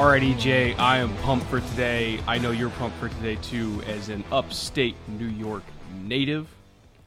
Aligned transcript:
Alrighty, 0.00 0.36
Jay, 0.38 0.74
I 0.76 0.96
am 0.96 1.14
pumped 1.18 1.44
for 1.48 1.60
today. 1.60 2.20
I 2.26 2.38
know 2.38 2.52
you're 2.52 2.70
pumped 2.70 2.96
for 2.96 3.10
today 3.10 3.36
too, 3.42 3.82
as 3.86 4.08
an 4.08 4.24
upstate 4.32 4.96
New 5.06 5.26
York 5.26 5.62
native. 6.02 6.48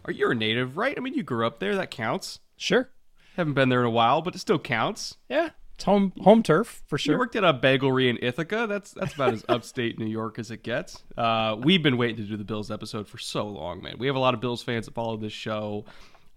Are 0.06 0.12
you 0.12 0.30
a 0.30 0.36
native, 0.36 0.78
right? 0.78 0.94
I 0.96 1.00
mean, 1.00 1.16
you 1.16 1.24
grew 1.24 1.48
up 1.48 1.58
there. 1.58 1.76
That 1.76 1.90
counts. 1.90 2.40
Sure. 2.56 2.92
Haven't 3.36 3.56
been 3.56 3.70
there 3.70 3.80
in 3.80 3.88
a 3.88 3.90
while, 3.90 4.22
but 4.22 4.36
it 4.36 4.38
still 4.38 4.60
counts. 4.60 5.18
Yeah. 5.28 5.50
It's 5.74 5.86
home 5.86 6.14
home 6.22 6.44
turf 6.44 6.84
for 6.86 7.00
sure. 7.00 7.16
You 7.16 7.20
worked 7.20 7.36
at 7.36 7.44
a 7.44 7.52
bagelry 7.52 8.12
in 8.12 8.20
Ithaca. 8.22 8.68
That's 8.70 8.92
that's 8.92 9.16
about 9.16 9.34
as 9.34 9.44
upstate 9.50 9.98
New 9.98 10.06
York 10.06 10.38
as 10.38 10.52
it 10.52 10.62
gets. 10.62 11.02
Uh, 11.18 11.56
we've 11.60 11.82
been 11.82 11.98
waiting 11.98 12.18
to 12.18 12.30
do 12.30 12.38
the 12.38 12.44
Bills 12.44 12.70
episode 12.70 13.08
for 13.08 13.18
so 13.18 13.48
long, 13.48 13.82
man. 13.82 13.96
We 13.98 14.06
have 14.06 14.16
a 14.16 14.20
lot 14.20 14.36
of 14.36 14.40
Bills 14.40 14.62
fans 14.62 14.86
that 14.86 14.94
follow 14.94 15.18
this 15.18 15.34
show. 15.34 15.84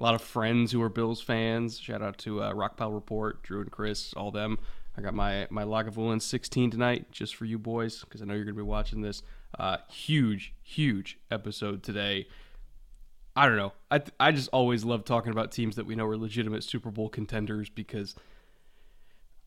A 0.01 0.03
lot 0.03 0.15
of 0.15 0.23
friends 0.23 0.73
who 0.73 0.81
are 0.81 0.89
Bills 0.89 1.20
fans. 1.20 1.79
Shout 1.79 2.01
out 2.01 2.17
to 2.19 2.41
uh, 2.43 2.55
Rockpile 2.55 2.95
Report, 2.95 3.43
Drew 3.43 3.61
and 3.61 3.70
Chris, 3.70 4.15
all 4.15 4.31
them. 4.31 4.59
I 4.97 5.02
got 5.02 5.14
my 5.14 5.47
my 5.50 5.64
Lagavulin 5.64 6.22
16 6.22 6.70
tonight, 6.70 7.11
just 7.11 7.36
for 7.36 7.44
you 7.44 7.58
boys, 7.58 8.00
because 8.00 8.22
I 8.22 8.25
know 8.25 8.34
you're 8.34 8.44
gonna 8.44 8.56
be 8.56 8.62
watching 8.62 9.02
this. 9.02 9.22
Uh, 9.58 9.78
huge, 9.89 10.55
huge 10.62 11.19
episode 11.30 11.83
today. 11.83 12.27
I 13.34 13.47
don't 13.47 13.56
know. 13.56 13.72
I 13.91 14.00
I 14.19 14.33
just 14.33 14.48
always 14.52 14.84
love 14.84 15.05
talking 15.05 15.33
about 15.33 15.52
teams 15.52 15.77
that 15.77 15.86
we 15.86 15.94
know 15.94 16.06
are 16.06 16.17
legitimate 16.17 16.64
Super 16.64 16.91
Bowl 16.91 17.11
contenders 17.11 17.69
because 17.69 18.14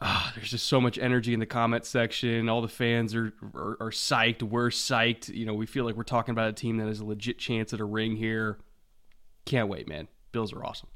ah, 0.01 0.31
there's 0.35 0.51
just 0.51 0.67
so 0.67 0.79
much 0.79 0.99
energy 0.99 1.33
in 1.33 1.39
the 1.39 1.47
comment 1.47 1.85
section. 1.85 2.47
All 2.47 2.61
the 2.61 2.67
fans 2.67 3.15
are, 3.15 3.33
are 3.55 3.77
are 3.79 3.91
psyched. 3.91 4.43
We're 4.43 4.69
psyched. 4.69 5.33
You 5.33 5.45
know, 5.45 5.55
we 5.55 5.65
feel 5.65 5.85
like 5.85 5.95
we're 5.95 6.03
talking 6.03 6.31
about 6.31 6.49
a 6.49 6.53
team 6.53 6.77
that 6.77 6.87
has 6.87 6.99
a 6.99 7.05
legit 7.05 7.39
chance 7.39 7.73
at 7.73 7.79
a 7.79 7.85
ring 7.85 8.15
here. 8.15 8.59
Can't 9.45 9.67
wait, 9.67 9.87
man. 9.87 10.07
Bills 10.31 10.53
are 10.53 10.63
awesome. 10.63 10.89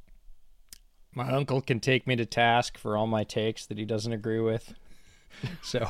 My 1.15 1.31
uncle 1.31 1.61
can 1.61 1.79
take 1.79 2.07
me 2.07 2.15
to 2.15 2.25
task 2.25 2.77
for 2.77 2.97
all 2.97 3.07
my 3.07 3.23
takes 3.23 3.65
that 3.67 3.77
he 3.77 3.85
doesn't 3.85 4.13
agree 4.13 4.39
with. 4.39 4.73
So, 5.63 5.89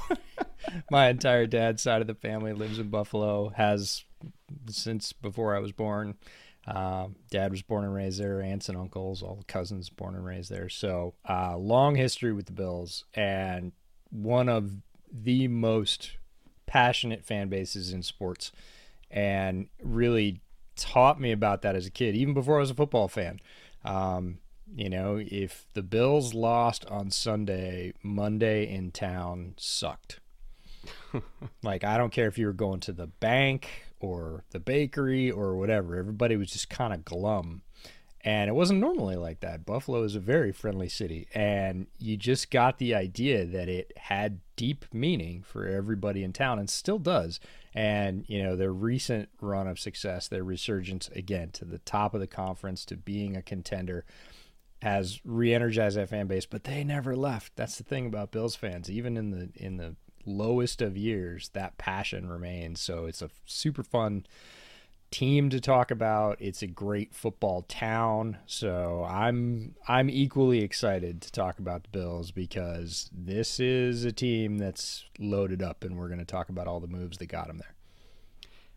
my 0.89 1.09
entire 1.09 1.45
dad's 1.45 1.81
side 1.83 1.99
of 1.99 2.07
the 2.07 2.15
family 2.15 2.53
lives 2.53 2.79
in 2.79 2.87
Buffalo, 2.87 3.49
has 3.49 4.05
since 4.69 5.11
before 5.11 5.53
I 5.53 5.59
was 5.59 5.73
born. 5.73 6.15
Um, 6.65 7.17
dad 7.29 7.51
was 7.51 7.61
born 7.61 7.83
and 7.83 7.93
raised 7.93 8.21
there, 8.21 8.41
aunts 8.41 8.69
and 8.69 8.77
uncles, 8.77 9.21
all 9.21 9.43
cousins 9.47 9.89
born 9.89 10.15
and 10.15 10.25
raised 10.25 10.49
there. 10.49 10.69
So, 10.69 11.15
uh, 11.27 11.57
long 11.57 11.95
history 11.95 12.31
with 12.31 12.45
the 12.45 12.53
Bills, 12.53 13.03
and 13.13 13.73
one 14.09 14.47
of 14.47 14.71
the 15.11 15.49
most 15.49 16.11
passionate 16.65 17.25
fan 17.25 17.49
bases 17.49 17.91
in 17.91 18.01
sports, 18.01 18.51
and 19.11 19.67
really 19.81 20.39
taught 20.77 21.19
me 21.19 21.31
about 21.31 21.63
that 21.63 21.75
as 21.75 21.85
a 21.85 21.91
kid, 21.91 22.15
even 22.15 22.33
before 22.33 22.57
I 22.57 22.61
was 22.61 22.71
a 22.71 22.75
football 22.75 23.09
fan. 23.09 23.39
Um, 23.83 24.39
you 24.75 24.89
know, 24.89 25.19
if 25.21 25.65
the 25.73 25.83
Bills 25.83 26.33
lost 26.33 26.85
on 26.87 27.11
Sunday, 27.11 27.93
Monday 28.01 28.71
in 28.71 28.91
town 28.91 29.53
sucked. 29.57 30.19
like, 31.63 31.83
I 31.83 31.97
don't 31.97 32.11
care 32.11 32.27
if 32.27 32.37
you 32.37 32.45
were 32.45 32.53
going 32.53 32.79
to 32.81 32.91
the 32.91 33.07
bank 33.07 33.69
or 33.99 34.43
the 34.51 34.59
bakery 34.59 35.31
or 35.31 35.55
whatever, 35.55 35.95
everybody 35.95 36.35
was 36.35 36.51
just 36.51 36.69
kind 36.69 36.93
of 36.93 37.05
glum. 37.05 37.61
And 38.25 38.49
it 38.49 38.53
wasn't 38.53 38.79
normally 38.79 39.17
like 39.17 39.41
that. 39.41 39.65
Buffalo 39.65 40.03
is 40.03 40.15
a 40.15 40.19
very 40.21 40.53
friendly 40.53 40.87
city, 40.87 41.27
and 41.33 41.87
you 41.99 42.15
just 42.15 42.49
got 42.49 42.77
the 42.77 42.95
idea 42.95 43.45
that 43.45 43.67
it 43.67 43.91
had 43.97 44.39
deep 44.55 44.85
meaning 44.93 45.43
for 45.45 45.67
everybody 45.67 46.23
in 46.23 46.31
town 46.31 46.57
and 46.57 46.69
still 46.69 46.99
does. 46.99 47.41
And, 47.73 48.23
you 48.29 48.41
know, 48.41 48.55
their 48.55 48.71
recent 48.71 49.27
run 49.41 49.67
of 49.67 49.77
success, 49.77 50.29
their 50.29 50.43
resurgence 50.43 51.09
again 51.09 51.49
to 51.51 51.65
the 51.65 51.79
top 51.79 52.13
of 52.13 52.21
the 52.21 52.27
conference, 52.27 52.85
to 52.85 52.95
being 52.95 53.35
a 53.35 53.41
contender, 53.41 54.05
has 54.83 55.21
re-energized 55.23 55.97
that 55.97 56.09
fan 56.09 56.27
base, 56.27 56.45
but 56.45 56.65
they 56.65 56.83
never 56.83 57.15
left. 57.15 57.55
That's 57.55 57.77
the 57.77 57.85
thing 57.85 58.05
about 58.05 58.31
Bills 58.31 58.55
fans. 58.55 58.89
Even 58.91 59.15
in 59.17 59.31
the 59.31 59.49
in 59.55 59.77
the 59.77 59.95
lowest 60.25 60.81
of 60.81 60.97
years, 60.97 61.49
that 61.53 61.77
passion 61.77 62.27
remains. 62.27 62.81
So 62.81 63.05
it's 63.05 63.21
a 63.21 63.29
super 63.45 63.81
fun 63.81 64.25
team 65.09 65.49
to 65.51 65.61
talk 65.61 65.89
about. 65.89 66.37
It's 66.41 66.61
a 66.61 66.67
great 66.67 67.13
football 67.13 67.61
town. 67.61 68.39
So 68.45 69.05
I'm 69.09 69.75
I'm 69.87 70.09
equally 70.09 70.61
excited 70.61 71.21
to 71.21 71.31
talk 71.31 71.59
about 71.59 71.83
the 71.83 71.89
Bills 71.89 72.31
because 72.31 73.09
this 73.13 73.61
is 73.61 74.03
a 74.03 74.11
team 74.11 74.57
that's 74.57 75.05
loaded 75.17 75.63
up 75.63 75.85
and 75.85 75.97
we're 75.97 76.07
going 76.07 76.19
to 76.19 76.25
talk 76.25 76.49
about 76.49 76.67
all 76.67 76.81
the 76.81 76.87
moves 76.87 77.19
that 77.19 77.27
got 77.27 77.47
them 77.47 77.59
there. 77.59 77.73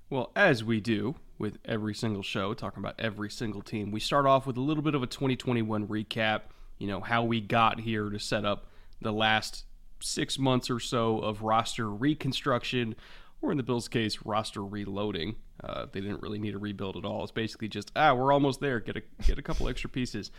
Well, 0.08 0.30
as 0.36 0.62
we 0.62 0.80
do 0.80 1.16
with 1.38 1.58
every 1.64 1.94
single 1.94 2.22
show, 2.22 2.54
talking 2.54 2.82
about 2.82 2.94
every 2.98 3.30
single 3.30 3.62
team, 3.62 3.90
we 3.90 4.00
start 4.00 4.26
off 4.26 4.46
with 4.46 4.56
a 4.56 4.60
little 4.60 4.82
bit 4.82 4.94
of 4.94 5.02
a 5.02 5.06
2021 5.06 5.86
recap. 5.86 6.42
You 6.78 6.86
know, 6.86 7.00
how 7.00 7.24
we 7.24 7.40
got 7.40 7.80
here 7.80 8.10
to 8.10 8.18
set 8.18 8.44
up 8.44 8.66
the 9.00 9.12
last 9.12 9.64
six 10.00 10.38
months 10.38 10.70
or 10.70 10.80
so 10.80 11.18
of 11.18 11.42
roster 11.42 11.90
reconstruction, 11.90 12.94
or 13.42 13.50
in 13.50 13.56
the 13.56 13.62
Bills' 13.62 13.88
case, 13.88 14.18
roster 14.24 14.64
reloading. 14.64 15.36
Uh, 15.62 15.86
they 15.90 16.00
didn't 16.00 16.22
really 16.22 16.38
need 16.38 16.54
a 16.54 16.58
rebuild 16.58 16.96
at 16.96 17.04
all. 17.04 17.22
It's 17.22 17.32
basically 17.32 17.68
just, 17.68 17.90
ah, 17.96 18.14
we're 18.14 18.32
almost 18.32 18.60
there. 18.60 18.80
Get 18.80 18.96
a 18.96 19.02
get 19.22 19.38
a 19.38 19.42
couple 19.42 19.68
extra 19.70 19.88
pieces. 19.88 20.30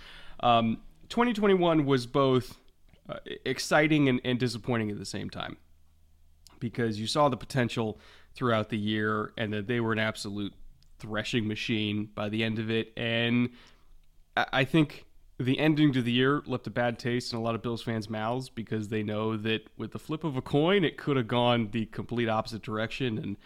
Um, 0.42 0.80
2021 1.10 1.86
was 1.86 2.06
both 2.06 2.58
uh, 3.10 3.20
exciting 3.46 4.10
and, 4.10 4.20
and 4.24 4.40
disappointing 4.40 4.92
at 4.92 5.00
the 5.00 5.06
same 5.06 5.30
time 5.30 5.58
because 6.60 7.00
you 7.00 7.08
saw 7.08 7.30
the 7.30 7.38
potential 7.38 8.00
throughout 8.34 8.70
the 8.70 8.78
year 8.78 9.32
and 9.38 9.54
that 9.54 9.68
they 9.68 9.80
were 9.80 9.94
an 9.94 10.00
absolute 10.00 10.54
threshing 11.00 11.48
machine 11.48 12.10
by 12.16 12.30
the 12.30 12.44
end 12.44 12.60
of 12.60 12.70
it. 12.70 12.94
And 12.98 13.50
I 14.36 14.64
think 14.64 15.06
the 15.40 15.60
ending 15.60 15.94
to 15.94 16.02
the 16.02 16.12
year 16.12 16.42
left 16.46 16.68
a 16.68 16.72
bad 16.72 16.98
taste 16.98 17.32
in 17.32 17.40
a 17.40 17.42
lot 17.42 17.56
of 17.56 17.62
Bills 17.62 17.84
fans' 17.84 18.10
mouths 18.10 18.50
because 18.50 18.90
they 18.90 19.04
know 19.04 19.38
that 19.38 19.68
with 19.78 19.92
the 19.92 20.00
flip 20.00 20.24
of 20.24 20.36
a 20.36 20.42
coin, 20.42 20.84
it 20.84 20.98
could 20.98 21.18
have 21.18 21.28
gone 21.28 21.70
the 21.72 21.86
complete 21.88 22.30
opposite 22.30 22.62
direction 22.62 23.18
and 23.18 23.38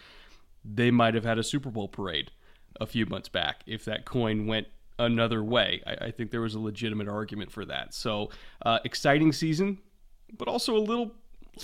they 0.64 0.92
might 0.92 1.14
have 1.14 1.26
had 1.26 1.38
a 1.38 1.44
Super 1.44 1.70
Bowl 1.70 1.88
parade 1.88 2.32
a 2.80 2.86
few 2.86 3.06
months 3.06 3.30
back 3.30 3.64
if 3.66 3.84
that 3.86 4.06
coin 4.06 4.48
went 4.48 4.68
another 5.00 5.44
way. 5.44 5.82
I, 5.86 6.06
I 6.06 6.12
think 6.12 6.32
there 6.32 6.42
was 6.42 6.56
a 6.56 6.60
legitimate 6.60 7.08
argument 7.08 7.52
for 7.52 7.66
that. 7.66 7.94
So, 7.94 8.30
uh, 8.66 8.80
exciting 8.86 9.34
season, 9.34 9.80
but 10.38 10.48
also 10.48 10.78
a 10.78 10.80
little 10.80 11.12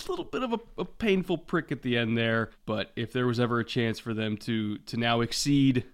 little 0.08 0.24
bit 0.24 0.42
of 0.42 0.52
a, 0.52 0.60
a, 0.78 0.84
painful 0.84 1.38
prick 1.38 1.72
at 1.72 1.82
the 1.82 1.96
end 1.96 2.16
there. 2.16 2.50
But 2.66 2.90
if 2.96 3.12
there 3.12 3.26
was 3.26 3.40
ever 3.40 3.60
a 3.60 3.64
chance 3.64 3.98
for 3.98 4.14
them 4.14 4.36
to 4.38 4.78
to 4.78 4.96
now 4.96 5.20
exceed 5.20 5.84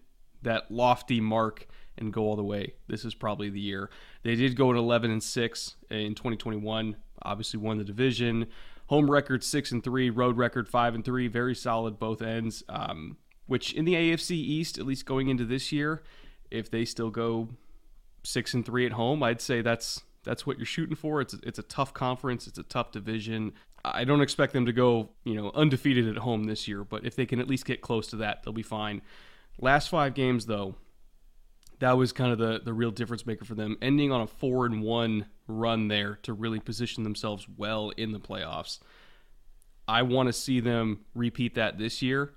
that 0.43 0.71
lofty 0.71 1.21
mark 1.21 1.67
and 1.97 2.13
go 2.13 2.23
all 2.23 2.37
the 2.37 2.45
way, 2.45 2.75
this 2.89 3.05
is 3.05 3.15
probably 3.15 3.51
the 3.51 3.61
year. 3.61 3.91
They 4.23 4.35
did 4.35 4.57
go 4.57 4.71
at 4.71 4.77
11 4.77 5.11
and 5.11 5.23
six 5.23 5.77
in 5.91 6.15
2021. 6.15 6.97
Obviously, 7.23 7.61
won 7.61 7.79
the 7.79 7.85
division. 7.85 8.47
Home 8.89 9.11
record 9.11 9.43
six 9.43 9.73
and 9.73 9.83
three, 9.83 10.11
road 10.11 10.37
record 10.37 10.69
five 10.69 10.95
and 10.95 11.05
three. 11.05 11.29
Very 11.29 11.55
solid 11.55 11.99
both 11.99 12.21
ends. 12.21 12.63
Um, 12.69 13.17
which 13.47 13.73
in 13.73 13.85
the 13.85 13.95
AFC 13.95 14.33
East, 14.33 14.79
at 14.79 14.87
least 14.87 15.07
going 15.07 15.29
into 15.29 15.45
this 15.45 15.71
year, 15.71 16.03
if 16.51 16.71
they 16.71 16.85
still 16.85 17.11
go 17.11 17.49
six 18.23 18.55
and 18.55 18.65
three 18.65 18.87
at 18.87 18.93
home, 18.93 19.23
I'd 19.23 19.41
say 19.41 19.61
that's 19.61 20.03
that's 20.25 20.47
what 20.47 20.59
you're 20.59 20.67
shooting 20.67 20.97
for. 20.97 21.21
It's 21.21 21.35
it's 21.43 21.59
a 21.59 21.63
tough 21.63 21.95
conference. 21.95 22.47
It's 22.47 22.59
a 22.59 22.63
tough 22.63 22.91
division. 22.91 23.53
I 23.85 24.05
don't 24.05 24.23
expect 24.23 24.55
them 24.55 24.67
to 24.67 24.73
go, 24.73 25.11
you 25.25 25.35
know, 25.35 25.51
undefeated 25.55 26.09
at 26.09 26.17
home 26.19 26.45
this 26.45 26.67
year, 26.67 26.85
but 26.85 27.05
if 27.05 27.17
they 27.17 27.27
can 27.27 27.39
at 27.39 27.49
least 27.49 27.67
get 27.67 27.83
close 27.83 28.07
to 28.09 28.17
that, 28.17 28.43
they'll 28.43 28.53
be 28.55 28.63
fine. 28.63 29.03
Last 29.61 29.89
five 29.89 30.15
games 30.15 30.47
though, 30.47 30.77
that 31.81 31.99
was 31.99 32.13
kind 32.13 32.33
of 32.33 32.39
the 32.39 32.61
the 32.65 32.73
real 32.73 32.91
difference 32.91 33.27
maker 33.27 33.45
for 33.45 33.55
them, 33.55 33.77
ending 33.83 34.11
on 34.11 34.23
a 34.23 34.27
four 34.27 34.65
and 34.65 34.83
one 34.83 35.27
run 35.47 35.89
there 35.89 36.19
to 36.23 36.33
really 36.33 36.61
position 36.61 37.05
themselves 37.05 37.47
well 37.57 37.91
in 37.91 38.13
the 38.13 38.21
playoffs. 38.21 38.79
I 39.87 40.03
want 40.03 40.29
to 40.29 40.33
see 40.33 40.61
them 40.61 41.05
repeat 41.15 41.55
that 41.57 41.77
this 41.79 42.01
year 42.01 42.33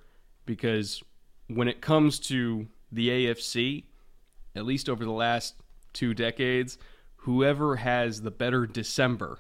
because 0.45 1.01
when 1.47 1.69
it 1.69 1.79
comes 1.79 2.19
to 2.19 2.67
the 2.91 3.07
AFC, 3.09 3.85
at 4.55 4.65
least 4.65 4.89
over 4.89 5.05
the 5.05 5.11
last 5.11 5.55
two 5.93 6.13
decades, 6.13 6.77
whoever 7.17 7.77
has 7.77 8.21
the 8.21 8.31
better 8.31 8.65
December 8.65 9.39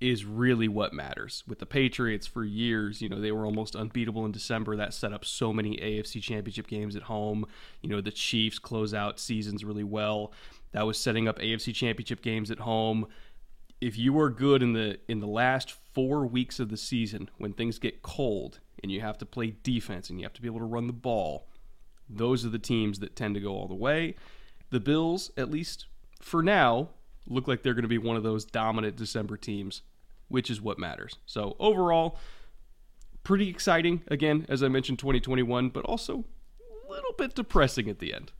is 0.00 0.24
really 0.24 0.68
what 0.68 0.92
matters. 0.92 1.42
With 1.46 1.58
the 1.58 1.66
Patriots 1.66 2.26
for 2.26 2.44
years, 2.44 3.02
you 3.02 3.08
know, 3.08 3.20
they 3.20 3.32
were 3.32 3.44
almost 3.44 3.74
unbeatable 3.74 4.24
in 4.24 4.32
December. 4.32 4.76
That 4.76 4.94
set 4.94 5.12
up 5.12 5.24
so 5.24 5.52
many 5.52 5.76
AFC 5.76 6.22
championship 6.22 6.68
games 6.68 6.94
at 6.94 7.02
home. 7.02 7.46
You 7.82 7.88
know, 7.88 8.00
the 8.00 8.12
Chiefs 8.12 8.58
close 8.58 8.94
out 8.94 9.18
seasons 9.18 9.64
really 9.64 9.84
well. 9.84 10.32
That 10.72 10.86
was 10.86 10.98
setting 10.98 11.26
up 11.26 11.38
AFC 11.38 11.74
championship 11.74 12.22
games 12.22 12.50
at 12.50 12.60
home. 12.60 13.06
If 13.80 13.96
you 13.98 14.18
are 14.20 14.30
good 14.30 14.62
in 14.62 14.72
the 14.72 14.98
in 15.08 15.20
the 15.20 15.26
last 15.26 15.72
4 15.94 16.26
weeks 16.26 16.60
of 16.60 16.68
the 16.68 16.76
season 16.76 17.30
when 17.38 17.52
things 17.52 17.78
get 17.78 18.02
cold 18.02 18.60
and 18.82 18.92
you 18.92 19.00
have 19.00 19.18
to 19.18 19.26
play 19.26 19.56
defense 19.62 20.10
and 20.10 20.18
you 20.20 20.24
have 20.24 20.32
to 20.34 20.42
be 20.42 20.48
able 20.48 20.60
to 20.60 20.64
run 20.64 20.86
the 20.86 20.92
ball, 20.92 21.48
those 22.08 22.44
are 22.44 22.50
the 22.50 22.58
teams 22.58 23.00
that 23.00 23.16
tend 23.16 23.34
to 23.34 23.40
go 23.40 23.50
all 23.50 23.68
the 23.68 23.74
way. 23.74 24.14
The 24.70 24.80
Bills, 24.80 25.30
at 25.36 25.50
least 25.50 25.86
for 26.20 26.42
now, 26.42 26.90
look 27.26 27.46
like 27.46 27.62
they're 27.62 27.74
going 27.74 27.82
to 27.82 27.88
be 27.88 27.98
one 27.98 28.16
of 28.16 28.22
those 28.22 28.44
dominant 28.44 28.96
December 28.96 29.36
teams, 29.36 29.82
which 30.28 30.50
is 30.50 30.60
what 30.60 30.78
matters. 30.78 31.16
So, 31.26 31.56
overall, 31.58 32.18
pretty 33.24 33.48
exciting. 33.48 34.02
Again, 34.08 34.46
as 34.48 34.62
I 34.62 34.68
mentioned, 34.68 34.98
2021, 34.98 35.70
but 35.70 35.84
also 35.84 36.24
a 36.60 36.92
little 36.92 37.12
bit 37.16 37.34
depressing 37.34 37.88
at 37.88 37.98
the 37.98 38.14
end 38.14 38.32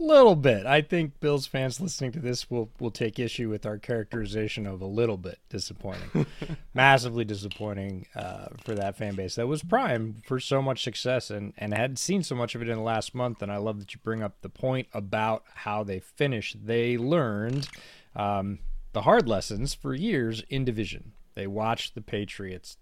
little 0.00 0.36
bit. 0.36 0.66
I 0.66 0.82
think 0.82 1.20
Bills 1.20 1.46
fans 1.46 1.80
listening 1.80 2.12
to 2.12 2.20
this 2.20 2.50
will 2.50 2.70
will 2.78 2.90
take 2.90 3.18
issue 3.18 3.48
with 3.48 3.66
our 3.66 3.78
characterization 3.78 4.66
of 4.66 4.80
a 4.80 4.86
little 4.86 5.16
bit 5.16 5.38
disappointing, 5.48 6.26
massively 6.74 7.24
disappointing 7.24 8.06
uh, 8.14 8.48
for 8.64 8.74
that 8.74 8.96
fan 8.96 9.14
base 9.14 9.34
that 9.36 9.46
was 9.46 9.62
primed 9.62 10.22
for 10.24 10.40
so 10.40 10.62
much 10.62 10.82
success 10.82 11.30
and 11.30 11.52
and 11.58 11.74
had 11.74 11.98
seen 11.98 12.22
so 12.22 12.34
much 12.34 12.54
of 12.54 12.62
it 12.62 12.68
in 12.68 12.76
the 12.76 12.82
last 12.82 13.14
month. 13.14 13.42
And 13.42 13.52
I 13.52 13.56
love 13.56 13.78
that 13.80 13.94
you 13.94 14.00
bring 14.02 14.22
up 14.22 14.40
the 14.42 14.48
point 14.48 14.88
about 14.92 15.44
how 15.54 15.84
they 15.84 16.00
finished. 16.00 16.66
They 16.66 16.96
learned 16.96 17.68
um, 18.16 18.58
the 18.92 19.02
hard 19.02 19.28
lessons 19.28 19.74
for 19.74 19.94
years 19.94 20.42
in 20.48 20.64
division. 20.64 21.12
They 21.34 21.46
watched 21.46 21.94
the 21.94 22.00
Patriots 22.00 22.76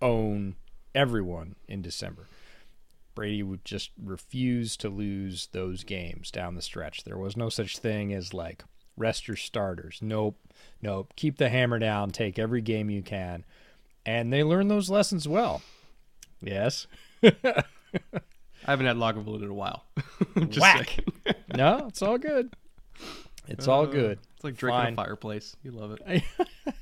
own 0.00 0.56
everyone 0.94 1.56
in 1.66 1.82
December. 1.82 2.28
Brady 3.14 3.42
would 3.42 3.64
just 3.64 3.90
refuse 4.02 4.76
to 4.76 4.88
lose 4.88 5.48
those 5.52 5.82
games 5.84 6.30
down 6.30 6.54
the 6.54 6.62
stretch. 6.62 7.04
There 7.04 7.18
was 7.18 7.36
no 7.36 7.48
such 7.48 7.78
thing 7.78 8.12
as 8.12 8.32
like 8.32 8.62
rest 8.96 9.26
your 9.26 9.36
starters. 9.36 9.98
Nope, 10.00 10.38
nope. 10.80 11.12
Keep 11.16 11.38
the 11.38 11.48
hammer 11.48 11.78
down. 11.78 12.10
Take 12.10 12.38
every 12.38 12.60
game 12.60 12.90
you 12.90 13.02
can. 13.02 13.44
And 14.06 14.32
they 14.32 14.42
learned 14.42 14.70
those 14.70 14.88
lessons 14.88 15.26
well. 15.26 15.62
Yes. 16.40 16.86
I 17.22 18.72
haven't 18.72 18.86
had 18.86 18.96
Lagavulin 18.96 19.42
in 19.42 19.50
a 19.50 19.54
while. 19.54 19.84
Whack. 20.58 20.98
no, 21.56 21.86
it's 21.88 22.02
all 22.02 22.18
good. 22.18 22.54
It's 23.48 23.68
uh, 23.68 23.72
all 23.72 23.86
good. 23.86 24.18
It's 24.34 24.44
like 24.44 24.56
drinking 24.56 24.82
Fine. 24.84 24.92
a 24.92 24.96
fireplace. 24.96 25.56
You 25.62 25.72
love 25.72 25.98
it. 26.06 26.22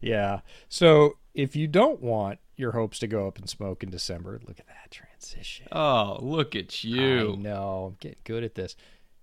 yeah. 0.00 0.40
So 0.68 1.18
if 1.34 1.56
you 1.56 1.66
don't 1.66 2.00
want 2.00 2.38
your 2.56 2.72
hopes 2.72 2.98
to 3.00 3.06
go 3.06 3.26
up 3.26 3.38
in 3.38 3.46
smoke 3.46 3.82
in 3.82 3.90
December, 3.90 4.40
look 4.46 4.58
at 4.58 4.66
that 4.66 4.90
transition. 4.90 5.68
Oh, 5.72 6.18
look 6.20 6.56
at 6.56 6.82
you. 6.84 7.34
I 7.34 7.36
know. 7.36 7.84
I'm 7.90 7.96
getting 8.00 8.18
good 8.24 8.44
at 8.44 8.54
this. 8.54 8.76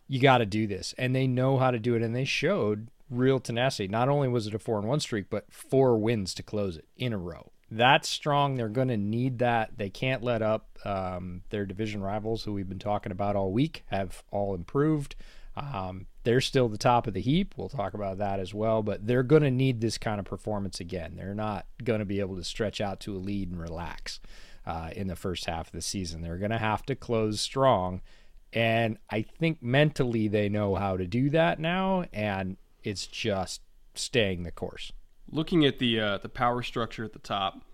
You 0.08 0.20
got 0.20 0.38
to 0.40 0.46
do 0.46 0.68
this. 0.68 0.94
And 0.98 1.16
they 1.16 1.28
know 1.28 1.58
how 1.58 1.72
to 1.72 1.80
do 1.80 1.96
it. 1.96 2.02
And 2.02 2.16
they 2.16 2.26
showed 2.26 2.90
real 3.10 3.40
tenacity. 3.40 3.88
Not 3.88 4.10
only 4.10 4.28
was 4.28 4.48
it 4.48 4.54
a 4.54 4.60
four 4.60 4.78
and 4.78 4.88
one 4.88 5.00
streak, 5.00 5.30
but 5.30 5.52
four 5.52 5.98
wins 5.98 6.34
to 6.36 6.44
close 6.44 6.78
it 6.78 6.88
in 6.96 7.14
a 7.14 7.18
row. 7.18 7.52
That's 7.72 8.08
strong. 8.08 8.56
They're 8.56 8.70
going 8.70 8.90
to 8.90 8.98
need 8.98 9.40
that. 9.40 9.78
They 9.78 9.90
can't 9.90 10.24
let 10.24 10.42
up. 10.42 10.78
Um, 10.86 11.42
their 11.50 11.66
division 11.66 12.02
rivals, 12.02 12.44
who 12.44 12.54
we've 12.54 12.70
been 12.70 12.78
talking 12.80 13.12
about 13.12 13.36
all 13.36 13.52
week, 13.52 13.84
have 13.88 14.24
all 14.31 14.54
improved. 14.54 15.16
Um, 15.57 16.07
they're 16.24 16.42
still 16.42 16.68
the 16.68 16.78
top 16.78 17.07
of 17.07 17.13
the 17.13 17.22
heap. 17.22 17.54
We'll 17.56 17.69
talk 17.69 17.94
about 17.94 18.18
that 18.18 18.40
as 18.40 18.54
well, 18.54 18.84
but 18.84 19.06
they're 19.07 19.24
going 19.24 19.44
to 19.44 19.52
need 19.52 19.80
this 19.80 19.98
kind 19.98 20.19
of 20.19 20.25
performance 20.25 20.80
again. 20.80 21.16
They're 21.16 21.36
not 21.36 21.66
going 21.84 22.00
to 22.00 22.06
be 22.06 22.19
able 22.19 22.36
to 22.36 22.44
stretch 22.44 22.81
out 22.81 23.00
to 23.02 23.16
a 23.16 23.19
lead 23.19 23.52
and 23.52 23.62
relax 23.62 24.19
uh, 24.66 24.90
in 24.96 25.07
the 25.07 25.16
first 25.16 25.46
half 25.46 25.68
of 25.68 25.74
the 25.74 25.81
season. 25.81 26.22
They're 26.22 26.38
going 26.38 26.52
to 26.52 26.57
have 26.57 26.86
to 26.88 26.96
close 26.96 27.40
strong. 27.40 28.02
And 28.52 28.98
I 29.10 29.22
think 29.22 29.62
mentally 29.62 30.28
they 30.28 30.50
know 30.50 30.75
how 30.75 30.98
to 30.98 31.06
do 31.06 31.30
that 31.31 31.60
now, 31.60 32.06
and 32.13 32.57
it's 32.84 33.06
just 33.06 33.62
staying 33.94 34.44
the 34.44 34.52
course. 34.52 34.92
Looking 35.30 35.66
at 35.66 35.80
the 35.80 36.00
uh, 36.00 36.18
the 36.19 36.30
power 36.30 36.63
structure 36.63 37.04
at 37.04 37.13
the 37.13 37.19
top, 37.19 37.66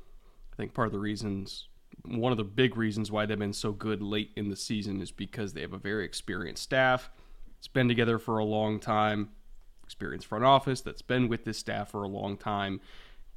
I 0.52 0.56
think 0.56 0.74
part 0.74 0.88
of 0.88 0.94
the 0.94 1.00
reasons, 1.00 1.68
one 2.04 2.32
of 2.32 2.38
the 2.38 2.44
big 2.44 2.78
reasons 2.78 3.12
why 3.12 3.26
they've 3.26 3.38
been 3.38 3.54
so 3.54 3.74
good 3.74 4.02
late 4.02 4.32
in 4.36 4.50
the 4.50 4.56
season 4.56 5.02
is 5.02 5.12
because 5.12 5.54
they 5.54 5.62
have 5.62 5.74
a 5.74 5.78
very 5.78 6.06
experienced 6.06 6.64
staff 6.64 7.12
it's 7.62 7.68
been 7.68 7.88
together 7.88 8.18
for 8.18 8.40
a 8.40 8.44
long 8.44 8.80
time, 8.80 9.30
experienced 9.84 10.26
front 10.26 10.44
office 10.44 10.82
that's 10.82 11.04
been 11.04 11.28
with 11.28 11.46
this 11.46 11.60
staff 11.60 11.92
for 11.92 12.02
a 12.02 12.08
long 12.08 12.36
time. 12.36 12.82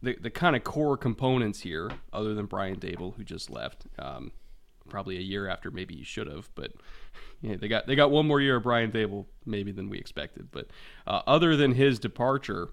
The, 0.02 0.16
the 0.18 0.30
kind 0.30 0.56
of 0.56 0.64
core 0.64 0.96
components 0.96 1.60
here, 1.60 1.90
other 2.10 2.32
than 2.32 2.46
Brian 2.46 2.76
Daboll, 2.76 3.14
who 3.16 3.22
just 3.22 3.50
left, 3.50 3.84
um, 3.98 4.32
probably 4.88 5.18
a 5.18 5.20
year 5.20 5.46
after 5.46 5.70
maybe 5.70 5.94
he 5.94 6.04
should 6.04 6.26
have, 6.26 6.48
but 6.54 6.72
yeah, 7.42 7.56
they 7.56 7.68
got 7.68 7.86
they 7.86 7.94
got 7.94 8.10
one 8.10 8.26
more 8.26 8.40
year 8.40 8.56
of 8.56 8.62
Brian 8.62 8.90
Daboll 8.90 9.26
maybe 9.44 9.72
than 9.72 9.90
we 9.90 9.98
expected. 9.98 10.48
But 10.50 10.68
uh, 11.06 11.20
other 11.26 11.54
than 11.54 11.72
his 11.72 11.98
departure, 11.98 12.70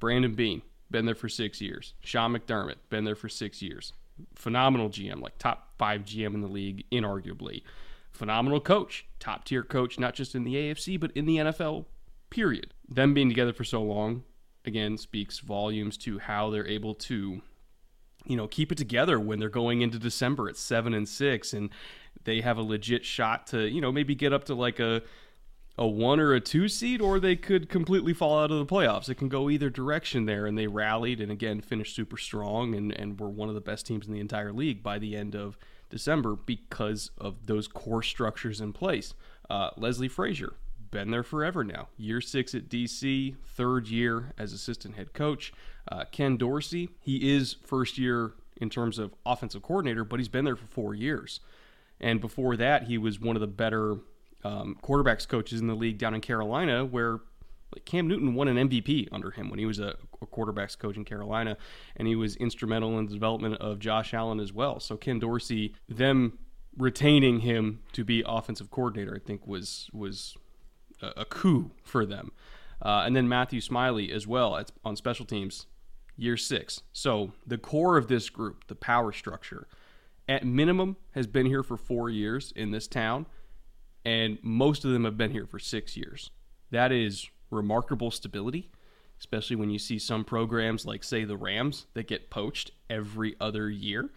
Brandon 0.00 0.34
Beane 0.34 0.62
been 0.90 1.06
there 1.06 1.14
for 1.14 1.28
six 1.28 1.60
years. 1.60 1.94
Sean 2.00 2.36
McDermott 2.36 2.78
been 2.90 3.04
there 3.04 3.14
for 3.14 3.28
six 3.28 3.62
years. 3.62 3.92
Phenomenal 4.34 4.88
GM, 4.88 5.20
like 5.20 5.38
top 5.38 5.74
five 5.78 6.00
GM 6.00 6.34
in 6.34 6.40
the 6.40 6.48
league, 6.48 6.84
inarguably 6.90 7.62
phenomenal 8.18 8.60
coach, 8.60 9.06
top 9.20 9.44
tier 9.44 9.62
coach, 9.62 9.98
not 9.98 10.14
just 10.14 10.34
in 10.34 10.44
the 10.44 10.54
AFC, 10.54 10.98
but 10.98 11.12
in 11.12 11.24
the 11.24 11.36
NFL, 11.36 11.86
period. 12.30 12.74
Them 12.88 13.14
being 13.14 13.28
together 13.28 13.52
for 13.52 13.64
so 13.64 13.82
long, 13.82 14.24
again, 14.64 14.98
speaks 14.98 15.38
volumes 15.38 15.96
to 15.98 16.18
how 16.18 16.50
they're 16.50 16.66
able 16.66 16.94
to, 16.94 17.40
you 18.26 18.36
know, 18.36 18.48
keep 18.48 18.72
it 18.72 18.78
together 18.78 19.20
when 19.20 19.38
they're 19.38 19.48
going 19.48 19.82
into 19.82 19.98
December 19.98 20.48
at 20.48 20.56
seven 20.56 20.92
and 20.92 21.08
six 21.08 21.52
and 21.52 21.70
they 22.24 22.40
have 22.40 22.58
a 22.58 22.62
legit 22.62 23.04
shot 23.04 23.46
to, 23.48 23.68
you 23.68 23.80
know, 23.80 23.92
maybe 23.92 24.14
get 24.14 24.32
up 24.32 24.44
to 24.44 24.54
like 24.54 24.80
a 24.80 25.02
a 25.80 25.86
one 25.86 26.18
or 26.18 26.34
a 26.34 26.40
two 26.40 26.66
seed, 26.66 27.00
or 27.00 27.20
they 27.20 27.36
could 27.36 27.68
completely 27.68 28.12
fall 28.12 28.40
out 28.40 28.50
of 28.50 28.58
the 28.58 28.66
playoffs. 28.66 29.08
It 29.08 29.14
can 29.14 29.28
go 29.28 29.48
either 29.48 29.70
direction 29.70 30.26
there, 30.26 30.44
and 30.44 30.58
they 30.58 30.66
rallied 30.66 31.20
and 31.20 31.30
again 31.30 31.60
finished 31.60 31.94
super 31.94 32.16
strong 32.16 32.74
and, 32.74 32.90
and 32.90 33.18
were 33.20 33.28
one 33.28 33.48
of 33.48 33.54
the 33.54 33.60
best 33.60 33.86
teams 33.86 34.08
in 34.08 34.12
the 34.12 34.18
entire 34.18 34.52
league 34.52 34.82
by 34.82 34.98
the 34.98 35.14
end 35.14 35.36
of 35.36 35.56
December 35.90 36.36
because 36.36 37.10
of 37.18 37.46
those 37.46 37.68
core 37.68 38.02
structures 38.02 38.60
in 38.60 38.72
place. 38.72 39.14
Uh, 39.48 39.70
Leslie 39.76 40.08
Frazier, 40.08 40.54
been 40.90 41.10
there 41.10 41.22
forever 41.22 41.64
now. 41.64 41.88
Year 41.96 42.20
six 42.20 42.54
at 42.54 42.68
DC, 42.68 43.36
third 43.44 43.88
year 43.88 44.32
as 44.38 44.52
assistant 44.52 44.96
head 44.96 45.12
coach. 45.12 45.52
Uh, 45.90 46.04
Ken 46.10 46.36
Dorsey, 46.36 46.90
he 47.00 47.34
is 47.34 47.56
first 47.64 47.98
year 47.98 48.32
in 48.60 48.70
terms 48.70 48.98
of 48.98 49.14
offensive 49.24 49.62
coordinator, 49.62 50.04
but 50.04 50.20
he's 50.20 50.28
been 50.28 50.44
there 50.44 50.56
for 50.56 50.66
four 50.66 50.94
years. 50.94 51.40
And 52.00 52.20
before 52.20 52.56
that, 52.56 52.84
he 52.84 52.98
was 52.98 53.20
one 53.20 53.36
of 53.36 53.40
the 53.40 53.46
better 53.46 53.96
um, 54.44 54.78
quarterbacks 54.82 55.26
coaches 55.26 55.60
in 55.60 55.66
the 55.66 55.74
league 55.74 55.98
down 55.98 56.14
in 56.14 56.20
Carolina, 56.20 56.84
where 56.84 57.20
like 57.74 57.84
Cam 57.84 58.08
Newton 58.08 58.34
won 58.34 58.48
an 58.48 58.68
MVP 58.68 59.08
under 59.12 59.30
him 59.30 59.50
when 59.50 59.58
he 59.58 59.66
was 59.66 59.78
a, 59.78 59.94
a, 60.07 60.07
quarterbacks 60.26 60.78
coach 60.78 60.96
in 60.96 61.04
Carolina, 61.04 61.56
and 61.96 62.08
he 62.08 62.16
was 62.16 62.36
instrumental 62.36 62.98
in 62.98 63.06
the 63.06 63.12
development 63.12 63.56
of 63.56 63.78
Josh 63.78 64.12
Allen 64.14 64.40
as 64.40 64.52
well. 64.52 64.80
So 64.80 64.96
Ken 64.96 65.18
Dorsey, 65.18 65.74
them 65.88 66.38
retaining 66.76 67.40
him 67.40 67.80
to 67.92 68.04
be 68.04 68.22
offensive 68.26 68.70
coordinator, 68.70 69.14
I 69.14 69.24
think 69.24 69.46
was 69.46 69.88
was 69.92 70.36
a, 71.02 71.22
a 71.22 71.24
coup 71.24 71.70
for 71.82 72.06
them. 72.06 72.32
Uh, 72.80 73.02
and 73.04 73.16
then 73.16 73.28
Matthew 73.28 73.60
Smiley 73.60 74.12
as 74.12 74.26
well 74.26 74.56
at, 74.56 74.70
on 74.84 74.94
special 74.94 75.26
teams, 75.26 75.66
year 76.16 76.36
six. 76.36 76.82
So 76.92 77.32
the 77.46 77.58
core 77.58 77.96
of 77.96 78.06
this 78.06 78.30
group, 78.30 78.68
the 78.68 78.76
power 78.76 79.10
structure, 79.12 79.66
at 80.28 80.44
minimum 80.44 80.96
has 81.12 81.26
been 81.26 81.46
here 81.46 81.62
for 81.62 81.76
four 81.76 82.10
years 82.10 82.52
in 82.54 82.70
this 82.70 82.86
town, 82.86 83.26
and 84.04 84.38
most 84.42 84.84
of 84.84 84.92
them 84.92 85.04
have 85.04 85.16
been 85.16 85.32
here 85.32 85.46
for 85.46 85.58
six 85.58 85.96
years. 85.96 86.30
That 86.70 86.92
is 86.92 87.28
remarkable 87.50 88.10
stability, 88.10 88.70
especially 89.18 89.56
when 89.56 89.70
you 89.70 89.78
see 89.78 89.98
some 89.98 90.24
programs 90.24 90.86
like, 90.86 91.02
say, 91.02 91.24
the 91.24 91.36
Rams 91.36 91.86
that 91.94 92.06
get 92.06 92.30
poached 92.30 92.70
every 92.88 93.36
other 93.40 93.68
year. 93.68 94.10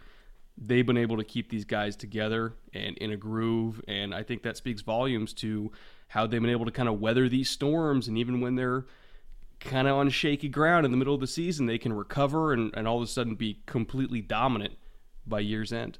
They've 0.57 0.85
been 0.85 0.97
able 0.97 1.17
to 1.17 1.23
keep 1.23 1.49
these 1.49 1.65
guys 1.65 1.95
together 1.95 2.53
and 2.73 2.97
in 2.97 3.11
a 3.11 3.17
groove, 3.17 3.81
and 3.87 4.13
I 4.13 4.23
think 4.23 4.43
that 4.43 4.57
speaks 4.57 4.81
volumes 4.81 5.33
to 5.35 5.71
how 6.09 6.27
they've 6.27 6.41
been 6.41 6.51
able 6.51 6.65
to 6.65 6.71
kind 6.71 6.89
of 6.89 6.99
weather 6.99 7.29
these 7.29 7.49
storms. 7.49 8.07
And 8.07 8.17
even 8.17 8.41
when 8.41 8.55
they're 8.55 8.85
kind 9.59 9.87
of 9.87 9.95
on 9.95 10.09
shaky 10.09 10.49
ground 10.49 10.85
in 10.85 10.91
the 10.91 10.97
middle 10.97 11.15
of 11.15 11.21
the 11.21 11.27
season, 11.27 11.65
they 11.65 11.77
can 11.77 11.93
recover 11.93 12.53
and, 12.53 12.73
and 12.75 12.87
all 12.87 12.97
of 12.97 13.03
a 13.03 13.07
sudden 13.07 13.35
be 13.35 13.61
completely 13.65 14.21
dominant 14.21 14.77
by 15.25 15.39
year's 15.39 15.71
end. 15.71 15.97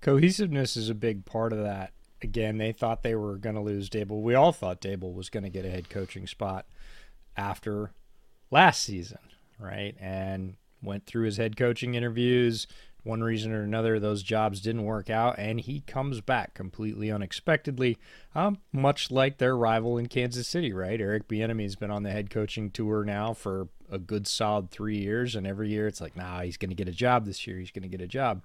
Cohesiveness 0.00 0.76
is 0.76 0.88
a 0.88 0.94
big 0.94 1.24
part 1.24 1.52
of 1.52 1.58
that 1.58 1.92
again, 2.22 2.58
they 2.58 2.72
thought 2.72 3.02
they 3.02 3.14
were 3.14 3.36
going 3.36 3.54
to 3.54 3.60
lose 3.60 3.88
Daboll. 3.88 4.22
We 4.22 4.34
all 4.34 4.52
thought 4.52 4.80
Daboll 4.80 5.14
was 5.14 5.30
going 5.30 5.44
to 5.44 5.50
get 5.50 5.64
a 5.64 5.70
head 5.70 5.88
coaching 5.88 6.26
spot 6.26 6.66
after 7.38 7.92
last 8.50 8.82
season, 8.82 9.20
right? 9.58 9.94
And 9.98 10.56
went 10.82 11.06
through 11.06 11.24
his 11.24 11.38
head 11.38 11.56
coaching 11.56 11.94
interviews. 11.94 12.66
One 13.04 13.22
reason 13.22 13.52
or 13.52 13.62
another, 13.62 13.98
those 13.98 14.22
jobs 14.22 14.60
didn't 14.60 14.84
work 14.84 15.08
out, 15.08 15.38
and 15.38 15.60
he 15.60 15.80
comes 15.80 16.20
back 16.20 16.52
completely 16.52 17.10
unexpectedly, 17.10 17.96
um, 18.34 18.58
much 18.72 19.10
like 19.10 19.38
their 19.38 19.56
rival 19.56 19.96
in 19.96 20.08
Kansas 20.08 20.48
City, 20.48 20.72
right? 20.72 21.00
Eric 21.00 21.28
Bieniemy's 21.28 21.76
been 21.76 21.92
on 21.92 22.02
the 22.02 22.10
head 22.10 22.28
coaching 22.28 22.70
tour 22.70 23.04
now 23.04 23.32
for 23.32 23.68
a 23.90 23.98
good 23.98 24.26
solid 24.26 24.70
three 24.70 24.98
years, 24.98 25.36
and 25.36 25.46
every 25.46 25.70
year 25.70 25.86
it's 25.86 26.00
like, 26.00 26.16
nah, 26.16 26.40
he's 26.40 26.58
going 26.58 26.70
to 26.70 26.74
get 26.74 26.88
a 26.88 26.92
job 26.92 27.24
this 27.24 27.46
year. 27.46 27.58
He's 27.58 27.70
going 27.70 27.84
to 27.84 27.88
get 27.88 28.02
a 28.02 28.08
job. 28.08 28.42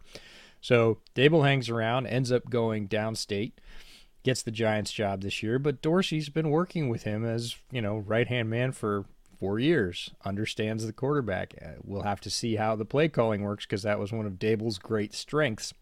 So 0.61 0.99
Daboll 1.13 1.45
hangs 1.45 1.67
around, 1.67 2.07
ends 2.07 2.31
up 2.31 2.49
going 2.49 2.87
downstate, 2.87 3.53
gets 4.23 4.41
the 4.41 4.51
Giants 4.51 4.91
job 4.91 5.21
this 5.21 5.43
year, 5.43 5.59
but 5.59 5.81
Dorsey's 5.81 6.29
been 6.29 6.49
working 6.49 6.89
with 6.89 7.03
him 7.03 7.25
as, 7.25 7.55
you 7.71 7.81
know, 7.81 7.97
right 7.97 8.27
hand 8.27 8.49
man 8.49 8.71
for 8.71 9.05
four 9.37 9.59
years, 9.59 10.11
understands 10.23 10.85
the 10.85 10.93
quarterback. 10.93 11.53
Uh, 11.61 11.71
we'll 11.83 12.03
have 12.03 12.21
to 12.21 12.29
see 12.29 12.55
how 12.55 12.75
the 12.75 12.85
play 12.85 13.09
calling 13.09 13.41
works 13.41 13.65
because 13.65 13.83
that 13.83 13.99
was 13.99 14.11
one 14.11 14.25
of 14.25 14.39
Daboll's 14.39 14.77
great 14.77 15.13
strengths. 15.13 15.73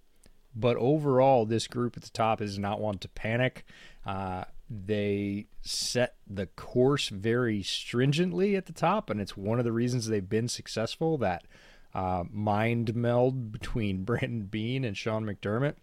But 0.56 0.78
overall, 0.78 1.46
this 1.46 1.68
group 1.68 1.96
at 1.96 2.04
the 2.04 2.10
top 2.10 2.42
is 2.42 2.58
not 2.58 2.82
one 2.82 2.98
to 3.00 3.08
panic. 3.10 3.64
Uh, 4.06 4.46
they 4.70 5.48
set 5.62 6.16
the 6.28 6.48
course 6.48 7.10
very 7.10 7.62
stringently 7.62 8.56
at 8.56 8.66
the 8.66 8.74
top, 8.74 9.10
and 9.10 9.22
it's 9.22 9.38
one 9.38 9.60
of 9.60 9.66
the 9.66 9.72
reasons 9.72 10.08
they've 10.08 10.28
been 10.28 10.48
successful. 10.48 11.18
That 11.18 11.46
uh, 11.94 12.24
mind 12.32 12.96
meld 12.96 13.52
between 13.52 14.04
Brandon 14.06 14.44
Beane 14.44 14.84
and 14.84 14.98
Sean 14.98 15.26
McDermott. 15.26 15.76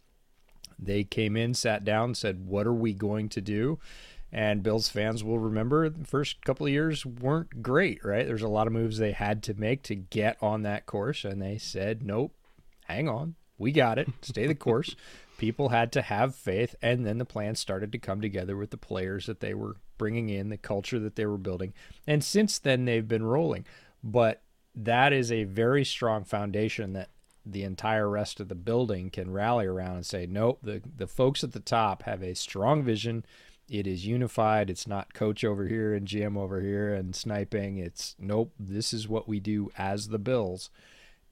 They 0.79 1.05
came 1.05 1.37
in, 1.37 1.55
sat 1.55 1.85
down, 1.85 2.15
said, 2.15 2.47
What 2.47 2.67
are 2.67 2.75
we 2.75 2.93
going 2.93 3.29
to 3.31 3.41
do? 3.41 3.79
And 4.31 4.63
Bills 4.63 4.89
fans 4.89 5.25
will 5.25 5.39
remember 5.39 5.89
the 5.89 6.05
first 6.05 6.45
couple 6.45 6.67
of 6.67 6.73
years 6.73 7.07
weren't 7.07 7.63
great, 7.63 8.05
right? 8.05 8.27
There's 8.27 8.43
a 8.43 8.49
lot 8.49 8.67
of 8.67 8.75
moves 8.75 8.99
they 8.99 9.13
had 9.13 9.43
to 9.45 9.55
make 9.55 9.83
to 9.85 9.95
get 9.95 10.37
on 10.43 10.63
that 10.63 10.87
course, 10.87 11.25
and 11.25 11.41
they 11.41 11.59
said, 11.59 12.03
Nope, 12.03 12.35
hang 12.85 13.09
on, 13.09 13.37
we 13.57 13.73
got 13.73 13.99
it, 13.99 14.09
stay 14.23 14.47
the 14.47 14.55
course. 14.55 14.95
People 15.39 15.69
had 15.69 15.93
to 15.93 16.03
have 16.03 16.35
faith, 16.35 16.75
and 16.83 17.07
then 17.07 17.19
the 17.19 17.25
plan 17.25 17.55
started 17.55 17.93
to 17.93 17.99
come 17.99 18.21
together 18.21 18.57
with 18.57 18.71
the 18.71 18.77
players 18.77 19.27
that 19.27 19.39
they 19.39 19.55
were 19.55 19.77
bringing 19.97 20.31
in, 20.31 20.49
the 20.49 20.57
culture 20.57 20.99
that 20.99 21.15
they 21.15 21.27
were 21.27 21.39
building. 21.39 21.73
And 22.09 22.25
since 22.25 22.59
then, 22.59 22.85
they've 22.85 23.07
been 23.07 23.23
rolling. 23.23 23.65
But 24.03 24.43
that 24.75 25.13
is 25.13 25.31
a 25.31 25.45
very 25.45 25.85
strong 25.85 26.25
foundation 26.25 26.93
that 26.95 27.11
the 27.51 27.63
entire 27.63 28.09
rest 28.09 28.41
of 28.41 28.49
the 28.49 28.55
building 28.55 29.11
can 29.11 29.33
rally 29.33 29.67
around 29.67 29.97
and 29.97 30.07
say, 30.07 30.27
nope, 30.27 30.59
the, 30.63 30.83
the 30.97 31.07
folks 31.07 31.43
at 31.43 31.53
the 31.53 31.61
top 31.61 32.03
have 32.03 32.23
a 32.23 32.35
strong 32.35 32.83
vision. 32.83 33.25
It 33.69 33.87
is 33.87 34.07
unified. 34.07 34.71
It's 34.71 34.87
not 34.87 35.15
coach 35.15 35.45
over 35.45 35.67
here 35.67 35.95
and 35.95 36.07
GM 36.07 36.37
over 36.37 36.61
here 36.61 36.95
and 36.95 37.15
sniping. 37.15 37.79
It's 37.79 38.17
nope, 38.19 38.53
this 38.59 38.93
is 38.93 39.09
what 39.09 39.29
we 39.29 39.41
do 39.41 39.71
as 39.77 40.09
the 40.09 40.19
Bills. 40.19 40.71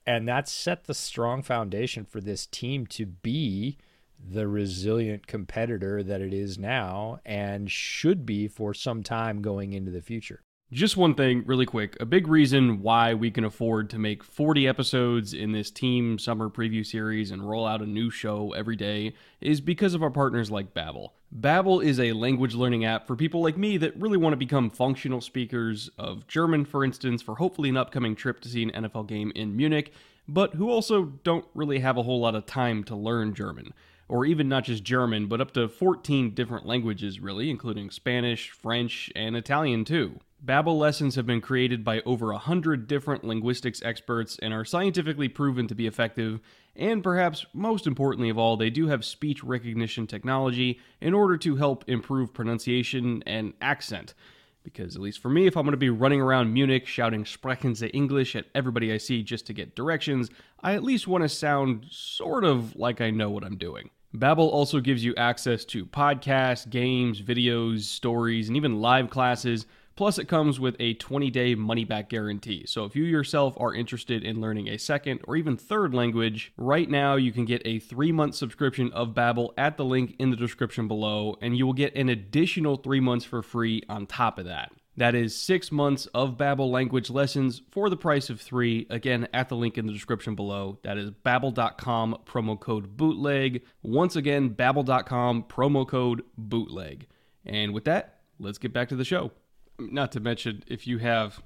And 0.06 0.28
that 0.28 0.48
set 0.48 0.84
the 0.84 0.94
strong 0.94 1.42
foundation 1.42 2.04
for 2.04 2.20
this 2.20 2.46
team 2.46 2.86
to 2.88 3.06
be 3.06 3.78
the 4.18 4.46
resilient 4.46 5.26
competitor 5.26 6.02
that 6.02 6.20
it 6.20 6.32
is 6.32 6.58
now 6.58 7.18
and 7.24 7.70
should 7.70 8.24
be 8.24 8.48
for 8.48 8.72
some 8.72 9.02
time 9.02 9.42
going 9.42 9.72
into 9.72 9.90
the 9.90 10.00
future. 10.00 10.42
Just 10.72 10.96
one 10.96 11.14
thing, 11.14 11.44
really 11.46 11.64
quick. 11.64 11.96
A 12.00 12.04
big 12.04 12.26
reason 12.26 12.82
why 12.82 13.14
we 13.14 13.30
can 13.30 13.44
afford 13.44 13.88
to 13.90 14.00
make 14.00 14.24
40 14.24 14.66
episodes 14.66 15.32
in 15.32 15.52
this 15.52 15.70
team 15.70 16.18
summer 16.18 16.50
preview 16.50 16.84
series 16.84 17.30
and 17.30 17.48
roll 17.48 17.64
out 17.64 17.82
a 17.82 17.86
new 17.86 18.10
show 18.10 18.52
every 18.52 18.74
day 18.74 19.14
is 19.40 19.60
because 19.60 19.94
of 19.94 20.02
our 20.02 20.10
partners 20.10 20.50
like 20.50 20.74
Babbel. 20.74 21.10
Babbel 21.32 21.84
is 21.84 22.00
a 22.00 22.14
language 22.14 22.56
learning 22.56 22.84
app 22.84 23.06
for 23.06 23.14
people 23.14 23.42
like 23.42 23.56
me 23.56 23.76
that 23.76 23.96
really 23.96 24.18
want 24.18 24.32
to 24.32 24.36
become 24.36 24.68
functional 24.68 25.20
speakers 25.20 25.88
of 25.98 26.26
German, 26.26 26.64
for 26.64 26.84
instance, 26.84 27.22
for 27.22 27.36
hopefully 27.36 27.68
an 27.68 27.76
upcoming 27.76 28.16
trip 28.16 28.40
to 28.40 28.48
see 28.48 28.64
an 28.64 28.72
NFL 28.72 29.06
game 29.06 29.30
in 29.36 29.54
Munich, 29.54 29.92
but 30.26 30.54
who 30.54 30.68
also 30.68 31.04
don't 31.22 31.46
really 31.54 31.78
have 31.78 31.96
a 31.96 32.02
whole 32.02 32.18
lot 32.18 32.34
of 32.34 32.44
time 32.44 32.82
to 32.82 32.96
learn 32.96 33.34
German 33.34 33.72
or 34.08 34.24
even 34.24 34.48
not 34.48 34.64
just 34.64 34.82
German, 34.82 35.26
but 35.26 35.40
up 35.40 35.52
to 35.52 35.68
14 35.68 36.34
different 36.34 36.66
languages, 36.66 37.20
really, 37.20 37.50
including 37.50 37.90
Spanish, 37.90 38.50
French, 38.50 39.12
and 39.14 39.36
Italian 39.36 39.84
too. 39.84 40.18
Babbel 40.44 40.78
lessons 40.78 41.14
have 41.14 41.26
been 41.26 41.40
created 41.40 41.82
by 41.82 42.00
over 42.02 42.30
a 42.30 42.38
hundred 42.38 42.86
different 42.86 43.24
linguistics 43.24 43.82
experts 43.82 44.38
and 44.40 44.52
are 44.52 44.64
scientifically 44.64 45.28
proven 45.28 45.66
to 45.66 45.74
be 45.74 45.86
effective. 45.86 46.40
And 46.76 47.02
perhaps 47.02 47.46
most 47.54 47.86
importantly 47.86 48.28
of 48.28 48.38
all, 48.38 48.56
they 48.56 48.70
do 48.70 48.86
have 48.88 49.04
speech 49.04 49.42
recognition 49.42 50.06
technology 50.06 50.78
in 51.00 51.14
order 51.14 51.36
to 51.38 51.56
help 51.56 51.84
improve 51.88 52.34
pronunciation 52.34 53.22
and 53.26 53.54
accent. 53.60 54.14
Because, 54.62 54.94
at 54.94 55.02
least 55.02 55.20
for 55.20 55.30
me, 55.30 55.46
if 55.46 55.56
I'm 55.56 55.62
going 55.62 55.72
to 55.72 55.78
be 55.78 55.90
running 55.90 56.20
around 56.20 56.52
Munich 56.52 56.86
shouting 56.86 57.24
Sprechen 57.24 57.74
Sie 57.74 57.86
English 57.88 58.36
at 58.36 58.46
everybody 58.54 58.92
I 58.92 58.98
see 58.98 59.22
just 59.22 59.46
to 59.46 59.52
get 59.52 59.76
directions, 59.76 60.28
I 60.60 60.74
at 60.74 60.82
least 60.82 61.06
want 61.06 61.22
to 61.22 61.28
sound 61.28 61.86
sort 61.88 62.44
of 62.44 62.76
like 62.76 63.00
I 63.00 63.10
know 63.10 63.30
what 63.30 63.44
I'm 63.44 63.56
doing. 63.56 63.90
Babbel 64.14 64.50
also 64.50 64.80
gives 64.80 65.04
you 65.04 65.14
access 65.16 65.64
to 65.66 65.86
podcasts, 65.86 66.68
games, 66.68 67.22
videos, 67.22 67.82
stories, 67.82 68.48
and 68.48 68.56
even 68.56 68.80
live 68.80 69.08
classes 69.08 69.66
Plus, 69.96 70.18
it 70.18 70.28
comes 70.28 70.60
with 70.60 70.76
a 70.78 70.92
20 70.94 71.30
day 71.30 71.54
money 71.54 71.84
back 71.84 72.10
guarantee. 72.10 72.66
So, 72.66 72.84
if 72.84 72.94
you 72.94 73.04
yourself 73.04 73.56
are 73.58 73.74
interested 73.74 74.22
in 74.22 74.42
learning 74.42 74.68
a 74.68 74.78
second 74.78 75.20
or 75.24 75.36
even 75.36 75.56
third 75.56 75.94
language, 75.94 76.52
right 76.58 76.88
now 76.88 77.16
you 77.16 77.32
can 77.32 77.46
get 77.46 77.62
a 77.64 77.78
three 77.78 78.12
month 78.12 78.34
subscription 78.34 78.92
of 78.92 79.14
Babbel 79.14 79.54
at 79.56 79.78
the 79.78 79.86
link 79.86 80.14
in 80.18 80.30
the 80.30 80.36
description 80.36 80.86
below, 80.86 81.36
and 81.40 81.56
you 81.56 81.64
will 81.64 81.72
get 81.72 81.96
an 81.96 82.10
additional 82.10 82.76
three 82.76 83.00
months 83.00 83.24
for 83.24 83.42
free 83.42 83.82
on 83.88 84.06
top 84.06 84.38
of 84.38 84.44
that. 84.44 84.70
That 84.98 85.14
is 85.14 85.34
six 85.34 85.72
months 85.72 86.06
of 86.14 86.36
Babbel 86.36 86.70
language 86.70 87.08
lessons 87.08 87.62
for 87.70 87.88
the 87.88 87.96
price 87.96 88.28
of 88.28 88.40
three. 88.40 88.86
Again, 88.90 89.28
at 89.32 89.48
the 89.48 89.56
link 89.56 89.78
in 89.78 89.86
the 89.86 89.92
description 89.92 90.34
below. 90.34 90.78
That 90.84 90.98
is 90.98 91.10
babbel.com 91.10 92.18
promo 92.26 92.60
code 92.60 92.96
bootleg. 92.96 93.62
Once 93.82 94.16
again, 94.16 94.50
babbel.com 94.50 95.44
promo 95.44 95.88
code 95.88 96.22
bootleg. 96.36 97.06
And 97.46 97.72
with 97.72 97.84
that, 97.84 98.20
let's 98.38 98.58
get 98.58 98.74
back 98.74 98.88
to 98.90 98.96
the 98.96 99.04
show 99.04 99.32
not 99.78 100.12
to 100.12 100.20
mention 100.20 100.62
if 100.66 100.86
you 100.86 100.98
have 100.98 101.42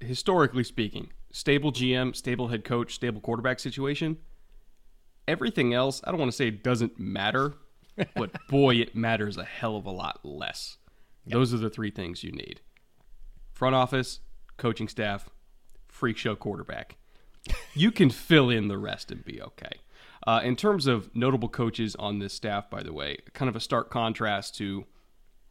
historically 0.00 0.64
speaking 0.64 1.10
stable 1.32 1.72
gm 1.72 2.14
stable 2.14 2.48
head 2.48 2.64
coach 2.64 2.94
stable 2.94 3.20
quarterback 3.20 3.60
situation 3.60 4.16
everything 5.28 5.72
else 5.72 6.00
i 6.04 6.10
don't 6.10 6.18
want 6.18 6.30
to 6.30 6.36
say 6.36 6.48
it 6.48 6.64
doesn't 6.64 6.98
matter 6.98 7.54
but 8.14 8.30
boy 8.48 8.76
it 8.76 8.94
matters 8.94 9.36
a 9.36 9.44
hell 9.44 9.76
of 9.76 9.86
a 9.86 9.90
lot 9.90 10.20
less. 10.24 10.76
Yep. 11.26 11.34
those 11.34 11.54
are 11.54 11.58
the 11.58 11.70
three 11.70 11.90
things 11.90 12.24
you 12.24 12.32
need. 12.32 12.60
Front 13.52 13.74
office 13.74 14.20
coaching 14.56 14.88
staff 14.88 15.28
freak 15.88 16.16
show 16.16 16.34
quarterback. 16.34 16.96
You 17.74 17.90
can 17.90 18.10
fill 18.10 18.50
in 18.50 18.68
the 18.68 18.78
rest 18.78 19.10
and 19.10 19.24
be 19.24 19.40
okay. 19.42 19.80
Uh, 20.26 20.40
in 20.44 20.54
terms 20.54 20.86
of 20.86 21.14
notable 21.14 21.48
coaches 21.48 21.96
on 21.96 22.18
this 22.18 22.34
staff 22.34 22.68
by 22.68 22.82
the 22.82 22.92
way 22.92 23.18
kind 23.32 23.48
of 23.48 23.56
a 23.56 23.60
stark 23.60 23.90
contrast 23.90 24.54
to 24.56 24.84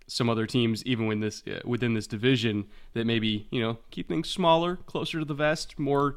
some 0.09 0.29
other 0.29 0.45
teams, 0.45 0.83
even 0.85 1.05
when 1.05 1.19
this 1.19 1.43
uh, 1.47 1.59
within 1.63 1.93
this 1.93 2.07
division, 2.07 2.65
that 2.93 3.05
maybe 3.05 3.47
you 3.51 3.61
know 3.61 3.77
keep 3.91 4.07
things 4.07 4.29
smaller, 4.29 4.75
closer 4.75 5.19
to 5.19 5.25
the 5.25 5.33
vest, 5.33 5.79
more 5.79 6.15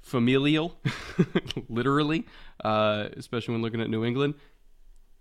familial, 0.00 0.78
literally, 1.68 2.26
uh, 2.64 3.08
especially 3.16 3.52
when 3.52 3.62
looking 3.62 3.80
at 3.80 3.90
New 3.90 4.04
England. 4.04 4.34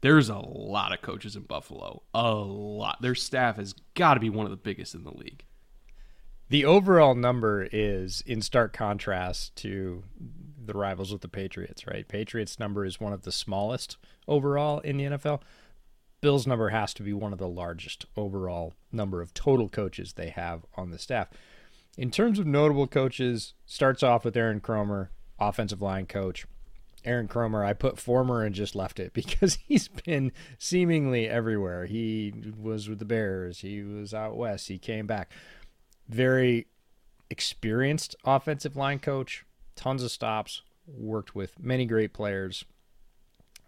There's 0.01 0.29
a 0.29 0.37
lot 0.37 0.93
of 0.93 1.01
coaches 1.01 1.35
in 1.35 1.43
Buffalo, 1.43 2.03
a 2.13 2.31
lot. 2.31 3.01
Their 3.01 3.15
staff 3.15 3.55
has 3.55 3.73
got 3.95 4.15
to 4.15 4.19
be 4.19 4.29
one 4.29 4.45
of 4.45 4.51
the 4.51 4.57
biggest 4.57 4.93
in 4.93 5.03
the 5.03 5.15
league. 5.15 5.43
The 6.49 6.65
overall 6.65 7.15
number 7.15 7.67
is 7.71 8.21
in 8.27 8.41
stark 8.43 8.71
contrast 8.71 9.55
to 9.57 10.03
the 10.63 10.73
rivals 10.73 11.11
with 11.11 11.21
the 11.21 11.27
Patriots, 11.27 11.87
right? 11.87 12.07
Patriots 12.07 12.59
number 12.59 12.85
is 12.85 12.99
one 12.99 13.13
of 13.13 13.23
the 13.23 13.31
smallest 13.31 13.97
overall 14.27 14.79
in 14.79 14.97
the 14.97 15.05
NFL. 15.05 15.41
Bill's 16.25 16.47
number 16.47 16.69
has 16.69 16.91
to 16.95 17.03
be 17.03 17.13
one 17.13 17.33
of 17.33 17.37
the 17.37 17.47
largest 17.47 18.07
overall 18.17 18.73
number 18.91 19.21
of 19.21 19.31
total 19.35 19.69
coaches 19.69 20.13
they 20.13 20.29
have 20.29 20.65
on 20.73 20.89
the 20.89 20.97
staff. 20.97 21.27
In 21.99 22.09
terms 22.09 22.39
of 22.39 22.47
notable 22.47 22.87
coaches, 22.87 23.53
starts 23.67 24.01
off 24.01 24.25
with 24.25 24.35
Aaron 24.35 24.59
Kromer, 24.59 25.09
offensive 25.37 25.83
line 25.83 26.07
coach. 26.07 26.47
Aaron 27.03 27.27
Kromer, 27.27 27.63
I 27.63 27.73
put 27.73 27.99
former 27.99 28.43
and 28.43 28.55
just 28.55 28.73
left 28.73 28.99
it 28.99 29.13
because 29.13 29.59
he's 29.67 29.87
been 29.87 30.31
seemingly 30.57 31.29
everywhere. 31.29 31.85
He 31.85 32.33
was 32.59 32.89
with 32.89 32.97
the 32.97 33.05
Bears, 33.05 33.59
he 33.59 33.83
was 33.83 34.11
out 34.11 34.35
west, 34.35 34.67
he 34.67 34.79
came 34.79 35.05
back. 35.05 35.31
Very 36.09 36.65
experienced 37.29 38.15
offensive 38.25 38.75
line 38.75 38.97
coach, 38.97 39.45
tons 39.75 40.01
of 40.01 40.09
stops, 40.09 40.63
worked 40.87 41.35
with 41.35 41.59
many 41.59 41.85
great 41.85 42.13
players, 42.13 42.65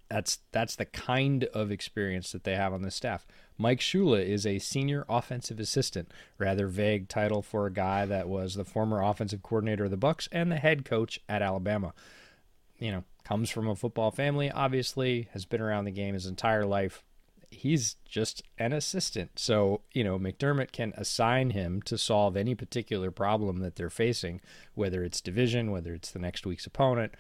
that's 0.09 0.39
that's 0.51 0.75
the 0.75 0.85
kind 0.85 1.45
of 1.53 1.71
experience 1.71 2.31
that 2.31 2.43
they 2.43 2.55
have 2.55 2.73
on 2.73 2.81
the 2.81 2.91
staff. 2.91 3.25
Mike 3.57 3.79
Shula 3.79 4.23
is 4.23 4.45
a 4.45 4.59
senior 4.59 5.05
offensive 5.09 5.59
assistant, 5.59 6.11
rather 6.37 6.67
vague 6.67 7.09
title 7.09 7.41
for 7.41 7.65
a 7.65 7.73
guy 7.73 8.05
that 8.05 8.29
was 8.29 8.53
the 8.55 8.63
former 8.63 9.01
offensive 9.01 9.41
coordinator 9.41 9.85
of 9.85 9.91
the 9.91 9.97
Bucs 9.97 10.27
and 10.31 10.51
the 10.51 10.57
head 10.57 10.85
coach 10.85 11.19
at 11.27 11.41
Alabama. 11.41 11.93
you 12.79 12.91
know, 12.91 13.03
comes 13.23 13.49
from 13.49 13.67
a 13.67 13.75
football 13.75 14.11
family, 14.11 14.51
obviously, 14.51 15.27
has 15.33 15.45
been 15.45 15.61
around 15.61 15.85
the 15.85 15.91
game 15.91 16.13
his 16.13 16.25
entire 16.25 16.65
life. 16.65 17.03
He's 17.49 17.95
just 18.05 18.43
an 18.57 18.73
assistant. 18.73 19.39
So, 19.39 19.81
you 19.93 20.03
know, 20.03 20.19
McDermott 20.19 20.71
can 20.73 20.93
assign 20.97 21.51
him 21.51 21.81
to 21.83 21.97
solve 21.97 22.35
any 22.35 22.55
particular 22.55 23.09
problem 23.09 23.59
that 23.59 23.77
they're 23.77 23.89
facing, 23.89 24.41
whether 24.75 25.03
it's 25.03 25.21
division, 25.21 25.71
whether 25.71 25.93
it's 25.93 26.11
the 26.11 26.19
next 26.19 26.45
week's 26.45 26.65
opponent, 26.65 27.13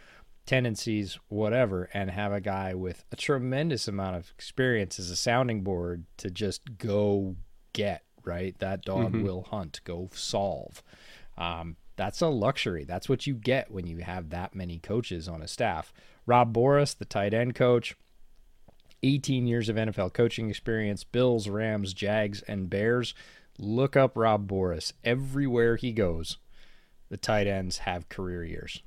tendencies, 0.47 1.19
whatever, 1.27 1.89
and 1.93 2.09
have 2.09 2.31
a 2.31 2.41
guy 2.41 2.73
with 2.73 3.03
a 3.11 3.15
tremendous 3.15 3.87
amount 3.87 4.15
of 4.15 4.31
experience 4.35 4.97
as 4.97 5.11
a 5.11 5.15
sounding 5.15 5.61
board 5.61 6.05
to 6.17 6.31
just 6.31 6.77
go 6.77 7.35
get, 7.73 8.03
right? 8.23 8.57
That 8.59 8.81
dog 8.81 9.11
mm-hmm. 9.11 9.23
will 9.23 9.43
hunt, 9.43 9.81
go 9.83 10.09
solve. 10.13 10.81
Um, 11.37 11.75
that's 11.97 12.21
a 12.21 12.27
luxury. 12.27 12.85
That's 12.85 13.09
what 13.09 13.27
you 13.27 13.35
get 13.35 13.69
when 13.69 13.85
you 13.85 13.97
have 13.97 14.29
that 14.29 14.55
many 14.55 14.79
coaches 14.79 15.27
on 15.27 15.41
a 15.41 15.47
staff. 15.47 15.93
Rob 16.25 16.53
Boras, 16.53 16.97
the 16.97 17.05
tight 17.05 17.33
end 17.33 17.53
coach, 17.53 17.95
18 19.03 19.45
years 19.45 19.69
of 19.69 19.75
NFL 19.75 20.13
coaching 20.13 20.49
experience, 20.49 21.03
Bills, 21.03 21.47
Rams, 21.47 21.93
Jags, 21.93 22.41
and 22.43 22.69
Bears. 22.69 23.13
Look 23.59 23.95
up 23.95 24.13
Rob 24.15 24.47
Boras. 24.49 24.93
Everywhere 25.03 25.75
he 25.75 25.91
goes, 25.91 26.37
the 27.09 27.17
tight 27.17 27.47
ends 27.47 27.79
have 27.79 28.09
career 28.09 28.43
years. 28.43 28.81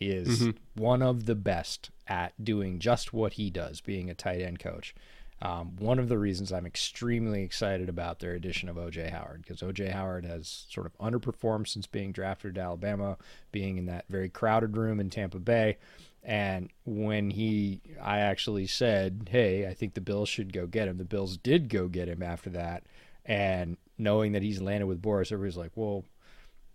He 0.00 0.08
is 0.08 0.40
mm-hmm. 0.40 0.82
one 0.82 1.02
of 1.02 1.26
the 1.26 1.34
best 1.34 1.90
at 2.08 2.32
doing 2.42 2.78
just 2.78 3.12
what 3.12 3.34
he 3.34 3.50
does, 3.50 3.82
being 3.82 4.08
a 4.08 4.14
tight 4.14 4.40
end 4.40 4.58
coach. 4.58 4.94
Um, 5.42 5.76
one 5.78 5.98
of 5.98 6.08
the 6.08 6.18
reasons 6.18 6.52
I'm 6.52 6.66
extremely 6.66 7.42
excited 7.42 7.88
about 7.88 8.18
their 8.18 8.32
addition 8.32 8.68
of 8.70 8.76
OJ 8.76 9.10
Howard 9.10 9.42
because 9.42 9.60
OJ 9.60 9.92
Howard 9.92 10.24
has 10.24 10.66
sort 10.70 10.86
of 10.86 10.96
underperformed 10.98 11.68
since 11.68 11.86
being 11.86 12.12
drafted 12.12 12.54
to 12.54 12.62
Alabama, 12.62 13.18
being 13.52 13.76
in 13.76 13.86
that 13.86 14.06
very 14.08 14.30
crowded 14.30 14.76
room 14.76 15.00
in 15.00 15.10
Tampa 15.10 15.38
Bay. 15.38 15.76
And 16.22 16.70
when 16.84 17.30
he, 17.30 17.82
I 18.02 18.18
actually 18.20 18.66
said, 18.66 19.28
"Hey, 19.30 19.66
I 19.66 19.74
think 19.74 19.94
the 19.94 20.02
Bills 20.02 20.28
should 20.28 20.52
go 20.52 20.66
get 20.66 20.88
him." 20.88 20.98
The 20.98 21.04
Bills 21.04 21.36
did 21.36 21.68
go 21.68 21.88
get 21.88 22.08
him 22.08 22.22
after 22.22 22.50
that, 22.50 22.84
and 23.24 23.78
knowing 23.96 24.32
that 24.32 24.42
he's 24.42 24.60
landed 24.60 24.86
with 24.86 25.00
Boras, 25.00 25.32
everybody's 25.32 25.56
like, 25.56 25.72
"Well, 25.74 26.04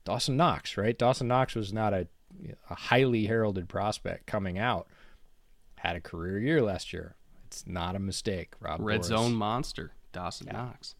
Dawson 0.03 0.37
Knox, 0.37 0.77
right? 0.77 0.97
Dawson 0.97 1.27
Knox 1.27 1.53
was 1.55 1.71
not 1.71 1.93
a, 1.93 2.07
a 2.69 2.75
highly 2.75 3.25
heralded 3.25 3.67
prospect 3.69 4.25
coming 4.25 4.57
out, 4.57 4.87
had 5.75 5.95
a 5.95 6.01
career 6.01 6.39
year 6.39 6.61
last 6.61 6.93
year. 6.93 7.15
It's 7.47 7.65
not 7.67 7.95
a 7.95 7.99
mistake, 7.99 8.53
Rob. 8.59 8.79
Red 8.81 9.01
Boras. 9.01 9.05
Zone 9.05 9.33
monster, 9.33 9.93
Dawson 10.11 10.47
yeah. 10.47 10.53
Knox. 10.53 10.95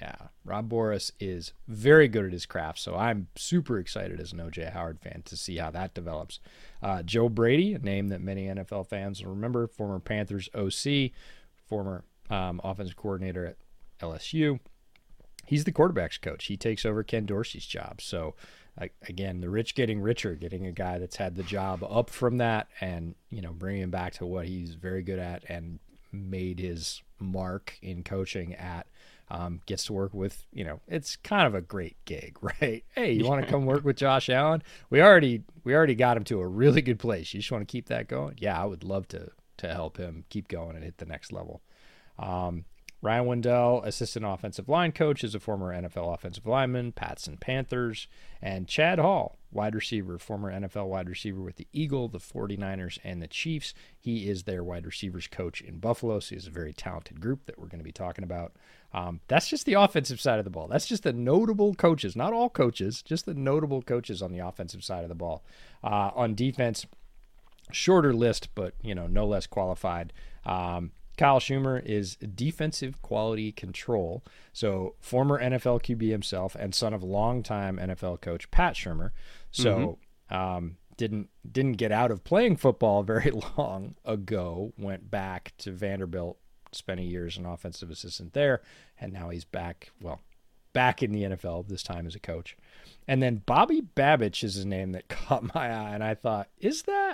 Yeah, 0.00 0.14
Rob 0.44 0.70
Boras 0.70 1.10
is 1.18 1.52
very 1.66 2.06
good 2.06 2.24
at 2.24 2.32
his 2.32 2.46
craft, 2.46 2.78
so 2.78 2.94
I'm 2.94 3.26
super 3.34 3.78
excited 3.78 4.20
as 4.20 4.32
an 4.32 4.38
OJ 4.38 4.72
Howard 4.72 5.00
fan 5.00 5.22
to 5.24 5.36
see 5.36 5.56
how 5.56 5.72
that 5.72 5.92
develops. 5.92 6.38
Uh, 6.80 7.02
Joe 7.02 7.28
Brady, 7.28 7.74
a 7.74 7.80
name 7.80 8.08
that 8.08 8.20
many 8.20 8.46
NFL 8.46 8.88
fans 8.88 9.20
will 9.20 9.30
remember, 9.30 9.66
former 9.66 9.98
Panthers 9.98 10.48
OC, 10.54 11.10
former 11.66 12.04
um, 12.30 12.60
offensive 12.62 12.96
coordinator 12.96 13.44
at 13.44 13.56
LSU. 14.00 14.60
He's 15.44 15.64
the 15.64 15.72
quarterbacks 15.72 16.20
coach. 16.20 16.46
He 16.46 16.56
takes 16.56 16.84
over 16.84 17.02
Ken 17.02 17.26
Dorsey's 17.26 17.66
job. 17.66 18.00
So, 18.00 18.34
again, 19.06 19.40
the 19.40 19.50
rich 19.50 19.74
getting 19.74 20.00
richer, 20.00 20.34
getting 20.34 20.66
a 20.66 20.72
guy 20.72 20.98
that's 20.98 21.16
had 21.16 21.36
the 21.36 21.42
job 21.42 21.84
up 21.84 22.10
from 22.10 22.38
that, 22.38 22.68
and 22.80 23.14
you 23.30 23.40
know, 23.40 23.52
bringing 23.52 23.82
him 23.82 23.90
back 23.90 24.14
to 24.14 24.26
what 24.26 24.46
he's 24.46 24.74
very 24.74 25.02
good 25.02 25.18
at 25.18 25.44
and 25.48 25.78
made 26.12 26.58
his 26.58 27.02
mark 27.18 27.78
in 27.82 28.02
coaching 28.02 28.54
at 28.54 28.86
um, 29.30 29.60
gets 29.66 29.84
to 29.84 29.92
work 29.92 30.14
with 30.14 30.46
you 30.52 30.64
know 30.64 30.80
it's 30.88 31.16
kind 31.16 31.46
of 31.46 31.54
a 31.54 31.60
great 31.60 31.96
gig 32.04 32.38
right? 32.42 32.84
Hey 32.94 33.12
you 33.12 33.26
want 33.26 33.44
to 33.44 33.50
come 33.50 33.66
work 33.66 33.84
with 33.84 33.96
josh 33.96 34.30
allen? 34.30 34.62
We 34.90 35.02
already 35.02 35.42
we 35.64 35.74
already 35.74 35.94
got 35.94 36.16
him 36.16 36.24
to 36.24 36.40
a 36.40 36.46
really 36.46 36.82
good 36.82 36.98
place. 36.98 37.34
You 37.34 37.40
just 37.40 37.52
want 37.52 37.66
to 37.66 37.70
keep 37.70 37.86
that 37.88 38.08
going? 38.08 38.36
Yeah 38.38 38.60
i 38.60 38.64
would 38.64 38.84
love 38.84 39.08
to 39.08 39.30
to 39.58 39.68
help 39.68 39.96
him 39.96 40.24
keep 40.30 40.48
going 40.48 40.76
and 40.76 40.84
hit 40.84 40.98
the 40.98 41.06
next 41.06 41.32
level. 41.32 41.60
Um, 42.18 42.64
Ryan 43.00 43.26
Wendell, 43.26 43.82
assistant 43.84 44.26
offensive 44.26 44.68
line 44.68 44.90
coach, 44.90 45.22
is 45.22 45.34
a 45.34 45.40
former 45.40 45.72
NFL 45.72 46.12
offensive 46.12 46.46
lineman, 46.46 46.90
Pats 46.90 47.28
and 47.28 47.40
Panthers. 47.40 48.08
And 48.42 48.66
Chad 48.66 48.98
Hall, 48.98 49.38
wide 49.52 49.76
receiver, 49.76 50.18
former 50.18 50.52
NFL 50.52 50.88
wide 50.88 51.08
receiver 51.08 51.40
with 51.40 51.56
the 51.56 51.68
Eagle, 51.72 52.08
the 52.08 52.18
49ers, 52.18 52.98
and 53.04 53.22
the 53.22 53.28
Chiefs. 53.28 53.72
He 53.96 54.28
is 54.28 54.42
their 54.42 54.64
wide 54.64 54.84
receivers 54.84 55.28
coach 55.28 55.60
in 55.60 55.78
Buffalo. 55.78 56.18
So 56.18 56.34
he's 56.34 56.48
a 56.48 56.50
very 56.50 56.72
talented 56.72 57.20
group 57.20 57.46
that 57.46 57.56
we're 57.56 57.68
going 57.68 57.78
to 57.78 57.84
be 57.84 57.92
talking 57.92 58.24
about. 58.24 58.54
Um, 58.92 59.20
that's 59.28 59.48
just 59.48 59.64
the 59.64 59.74
offensive 59.74 60.20
side 60.20 60.40
of 60.40 60.44
the 60.44 60.50
ball. 60.50 60.66
That's 60.66 60.86
just 60.86 61.04
the 61.04 61.12
notable 61.12 61.74
coaches, 61.74 62.16
not 62.16 62.32
all 62.32 62.50
coaches, 62.50 63.02
just 63.02 63.26
the 63.26 63.34
notable 63.34 63.82
coaches 63.82 64.22
on 64.22 64.32
the 64.32 64.40
offensive 64.40 64.82
side 64.82 65.04
of 65.04 65.08
the 65.08 65.14
ball. 65.14 65.44
Uh, 65.84 66.10
on 66.16 66.34
defense, 66.34 66.84
shorter 67.70 68.12
list, 68.12 68.48
but 68.56 68.74
you 68.82 68.94
know, 68.94 69.06
no 69.06 69.24
less 69.24 69.46
qualified. 69.46 70.12
Um, 70.44 70.90
Kyle 71.18 71.40
Shurmur 71.40 71.84
is 71.84 72.16
defensive 72.16 73.02
quality 73.02 73.52
control. 73.52 74.24
So, 74.52 74.94
former 75.00 75.38
NFL 75.38 75.82
QB 75.82 76.08
himself 76.08 76.54
and 76.54 76.74
son 76.74 76.94
of 76.94 77.02
longtime 77.02 77.76
NFL 77.76 78.20
coach 78.22 78.50
Pat 78.50 78.74
Shurmur. 78.74 79.10
So, 79.50 79.98
mm-hmm. 80.30 80.34
um, 80.34 80.76
didn't 80.96 81.28
didn't 81.50 81.72
get 81.72 81.92
out 81.92 82.10
of 82.10 82.24
playing 82.24 82.56
football 82.56 83.02
very 83.04 83.32
long 83.58 83.96
ago. 84.04 84.72
Went 84.78 85.10
back 85.10 85.52
to 85.58 85.72
Vanderbilt, 85.72 86.38
spent 86.72 87.00
a 87.00 87.04
year 87.04 87.26
as 87.26 87.36
an 87.36 87.46
offensive 87.46 87.90
assistant 87.90 88.32
there, 88.32 88.62
and 89.00 89.12
now 89.12 89.30
he's 89.30 89.44
back. 89.44 89.90
Well, 90.00 90.20
back 90.72 91.02
in 91.02 91.12
the 91.12 91.22
NFL 91.22 91.66
this 91.68 91.82
time 91.82 92.06
as 92.06 92.14
a 92.14 92.20
coach. 92.20 92.56
And 93.08 93.22
then 93.22 93.42
Bobby 93.46 93.80
Babich 93.80 94.44
is 94.44 94.54
his 94.54 94.66
name 94.66 94.92
that 94.92 95.08
caught 95.08 95.54
my 95.54 95.66
eye, 95.72 95.94
and 95.94 96.04
I 96.04 96.14
thought, 96.14 96.48
is 96.58 96.82
that? 96.82 97.07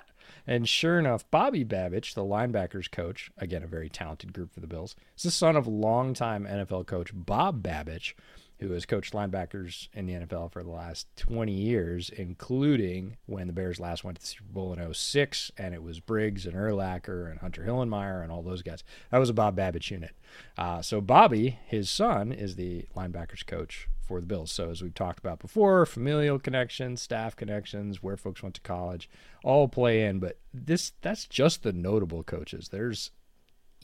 And 0.47 0.69
sure 0.69 0.99
enough, 0.99 1.29
Bobby 1.31 1.65
Babich, 1.65 2.15
the 2.15 2.23
linebackers 2.23 2.91
coach, 2.91 3.31
again, 3.39 3.63
a 3.63 3.67
very 3.67 3.89
talented 3.89 4.33
group 4.33 4.53
for 4.53 4.61
the 4.61 4.67
Bills, 4.67 4.95
is 5.17 5.23
the 5.23 5.31
son 5.31 5.57
of 5.57 5.67
longtime 5.67 6.45
NFL 6.45 6.87
coach 6.87 7.11
Bob 7.15 7.63
Babich, 7.63 8.13
who 8.61 8.73
has 8.73 8.87
coached 8.87 9.13
linebackers 9.13 9.89
in 9.93 10.07
the 10.07 10.15
NFL 10.15 10.53
for 10.53 10.63
the 10.63 10.71
last 10.71 11.07
20 11.17 11.53
years, 11.53 12.11
including 12.11 13.17
when 13.27 13.47
the 13.47 13.53
Bears 13.53 13.81
last 13.81 14.05
went 14.05 14.17
to 14.17 14.23
the 14.23 14.29
Super 14.29 14.53
Bowl 14.53 14.73
in 14.73 14.95
06, 14.95 15.51
and 15.59 15.75
it 15.75 15.83
was 15.83 16.01
Briggs 16.01 16.47
and 16.47 16.55
Urlacher 16.55 17.31
and 17.31 17.41
Hunter 17.41 17.65
Hillenmeyer 17.65 18.23
and 18.23 18.31
all 18.31 18.43
those 18.43 18.63
guys. 18.63 18.85
That 19.11 19.19
was 19.19 19.31
a 19.31 19.35
Bob 19.35 19.57
Babich 19.57 19.91
unit. 19.91 20.15
Uh, 20.57 20.83
so 20.83 21.01
Bobby, 21.01 21.59
his 21.67 21.91
son, 21.91 22.33
is 22.33 22.57
the 22.57 22.87
linebackers 22.97 23.45
coach 23.45 23.89
for 24.01 24.21
the 24.21 24.27
Bills. 24.27 24.53
So 24.53 24.71
as 24.71 24.83
we've 24.83 24.95
talked 24.95 25.19
about 25.19 25.39
before, 25.39 25.87
familial 25.87 26.39
connections, 26.39 27.03
staff 27.03 27.35
connections, 27.35 28.03
where 28.03 28.17
folks 28.17 28.43
went 28.43 28.55
to 28.57 28.61
college, 28.61 29.09
all 29.43 29.69
play 29.69 30.05
in. 30.05 30.19
But 30.19 30.39
this 30.53 30.93
that's 31.01 31.27
just 31.27 31.63
the 31.63 31.73
notable 31.73 32.23
coaches. 32.23 32.69
There's 32.69 33.11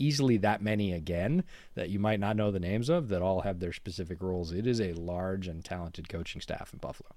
easily 0.00 0.36
that 0.38 0.62
many 0.62 0.92
again 0.92 1.44
that 1.74 1.90
you 1.90 1.98
might 1.98 2.20
not 2.20 2.36
know 2.36 2.50
the 2.50 2.58
names 2.58 2.88
of 2.88 3.08
that 3.08 3.22
all 3.22 3.42
have 3.42 3.60
their 3.60 3.72
specific 3.72 4.22
roles. 4.22 4.52
It 4.52 4.66
is 4.66 4.80
a 4.80 4.94
large 4.94 5.46
and 5.46 5.64
talented 5.64 6.08
coaching 6.08 6.40
staff 6.40 6.72
in 6.72 6.78
Buffalo. 6.78 7.10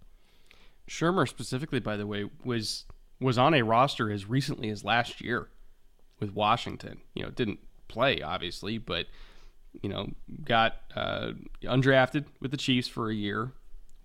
Shurmur 0.88 1.28
specifically, 1.28 1.80
by 1.80 1.98
the 1.98 2.06
way, 2.08 2.30
was 2.44 2.86
was 3.20 3.38
on 3.38 3.54
a 3.54 3.62
roster 3.62 4.12
as 4.12 4.28
recently 4.28 4.70
as 4.70 4.84
last 4.84 5.22
year 5.22 5.48
with 6.20 6.34
Washington. 6.34 7.00
You 7.14 7.24
know, 7.24 7.30
didn't 7.30 7.60
play 7.88 8.22
obviously, 8.22 8.78
but 8.78 9.08
you 9.82 9.90
know, 9.90 10.10
got 10.44 10.76
uh, 10.96 11.32
undrafted 11.64 12.26
with 12.40 12.52
the 12.52 12.58
Chiefs 12.58 12.88
for 12.88 13.10
a 13.10 13.16
year, 13.16 13.52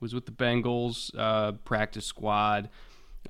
was 0.01 0.15
with 0.15 0.27
the 0.27 0.33
Bengals 0.33 1.11
uh, 1.19 1.53
practice 1.65 2.07
squad, 2.07 2.69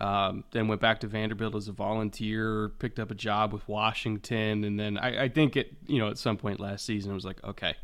um, 0.01 0.45
then 0.53 0.69
went 0.69 0.81
back 0.81 1.01
to 1.01 1.07
Vanderbilt 1.07 1.55
as 1.55 1.69
a 1.69 1.73
volunteer, 1.73 2.71
picked 2.79 2.99
up 2.99 3.11
a 3.11 3.15
job 3.15 3.53
with 3.53 3.67
Washington, 3.69 4.65
and 4.65 4.79
then 4.79 4.97
I, 4.97 5.25
I 5.25 5.29
think 5.29 5.57
it, 5.57 5.73
you 5.87 5.99
know, 5.99 6.09
at 6.09 6.19
some 6.19 6.37
point 6.37 6.61
last 6.61 6.85
season, 6.85 7.11
it 7.11 7.15
was 7.15 7.25
like, 7.25 7.43
okay, 7.43 7.75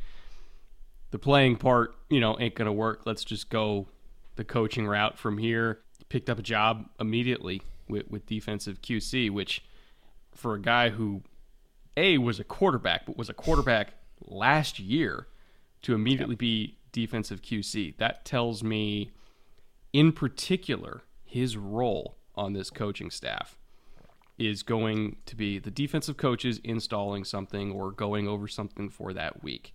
the 1.10 1.18
playing 1.18 1.56
part, 1.56 1.94
you 2.10 2.20
know, 2.20 2.38
ain't 2.38 2.54
gonna 2.54 2.72
work. 2.72 3.02
Let's 3.04 3.24
just 3.24 3.50
go 3.50 3.88
the 4.36 4.44
coaching 4.44 4.86
route 4.86 5.18
from 5.18 5.38
here. 5.38 5.80
Picked 6.08 6.30
up 6.30 6.38
a 6.38 6.42
job 6.42 6.86
immediately 7.00 7.62
with, 7.88 8.08
with 8.10 8.26
defensive 8.26 8.80
QC, 8.82 9.30
which 9.30 9.64
for 10.34 10.54
a 10.54 10.60
guy 10.60 10.90
who 10.90 11.22
a 11.96 12.18
was 12.18 12.40
a 12.40 12.44
quarterback, 12.44 13.06
but 13.06 13.16
was 13.16 13.28
a 13.28 13.34
quarterback 13.34 13.94
last 14.20 14.78
year 14.78 15.26
to 15.82 15.94
immediately 15.94 16.34
be 16.34 16.76
defensive 16.92 17.42
QC. 17.42 17.96
That 17.98 18.24
tells 18.24 18.62
me, 18.62 19.10
in 19.92 20.12
particular, 20.12 21.02
his 21.34 21.56
role 21.56 22.16
on 22.36 22.52
this 22.52 22.70
coaching 22.70 23.10
staff 23.10 23.58
is 24.38 24.62
going 24.62 25.16
to 25.26 25.34
be 25.34 25.58
the 25.58 25.70
defensive 25.70 26.16
coaches 26.16 26.60
installing 26.62 27.24
something 27.24 27.72
or 27.72 27.90
going 27.90 28.28
over 28.28 28.46
something 28.46 28.88
for 28.88 29.12
that 29.12 29.42
week 29.42 29.74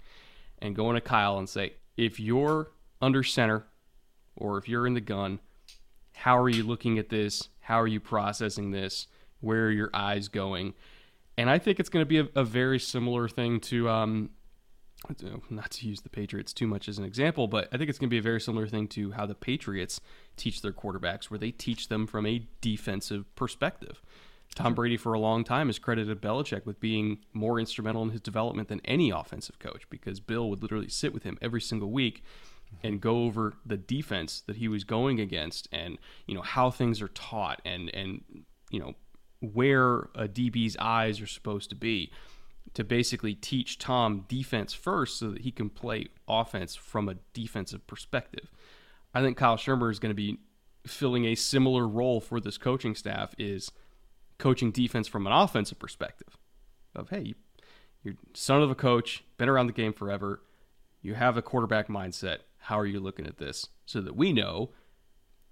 and 0.60 0.74
going 0.74 0.96
to 0.96 1.02
Kyle 1.02 1.38
and 1.38 1.50
say, 1.50 1.74
if 1.98 2.18
you're 2.18 2.72
under 3.02 3.24
center 3.24 3.68
or 4.38 4.58
if 4.58 4.70
you're 4.70 4.88
in 4.88 4.94
the 4.94 5.02
gun, 5.02 5.42
how 6.14 6.38
are 6.38 6.48
you 6.48 6.64
looking 6.64 6.98
at 6.98 7.10
this? 7.10 7.50
How 7.60 7.82
are 7.82 7.88
you 7.88 8.00
processing 8.00 8.72
this? 8.72 9.08
Where 9.42 9.66
are 9.66 9.72
your 9.72 9.90
eyes 9.94 10.30
going? 10.30 10.76
And 11.38 11.50
I 11.50 11.60
think 11.60 11.82
it's 11.82 11.90
going 11.90 12.06
to 12.06 12.10
be 12.10 12.20
a, 12.20 12.28
a 12.36 12.46
very 12.46 12.80
similar 12.80 13.28
thing 13.28 13.60
to 13.62 13.90
um, 13.90 14.30
Uh, 15.08 15.38
not 15.50 15.72
to 15.72 15.88
use 15.88 16.02
the 16.02 16.10
Patriots 16.10 16.52
too 16.52 16.68
much 16.68 16.90
as 16.90 16.98
an 16.98 17.06
example, 17.06 17.48
but 17.48 17.70
I 17.72 17.78
think 17.78 17.90
it's 17.90 17.98
going 17.98 18.10
to 18.10 18.14
be 18.14 18.18
a 18.18 18.22
very 18.22 18.42
similar 18.42 18.68
thing 18.68 18.88
to 18.90 19.12
how 19.12 19.26
the 19.26 19.36
Patriots 19.36 20.02
teach 20.36 20.62
their 20.62 20.74
quarterbacks, 20.74 21.26
where 21.26 21.38
they 21.38 21.52
teach 21.52 21.88
them 21.88 22.06
from 22.06 22.26
a 22.26 22.46
defensive 22.62 23.34
perspective. 23.36 24.02
Tom 24.56 24.74
Brady, 24.74 24.98
for 24.98 25.14
a 25.14 25.20
long 25.20 25.44
time, 25.44 25.68
has 25.68 25.80
credited 25.80 26.22
Belichick 26.22 26.66
with 26.66 26.80
being 26.80 27.20
more 27.34 27.60
instrumental 27.60 28.04
in 28.04 28.10
his 28.10 28.22
development 28.22 28.68
than 28.68 28.82
any 28.84 29.10
offensive 29.10 29.60
coach 29.60 29.88
because 29.90 30.20
Bill 30.20 30.50
would 30.50 30.62
literally 30.62 30.90
sit 30.90 31.14
with 31.14 31.24
him 31.24 31.38
every 31.42 31.62
single 31.62 31.92
week 31.92 32.24
and 32.84 33.00
go 33.00 33.24
over 33.24 33.54
the 33.66 33.78
defense 33.78 34.42
that 34.48 34.58
he 34.58 34.68
was 34.68 34.84
going 34.84 35.20
against 35.20 35.68
and 35.72 35.98
you 36.28 36.36
know 36.36 36.42
how 36.42 36.70
things 36.70 37.02
are 37.02 37.08
taught 37.10 37.62
and 37.66 37.90
and 37.96 38.24
you 38.70 38.80
know 38.80 38.94
where 39.40 40.10
a 40.14 40.28
DB's 40.28 40.78
eyes 40.78 41.20
are 41.20 41.28
supposed 41.28 41.70
to 41.70 41.76
be 41.76 42.12
to 42.74 42.84
basically 42.84 43.34
teach 43.34 43.78
Tom 43.78 44.26
defense 44.28 44.74
first 44.74 45.18
so 45.18 45.32
that 45.32 45.42
he 45.42 45.52
can 45.52 45.70
play 45.70 46.08
offense 46.28 46.76
from 46.76 47.10
a 47.10 47.16
defensive 47.34 47.86
perspective. 47.88 48.52
I 49.14 49.22
think 49.22 49.38
Kyle 49.38 49.58
Shurmur 49.58 49.92
is 49.92 50.00
going 50.00 50.12
to 50.12 50.16
be 50.16 50.38
filling 50.86 51.26
a 51.26 51.36
similar 51.36 51.88
role 51.88 52.22
for 52.22 52.40
this 52.40 52.58
coaching 52.58 52.96
staff 52.96 53.34
is 53.38 53.72
coaching 54.38 54.72
defense 54.72 55.08
from 55.08 55.28
an 55.28 55.34
offensive 55.34 55.78
perspective 55.78 56.38
of 56.96 57.10
hey 57.10 57.34
you're 58.04 58.16
son 58.34 58.62
of 58.62 58.72
a 58.72 58.76
coach 58.76 59.24
been 59.38 59.50
around 59.50 59.68
the 59.68 59.74
game 59.74 59.94
forever 59.94 60.42
you 61.02 61.14
have 61.14 61.38
a 61.38 61.42
quarterback 61.42 61.88
mindset 61.88 62.40
how 62.60 62.80
are 62.80 62.86
you 62.86 63.00
looking 63.00 63.28
at 63.28 63.38
this 63.38 63.68
so 63.86 64.02
that 64.02 64.16
we 64.16 64.32
know 64.32 64.72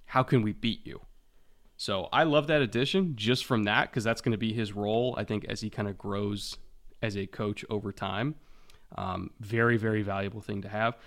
how 0.05 0.23
can 0.23 0.41
we 0.41 0.53
beat 0.53 0.85
you 0.85 1.01
so 1.75 2.07
i 2.13 2.23
love 2.23 2.47
that 2.47 2.61
addition 2.61 3.15
just 3.15 3.45
from 3.45 3.65
that 3.65 3.89
because 3.89 4.03
that's 4.03 4.21
going 4.21 4.31
to 4.31 4.37
be 4.37 4.53
his 4.53 4.73
role 4.73 5.13
i 5.17 5.23
think 5.23 5.45
as 5.45 5.61
he 5.61 5.69
kind 5.69 5.89
of 5.89 5.97
grows 5.97 6.57
as 7.01 7.15
a 7.17 7.25
coach 7.27 7.63
over 7.69 7.91
time. 7.91 8.35
Um, 8.95 9.31
very 9.39 9.77
very 9.77 10.01
valuable 10.01 10.41
thing 10.41 10.61
to 10.61 10.69
have. 10.69 10.97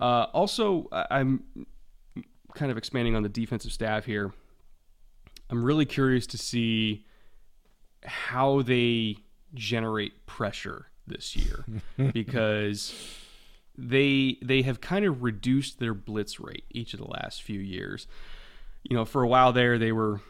Uh, 0.00 0.26
also 0.32 0.88
i'm 0.92 1.42
kind 2.54 2.70
of 2.70 2.78
expanding 2.78 3.14
on 3.14 3.22
the 3.22 3.28
defensive 3.28 3.72
staff 3.72 4.04
here. 4.04 4.32
I'm 5.50 5.64
really 5.64 5.86
curious 5.86 6.26
to 6.28 6.38
see 6.38 7.06
how 8.04 8.62
they 8.62 9.16
generate 9.54 10.26
pressure 10.26 10.86
this 11.06 11.34
year 11.36 11.64
because 12.12 12.92
they 13.76 14.38
they 14.42 14.62
have 14.62 14.80
kind 14.80 15.04
of 15.04 15.22
reduced 15.22 15.78
their 15.78 15.94
blitz 15.94 16.38
rate 16.38 16.64
each 16.70 16.92
of 16.92 17.00
the 17.00 17.06
last 17.06 17.42
few 17.42 17.60
years. 17.60 18.06
You 18.82 18.96
know, 18.96 19.04
for 19.04 19.22
a 19.22 19.28
while 19.28 19.52
there 19.52 19.78
they 19.78 19.92
were 19.92 20.20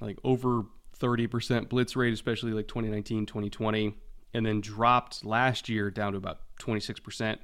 like 0.00 0.18
over 0.22 0.64
30% 0.98 1.68
blitz 1.68 1.96
rate 1.96 2.12
especially 2.12 2.52
like 2.52 2.68
2019, 2.68 3.26
2020 3.26 3.96
and 4.32 4.46
then 4.46 4.60
dropped 4.60 5.24
last 5.24 5.68
year 5.68 5.90
down 5.90 6.12
to 6.12 6.18
about 6.18 6.40
26%, 6.60 7.38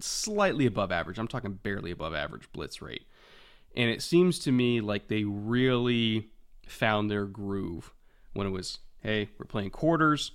slightly 0.00 0.66
above 0.66 0.92
average. 0.92 1.18
I'm 1.18 1.28
talking 1.28 1.54
barely 1.54 1.90
above 1.90 2.14
average 2.14 2.50
blitz 2.52 2.82
rate. 2.82 3.06
And 3.74 3.90
it 3.90 4.02
seems 4.02 4.38
to 4.40 4.52
me 4.52 4.80
like 4.80 5.08
they 5.08 5.24
really 5.24 6.28
found 6.66 7.10
their 7.10 7.26
groove 7.26 7.92
when 8.32 8.46
it 8.46 8.50
was 8.50 8.78
hey, 9.02 9.28
we're 9.38 9.46
playing 9.46 9.70
quarters 9.70 10.32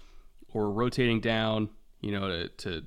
or 0.54 0.72
rotating 0.72 1.20
down, 1.20 1.70
you 2.00 2.12
know, 2.12 2.30
to, 2.30 2.48
to 2.48 2.84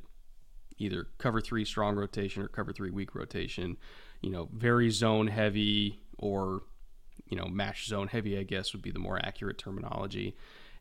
either 0.79 1.09
cover 1.19 1.41
three 1.41 1.65
strong 1.65 1.95
rotation 1.95 2.43
or 2.43 2.49
cover 2.49 2.73
three 2.73 2.91
weak 2.91 3.15
rotation, 3.15 3.77
you 4.23 4.31
know, 4.31 4.49
very 4.53 4.89
zone 4.89 5.27
heavy 5.27 6.01
or, 6.19 6.63
you 7.27 7.37
know, 7.37 7.47
match 7.47 7.87
zone 7.87 8.09
heavy, 8.09 8.39
I 8.39 8.45
guess 8.45 8.73
would 8.73 8.83
be 8.83 8.91
the 8.91 8.99
more 8.99 9.19
accurate 9.23 9.59
terminology. 9.59 10.37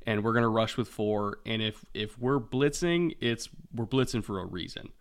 And 0.05 0.23
we're 0.23 0.33
going 0.33 0.43
to 0.43 0.49
rush 0.49 0.77
with 0.77 0.87
four. 0.87 1.39
And 1.45 1.61
if, 1.61 1.85
if 1.93 2.17
we're 2.19 2.39
blitzing, 2.39 3.15
it's 3.21 3.49
we're 3.73 3.85
blitzing 3.85 4.23
for 4.23 4.39
a 4.39 4.45
reason. 4.45 4.91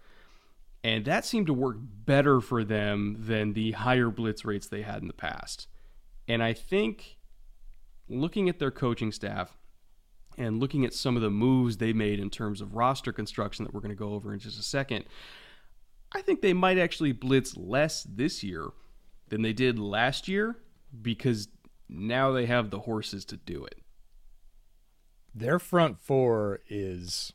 And 0.84 1.04
that 1.04 1.24
seemed 1.24 1.46
to 1.46 1.54
work 1.54 1.76
better 1.80 2.40
for 2.40 2.64
them 2.64 3.16
than 3.18 3.52
the 3.52 3.72
higher 3.72 4.10
blitz 4.10 4.44
rates 4.44 4.66
they 4.66 4.82
had 4.82 5.00
in 5.00 5.06
the 5.06 5.14
past. 5.14 5.68
And 6.26 6.42
I 6.42 6.52
think 6.52 7.18
looking 8.08 8.48
at 8.48 8.58
their 8.58 8.70
coaching 8.70 9.12
staff, 9.12 9.56
and 10.38 10.60
looking 10.60 10.84
at 10.84 10.94
some 10.94 11.16
of 11.16 11.22
the 11.22 11.30
moves 11.30 11.76
they 11.76 11.92
made 11.92 12.18
in 12.18 12.30
terms 12.30 12.60
of 12.60 12.74
roster 12.74 13.12
construction 13.12 13.64
that 13.64 13.74
we're 13.74 13.80
going 13.80 13.90
to 13.90 13.96
go 13.96 14.14
over 14.14 14.32
in 14.32 14.38
just 14.38 14.58
a 14.58 14.62
second, 14.62 15.04
I 16.12 16.22
think 16.22 16.40
they 16.40 16.52
might 16.52 16.78
actually 16.78 17.12
blitz 17.12 17.56
less 17.56 18.04
this 18.04 18.42
year 18.42 18.70
than 19.28 19.42
they 19.42 19.52
did 19.52 19.78
last 19.78 20.28
year 20.28 20.56
because 21.00 21.48
now 21.88 22.32
they 22.32 22.46
have 22.46 22.70
the 22.70 22.80
horses 22.80 23.24
to 23.26 23.36
do 23.36 23.64
it. 23.64 23.78
Their 25.34 25.58
front 25.58 26.00
four 26.00 26.60
is 26.68 27.32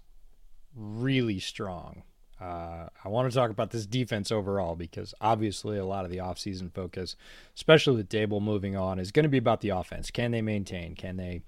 really 0.76 1.40
strong. 1.40 2.04
Uh, 2.40 2.88
I 3.04 3.10
want 3.10 3.32
to 3.32 3.36
talk 3.36 3.50
about 3.50 3.72
this 3.72 3.88
defense 3.88 4.32
overall 4.32 4.76
because 4.76 5.16
obviously 5.20 5.80
a 5.80 5.86
lot 5.86 6.06
of 6.06 6.12
the 6.12 6.18
offseason 6.18 6.72
focus, 6.72 7.16
especially 7.56 7.96
with 7.98 8.10
Daboll 8.10 8.42
moving 8.42 8.76
on, 8.76 9.00
is 9.00 9.12
going 9.12 9.24
to 9.24 9.30
be 9.30 9.40
about 9.40 9.62
the 9.62 9.70
offense. 9.70 10.12
Can 10.12 10.32
they 10.32 10.44
maintain? 10.44 10.94
Can 10.94 11.18
they 11.18 11.42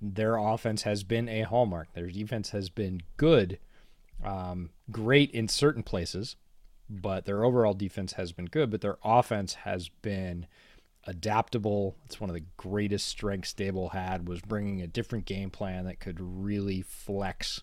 their 0.00 0.36
offense 0.36 0.82
has 0.82 1.04
been 1.04 1.28
a 1.28 1.42
hallmark. 1.42 1.92
Their 1.94 2.08
defense 2.08 2.50
has 2.50 2.68
been 2.68 3.02
good, 3.16 3.58
um, 4.24 4.70
great 4.90 5.30
in 5.30 5.48
certain 5.48 5.82
places, 5.82 6.36
but 6.88 7.24
their 7.24 7.44
overall 7.44 7.74
defense 7.74 8.14
has 8.14 8.32
been 8.32 8.46
good. 8.46 8.70
But 8.70 8.80
their 8.80 8.98
offense 9.04 9.54
has 9.54 9.88
been 9.88 10.46
adaptable. 11.06 11.96
It's 12.04 12.20
one 12.20 12.30
of 12.30 12.34
the 12.34 12.44
greatest 12.56 13.08
strengths 13.08 13.54
Daboll 13.54 13.92
had 13.92 14.28
was 14.28 14.40
bringing 14.40 14.82
a 14.82 14.86
different 14.86 15.24
game 15.24 15.50
plan 15.50 15.84
that 15.86 16.00
could 16.00 16.18
really 16.20 16.82
flex 16.82 17.62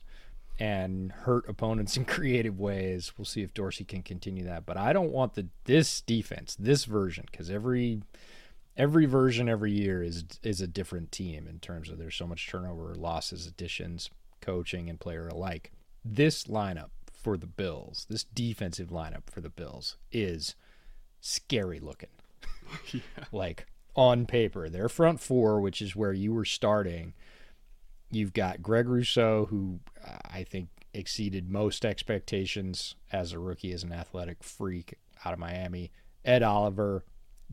and 0.59 1.11
hurt 1.11 1.47
opponents 1.47 1.97
in 1.97 2.05
creative 2.05 2.59
ways. 2.59 3.13
We'll 3.17 3.25
see 3.25 3.43
if 3.43 3.53
Dorsey 3.53 3.83
can 3.83 4.03
continue 4.03 4.43
that. 4.45 4.65
But 4.65 4.77
I 4.77 4.93
don't 4.93 5.11
want 5.11 5.33
the 5.33 5.47
this 5.65 6.01
defense, 6.01 6.55
this 6.59 6.85
version, 6.85 7.25
because 7.29 7.49
every 7.49 8.01
every 8.75 9.05
version 9.05 9.49
every 9.49 9.71
year 9.71 10.03
is 10.03 10.25
is 10.43 10.61
a 10.61 10.67
different 10.67 11.11
team 11.11 11.47
in 11.47 11.59
terms 11.59 11.89
of 11.89 11.97
there's 11.97 12.15
so 12.15 12.27
much 12.27 12.47
turnover, 12.47 12.95
losses, 12.95 13.45
additions, 13.45 14.09
coaching, 14.41 14.89
and 14.89 14.99
player 14.99 15.27
alike. 15.27 15.71
This 16.03 16.45
lineup 16.45 16.89
for 17.11 17.37
the 17.37 17.47
Bills, 17.47 18.05
this 18.09 18.23
defensive 18.23 18.89
lineup 18.89 19.29
for 19.29 19.41
the 19.41 19.49
Bills, 19.49 19.97
is 20.11 20.55
scary 21.19 21.79
looking. 21.79 22.09
yeah. 22.93 23.01
Like 23.31 23.65
on 23.95 24.25
paper, 24.25 24.69
their 24.69 24.89
front 24.89 25.19
four, 25.19 25.59
which 25.59 25.81
is 25.81 25.95
where 25.95 26.13
you 26.13 26.33
were 26.33 26.45
starting, 26.45 27.13
you've 28.11 28.33
got 28.33 28.61
Greg 28.61 28.87
Rousseau, 28.87 29.47
who 29.49 29.79
I 30.31 30.43
think 30.43 30.69
exceeded 30.93 31.49
most 31.49 31.85
expectations 31.85 32.95
as 33.11 33.33
a 33.33 33.39
rookie, 33.39 33.71
as 33.71 33.83
an 33.83 33.91
athletic 33.91 34.43
freak 34.43 34.95
out 35.25 35.33
of 35.33 35.39
Miami. 35.39 35.91
Ed 36.23 36.43
Oliver, 36.43 37.05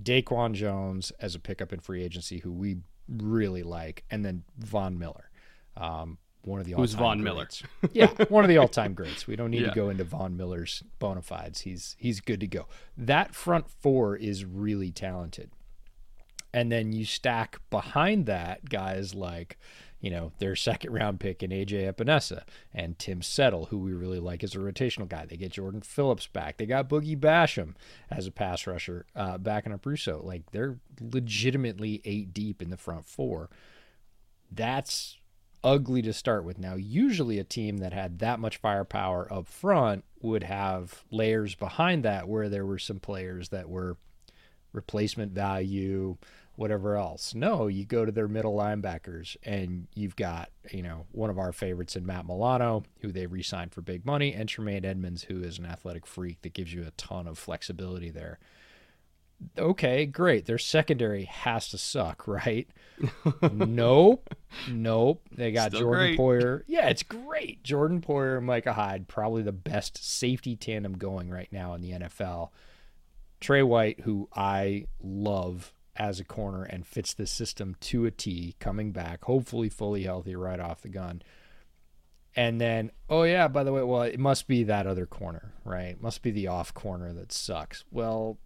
Daquan 0.02 0.52
Jones 0.54 1.12
as 1.20 1.34
a 1.34 1.38
pickup 1.38 1.72
in 1.72 1.80
free 1.80 2.02
agency, 2.02 2.38
who 2.38 2.52
we 2.52 2.78
really 3.08 3.62
like, 3.62 4.04
and 4.10 4.24
then 4.24 4.44
Von 4.58 4.98
Miller, 4.98 5.30
um, 5.76 6.18
one 6.46 6.60
of 6.60 6.66
the 6.66 6.72
who's 6.72 6.94
Von 6.94 7.22
greats. 7.22 7.62
Miller? 7.82 7.90
yeah, 7.92 8.24
one 8.28 8.44
of 8.44 8.48
the 8.48 8.58
all-time 8.58 8.94
greats. 8.94 9.26
We 9.26 9.36
don't 9.36 9.50
need 9.50 9.62
yeah. 9.62 9.68
to 9.68 9.74
go 9.74 9.88
into 9.88 10.04
Von 10.04 10.36
Miller's 10.36 10.82
bona 10.98 11.22
fides. 11.22 11.62
He's 11.62 11.96
he's 11.98 12.20
good 12.20 12.40
to 12.40 12.46
go. 12.46 12.66
That 12.96 13.34
front 13.34 13.68
four 13.68 14.16
is 14.16 14.44
really 14.44 14.90
talented, 14.90 15.50
and 16.52 16.70
then 16.70 16.92
you 16.92 17.04
stack 17.04 17.60
behind 17.70 18.26
that 18.26 18.68
guys 18.68 19.14
like 19.14 19.58
you 20.04 20.10
know, 20.10 20.32
their 20.38 20.54
second 20.54 20.92
round 20.92 21.18
pick 21.18 21.42
in 21.42 21.50
AJ 21.50 21.90
Epenesa 21.90 22.42
and 22.74 22.98
Tim 22.98 23.22
Settle, 23.22 23.64
who 23.64 23.78
we 23.78 23.94
really 23.94 24.18
like 24.18 24.44
as 24.44 24.54
a 24.54 24.58
rotational 24.58 25.08
guy. 25.08 25.24
They 25.24 25.38
get 25.38 25.52
Jordan 25.52 25.80
Phillips 25.80 26.26
back. 26.26 26.58
They 26.58 26.66
got 26.66 26.90
Boogie 26.90 27.18
Basham 27.18 27.72
as 28.10 28.26
a 28.26 28.30
pass 28.30 28.66
rusher, 28.66 29.06
uh, 29.16 29.38
backing 29.38 29.72
up 29.72 29.86
Rousseau. 29.86 30.20
Like 30.22 30.42
they're 30.50 30.76
legitimately 31.00 32.02
eight 32.04 32.34
deep 32.34 32.60
in 32.60 32.68
the 32.68 32.76
front 32.76 33.06
four. 33.06 33.48
That's 34.52 35.16
ugly 35.64 36.02
to 36.02 36.12
start 36.12 36.44
with. 36.44 36.58
Now, 36.58 36.74
usually 36.74 37.38
a 37.38 37.44
team 37.44 37.78
that 37.78 37.92
had 37.92 38.18
that 38.20 38.38
much 38.38 38.58
firepower 38.58 39.26
up 39.32 39.48
front 39.48 40.04
would 40.20 40.44
have 40.44 41.02
layers 41.10 41.54
behind 41.54 42.04
that 42.04 42.28
where 42.28 42.48
there 42.48 42.66
were 42.66 42.78
some 42.78 43.00
players 43.00 43.48
that 43.48 43.68
were 43.68 43.96
replacement 44.72 45.32
value, 45.32 46.16
whatever 46.56 46.96
else. 46.96 47.34
No, 47.34 47.66
you 47.66 47.84
go 47.84 48.04
to 48.04 48.12
their 48.12 48.28
middle 48.28 48.54
linebackers 48.54 49.36
and 49.42 49.86
you've 49.94 50.16
got, 50.16 50.50
you 50.70 50.82
know, 50.82 51.06
one 51.12 51.30
of 51.30 51.38
our 51.38 51.52
favorites 51.52 51.96
in 51.96 52.06
Matt 52.06 52.26
Milano, 52.26 52.84
who 53.00 53.10
they 53.10 53.26
re 53.26 53.42
signed 53.42 53.72
for 53.72 53.80
big 53.80 54.04
money, 54.04 54.34
and 54.34 54.48
Tremaine 54.48 54.84
Edmunds, 54.84 55.24
who 55.24 55.42
is 55.42 55.58
an 55.58 55.66
athletic 55.66 56.06
freak 56.06 56.42
that 56.42 56.52
gives 56.52 56.72
you 56.72 56.84
a 56.86 56.92
ton 56.92 57.26
of 57.26 57.38
flexibility 57.38 58.10
there. 58.10 58.38
Okay, 59.58 60.06
great. 60.06 60.46
Their 60.46 60.58
secondary 60.58 61.24
has 61.24 61.68
to 61.70 61.78
suck, 61.78 62.26
right? 62.28 62.68
nope. 63.52 64.34
Nope. 64.68 65.22
They 65.32 65.52
got 65.52 65.70
Still 65.70 65.80
Jordan 65.80 66.16
great. 66.16 66.18
Poyer. 66.18 66.62
Yeah, 66.66 66.88
it's 66.88 67.02
great. 67.02 67.62
Jordan 67.62 68.00
Poyer 68.00 68.36
and 68.38 68.46
Micah 68.46 68.72
Hyde, 68.72 69.08
probably 69.08 69.42
the 69.42 69.52
best 69.52 70.02
safety 70.02 70.56
tandem 70.56 70.94
going 70.94 71.30
right 71.30 71.52
now 71.52 71.74
in 71.74 71.80
the 71.80 71.92
NFL. 71.92 72.50
Trey 73.40 73.62
White, 73.62 74.00
who 74.00 74.28
I 74.34 74.86
love 75.02 75.72
as 75.96 76.18
a 76.18 76.24
corner 76.24 76.64
and 76.64 76.86
fits 76.86 77.14
the 77.14 77.26
system 77.26 77.76
to 77.80 78.04
a 78.06 78.10
T, 78.10 78.56
coming 78.58 78.90
back, 78.92 79.24
hopefully 79.24 79.68
fully 79.68 80.02
healthy 80.04 80.34
right 80.34 80.58
off 80.60 80.82
the 80.82 80.88
gun. 80.88 81.22
And 82.36 82.60
then, 82.60 82.90
oh 83.08 83.22
yeah, 83.22 83.46
by 83.46 83.62
the 83.62 83.72
way, 83.72 83.82
well, 83.84 84.02
it 84.02 84.18
must 84.18 84.48
be 84.48 84.64
that 84.64 84.86
other 84.86 85.06
corner, 85.06 85.52
right? 85.64 85.90
It 85.90 86.02
must 86.02 86.22
be 86.22 86.32
the 86.32 86.48
off 86.48 86.74
corner 86.74 87.12
that 87.12 87.30
sucks. 87.32 87.84
Well, 87.92 88.38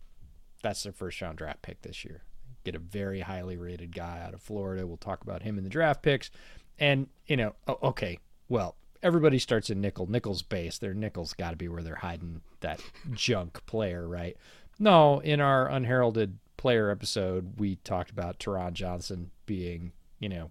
that's 0.62 0.82
their 0.82 0.92
first 0.92 1.20
round 1.20 1.38
draft 1.38 1.62
pick 1.62 1.82
this 1.82 2.04
year. 2.04 2.22
get 2.64 2.74
a 2.74 2.78
very 2.78 3.20
highly 3.20 3.56
rated 3.56 3.94
guy 3.94 4.20
out 4.24 4.34
of 4.34 4.42
Florida. 4.42 4.86
We'll 4.86 4.96
talk 4.96 5.22
about 5.22 5.42
him 5.42 5.58
in 5.58 5.64
the 5.64 5.70
draft 5.70 6.02
picks. 6.02 6.30
And, 6.78 7.08
you 7.26 7.36
know, 7.36 7.54
okay, 7.82 8.18
well, 8.48 8.76
everybody 9.02 9.38
starts 9.38 9.70
in 9.70 9.80
nickel. 9.80 10.06
Nickel's 10.10 10.42
base. 10.42 10.78
Their 10.78 10.94
nickel's 10.94 11.32
got 11.32 11.50
to 11.50 11.56
be 11.56 11.68
where 11.68 11.82
they're 11.82 11.96
hiding 11.96 12.42
that 12.60 12.80
junk 13.12 13.64
player, 13.66 14.06
right? 14.06 14.36
No, 14.78 15.20
in 15.20 15.40
our 15.40 15.68
unheralded 15.68 16.38
player 16.56 16.90
episode, 16.90 17.58
we 17.58 17.76
talked 17.76 18.10
about 18.10 18.38
Taron 18.38 18.74
Johnson 18.74 19.30
being, 19.46 19.92
you 20.18 20.28
know, 20.28 20.50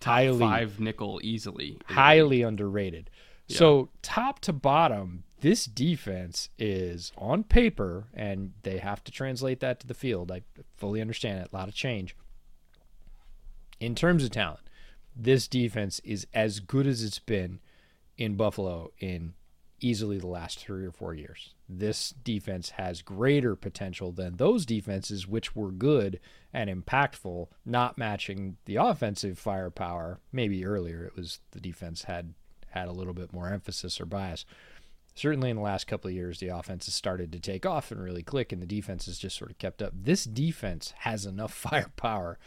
Top 0.00 0.14
highly 0.14 0.38
five 0.38 0.78
nickel 0.78 1.20
easily, 1.24 1.76
highly 1.86 2.42
underrated. 2.42 3.10
Yeah. 3.48 3.58
So 3.58 3.88
top 4.00 4.38
to 4.40 4.52
bottom, 4.52 5.24
this 5.40 5.66
defense 5.66 6.48
is 6.58 7.12
on 7.16 7.44
paper, 7.44 8.08
and 8.14 8.52
they 8.62 8.78
have 8.78 9.04
to 9.04 9.12
translate 9.12 9.60
that 9.60 9.80
to 9.80 9.86
the 9.86 9.94
field. 9.94 10.32
I 10.32 10.42
fully 10.76 11.00
understand 11.00 11.40
it. 11.40 11.50
A 11.52 11.56
lot 11.56 11.68
of 11.68 11.74
change. 11.74 12.16
In 13.80 13.94
terms 13.94 14.24
of 14.24 14.30
talent, 14.30 14.60
this 15.14 15.46
defense 15.46 16.00
is 16.04 16.26
as 16.34 16.60
good 16.60 16.86
as 16.86 17.02
it's 17.02 17.20
been 17.20 17.60
in 18.16 18.34
Buffalo 18.36 18.90
in 18.98 19.34
easily 19.80 20.18
the 20.18 20.26
last 20.26 20.58
three 20.58 20.84
or 20.84 20.90
four 20.90 21.14
years. 21.14 21.54
This 21.68 22.10
defense 22.10 22.70
has 22.70 23.02
greater 23.02 23.54
potential 23.54 24.10
than 24.10 24.36
those 24.36 24.66
defenses, 24.66 25.28
which 25.28 25.54
were 25.54 25.70
good 25.70 26.18
and 26.52 26.68
impactful, 26.68 27.46
not 27.64 27.96
matching 27.96 28.56
the 28.64 28.76
offensive 28.76 29.38
firepower. 29.38 30.18
Maybe 30.32 30.64
earlier 30.64 31.04
it 31.04 31.14
was 31.14 31.38
the 31.52 31.60
defense 31.60 32.04
had 32.04 32.34
had 32.70 32.88
a 32.88 32.92
little 32.92 33.14
bit 33.14 33.32
more 33.32 33.52
emphasis 33.52 34.00
or 34.00 34.06
bias 34.06 34.44
certainly 35.18 35.50
in 35.50 35.56
the 35.56 35.62
last 35.62 35.86
couple 35.86 36.08
of 36.08 36.14
years, 36.14 36.38
the 36.38 36.48
offense 36.48 36.86
has 36.86 36.94
started 36.94 37.32
to 37.32 37.40
take 37.40 37.66
off 37.66 37.90
and 37.90 38.00
really 38.02 38.22
click, 38.22 38.52
and 38.52 38.62
the 38.62 38.66
defense 38.66 39.06
has 39.06 39.18
just 39.18 39.36
sort 39.36 39.50
of 39.50 39.58
kept 39.58 39.82
up. 39.82 39.92
This 39.94 40.24
defense 40.24 40.94
has 40.98 41.26
enough 41.26 41.52
firepower 41.70 42.38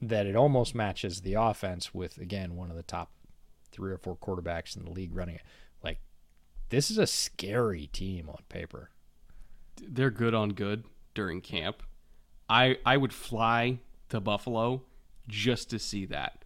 that 0.00 0.26
it 0.26 0.36
almost 0.36 0.74
matches 0.74 1.22
the 1.22 1.34
offense 1.34 1.92
with, 1.92 2.18
again, 2.18 2.54
one 2.54 2.70
of 2.70 2.76
the 2.76 2.82
top 2.82 3.10
three 3.72 3.92
or 3.92 3.98
four 3.98 4.16
quarterbacks 4.16 4.76
in 4.76 4.84
the 4.84 4.90
league 4.90 5.14
running 5.14 5.36
it. 5.36 5.42
Like, 5.82 6.00
this 6.68 6.90
is 6.90 6.98
a 6.98 7.06
scary 7.06 7.88
team 7.88 8.28
on 8.28 8.42
paper. 8.48 8.90
They're 9.76 10.10
good 10.10 10.34
on 10.34 10.50
good 10.50 10.84
during 11.14 11.40
camp. 11.40 11.82
I 12.48 12.78
I 12.86 12.96
would 12.96 13.12
fly 13.12 13.80
to 14.10 14.20
Buffalo 14.20 14.82
just 15.26 15.68
to 15.70 15.78
see 15.78 16.06
that 16.06 16.44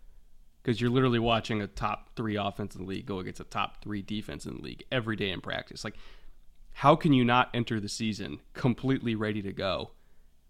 because 0.63 0.81
you're 0.81 0.91
literally 0.91 1.19
watching 1.19 1.63
a 1.63 1.67
top 1.67 2.11
three 2.17 2.37
offense 2.37 2.75
in 2.75 2.83
the 2.83 2.89
league 2.89 3.07
go 3.07 3.19
against 3.19 3.41
a 3.41 3.45
top 3.45 3.83
three 3.83 4.03
defense 4.03 4.47
in 4.47 4.57
the 4.57 4.63
league 4.63 4.85
every 4.93 5.17
day 5.17 5.31
in 5.31 5.41
practice. 5.41 5.85
Like, 5.85 5.97
how 6.73 6.97
can 6.97 7.13
you 7.13 7.25
not 7.25 7.51
enter 7.55 7.81
the 7.81 7.89
season 7.89 8.41
completely 8.53 9.15
ready 9.15 9.43
to 9.43 9.53
go 9.53 9.93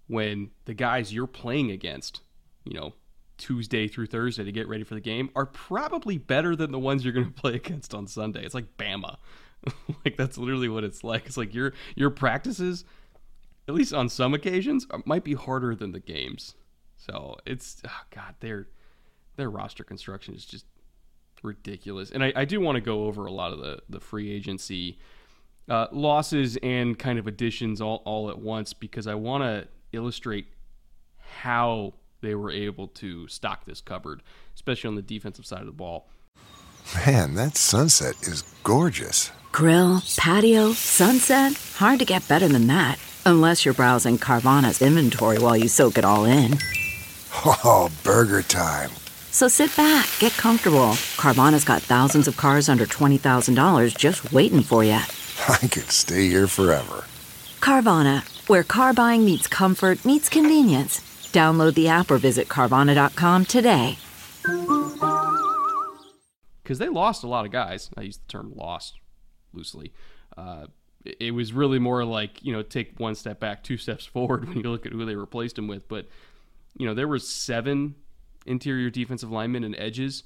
when 0.06 0.50
the 0.64 0.74
guys 0.74 1.12
you're 1.12 1.26
playing 1.26 1.70
against, 1.70 2.20
you 2.64 2.78
know, 2.78 2.94
Tuesday 3.38 3.88
through 3.88 4.06
Thursday 4.06 4.44
to 4.44 4.52
get 4.52 4.68
ready 4.68 4.84
for 4.84 4.94
the 4.94 5.00
game 5.00 5.30
are 5.34 5.46
probably 5.46 6.18
better 6.18 6.54
than 6.54 6.72
the 6.72 6.78
ones 6.78 7.04
you're 7.04 7.14
going 7.14 7.26
to 7.32 7.40
play 7.40 7.54
against 7.54 7.94
on 7.94 8.06
Sunday. 8.06 8.44
It's 8.44 8.54
like 8.54 8.76
Bama. 8.76 9.16
like 10.04 10.16
that's 10.16 10.38
literally 10.38 10.68
what 10.68 10.84
it's 10.84 11.04
like. 11.04 11.26
It's 11.26 11.36
like 11.36 11.54
your 11.54 11.72
your 11.94 12.10
practices, 12.10 12.84
at 13.68 13.74
least 13.74 13.92
on 13.92 14.08
some 14.08 14.34
occasions, 14.34 14.86
might 15.04 15.24
be 15.24 15.34
harder 15.34 15.74
than 15.74 15.92
the 15.92 16.00
games. 16.00 16.54
So 16.96 17.36
it's 17.46 17.82
oh 17.86 18.02
God, 18.10 18.34
they're 18.40 18.68
their 19.36 19.50
roster 19.50 19.84
construction 19.84 20.34
is 20.34 20.44
just 20.44 20.66
ridiculous. 21.42 22.10
And 22.10 22.22
I, 22.22 22.32
I 22.36 22.44
do 22.44 22.60
want 22.60 22.76
to 22.76 22.80
go 22.80 23.04
over 23.04 23.26
a 23.26 23.32
lot 23.32 23.52
of 23.52 23.58
the 23.58 23.80
the 23.88 24.00
free 24.00 24.30
agency 24.30 24.98
uh, 25.68 25.86
losses 25.92 26.58
and 26.62 26.98
kind 26.98 27.18
of 27.18 27.26
additions 27.26 27.80
all 27.80 28.02
all 28.04 28.30
at 28.30 28.38
once 28.38 28.72
because 28.72 29.06
I 29.06 29.14
want 29.14 29.44
to 29.44 29.68
illustrate 29.92 30.46
how 31.18 31.94
they 32.20 32.34
were 32.34 32.50
able 32.50 32.88
to 32.88 33.26
stock 33.28 33.64
this 33.64 33.80
cupboard, 33.80 34.22
especially 34.54 34.88
on 34.88 34.94
the 34.94 35.02
defensive 35.02 35.46
side 35.46 35.60
of 35.60 35.66
the 35.66 35.72
ball. 35.72 36.08
Man, 37.06 37.34
that 37.34 37.56
sunset 37.56 38.20
is 38.22 38.42
gorgeous. 38.62 39.30
Grill, 39.52 40.02
patio, 40.16 40.72
sunset. 40.72 41.54
Hard 41.76 41.98
to 41.98 42.04
get 42.04 42.26
better 42.28 42.48
than 42.48 42.66
that. 42.68 42.98
Unless 43.26 43.64
you're 43.64 43.74
browsing 43.74 44.18
Carvana's 44.18 44.80
inventory 44.80 45.38
while 45.38 45.56
you 45.56 45.68
soak 45.68 45.98
it 45.98 46.04
all 46.04 46.24
in. 46.24 46.58
Oh, 47.42 47.88
burger 48.02 48.42
time. 48.42 48.90
So 49.32 49.46
sit 49.48 49.74
back, 49.76 50.08
get 50.18 50.32
comfortable. 50.32 50.98
Carvana's 51.16 51.64
got 51.64 51.82
thousands 51.82 52.26
of 52.26 52.36
cars 52.36 52.68
under 52.68 52.84
$20,000 52.84 53.96
just 53.96 54.32
waiting 54.32 54.62
for 54.62 54.82
you. 54.82 54.92
I 55.48 55.58
could 55.68 55.90
stay 55.90 56.28
here 56.28 56.48
forever. 56.48 57.04
Carvana, 57.60 58.22
where 58.48 58.64
car 58.64 58.92
buying 58.92 59.24
meets 59.24 59.46
comfort, 59.46 60.04
meets 60.04 60.28
convenience. 60.28 61.00
Download 61.32 61.74
the 61.74 61.88
app 61.88 62.10
or 62.10 62.18
visit 62.18 62.48
Carvana.com 62.48 63.44
today. 63.44 63.98
Because 66.62 66.78
they 66.78 66.88
lost 66.88 67.22
a 67.22 67.28
lot 67.28 67.46
of 67.46 67.52
guys. 67.52 67.90
I 67.96 68.02
use 68.02 68.16
the 68.16 68.26
term 68.26 68.52
lost 68.56 68.98
loosely. 69.52 69.92
Uh, 70.36 70.66
it 71.04 71.32
was 71.34 71.52
really 71.52 71.78
more 71.78 72.04
like, 72.04 72.42
you 72.42 72.52
know, 72.52 72.62
take 72.62 72.98
one 72.98 73.14
step 73.14 73.38
back, 73.38 73.62
two 73.62 73.76
steps 73.76 74.04
forward 74.04 74.48
when 74.48 74.58
you 74.58 74.70
look 74.70 74.86
at 74.86 74.92
who 74.92 75.04
they 75.04 75.14
replaced 75.14 75.56
him 75.56 75.68
with. 75.68 75.86
But, 75.88 76.08
you 76.76 76.86
know, 76.86 76.94
there 76.94 77.08
were 77.08 77.18
seven 77.20 77.94
interior 78.46 78.90
defensive 78.90 79.30
linemen 79.30 79.64
and 79.64 79.76
edges 79.78 80.24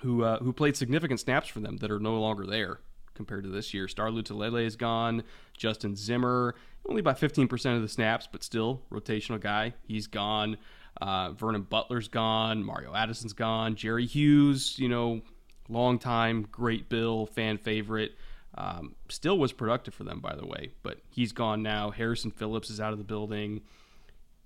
who 0.00 0.22
uh, 0.22 0.38
who 0.38 0.52
played 0.52 0.76
significant 0.76 1.20
snaps 1.20 1.48
for 1.48 1.60
them 1.60 1.78
that 1.78 1.90
are 1.90 2.00
no 2.00 2.18
longer 2.20 2.46
there 2.46 2.78
compared 3.14 3.44
to 3.44 3.50
this 3.50 3.74
year. 3.74 3.88
Star 3.88 4.08
Lotulelei 4.08 4.64
is 4.64 4.76
gone. 4.76 5.24
Justin 5.56 5.96
Zimmer 5.96 6.54
only 6.88 7.02
by 7.02 7.12
15% 7.12 7.76
of 7.76 7.82
the 7.82 7.88
snaps, 7.88 8.28
but 8.30 8.42
still 8.42 8.82
rotational 8.90 9.40
guy. 9.40 9.74
He's 9.82 10.06
gone. 10.06 10.56
Uh, 11.00 11.32
Vernon 11.32 11.62
Butler's 11.62 12.08
gone. 12.08 12.64
Mario 12.64 12.94
Addison's 12.94 13.32
gone. 13.32 13.74
Jerry 13.74 14.06
Hughes, 14.06 14.78
you 14.78 14.88
know, 14.88 15.20
long 15.68 15.98
time 15.98 16.46
great 16.50 16.88
bill 16.88 17.26
fan 17.26 17.58
favorite. 17.58 18.12
Um, 18.56 18.94
still 19.08 19.38
was 19.38 19.52
productive 19.52 19.94
for 19.94 20.04
them, 20.04 20.20
by 20.20 20.34
the 20.34 20.46
way, 20.46 20.72
but 20.82 20.98
he's 21.10 21.32
gone 21.32 21.62
now. 21.62 21.90
Harrison 21.90 22.30
Phillips 22.30 22.70
is 22.70 22.80
out 22.80 22.92
of 22.92 22.98
the 22.98 23.04
building 23.04 23.60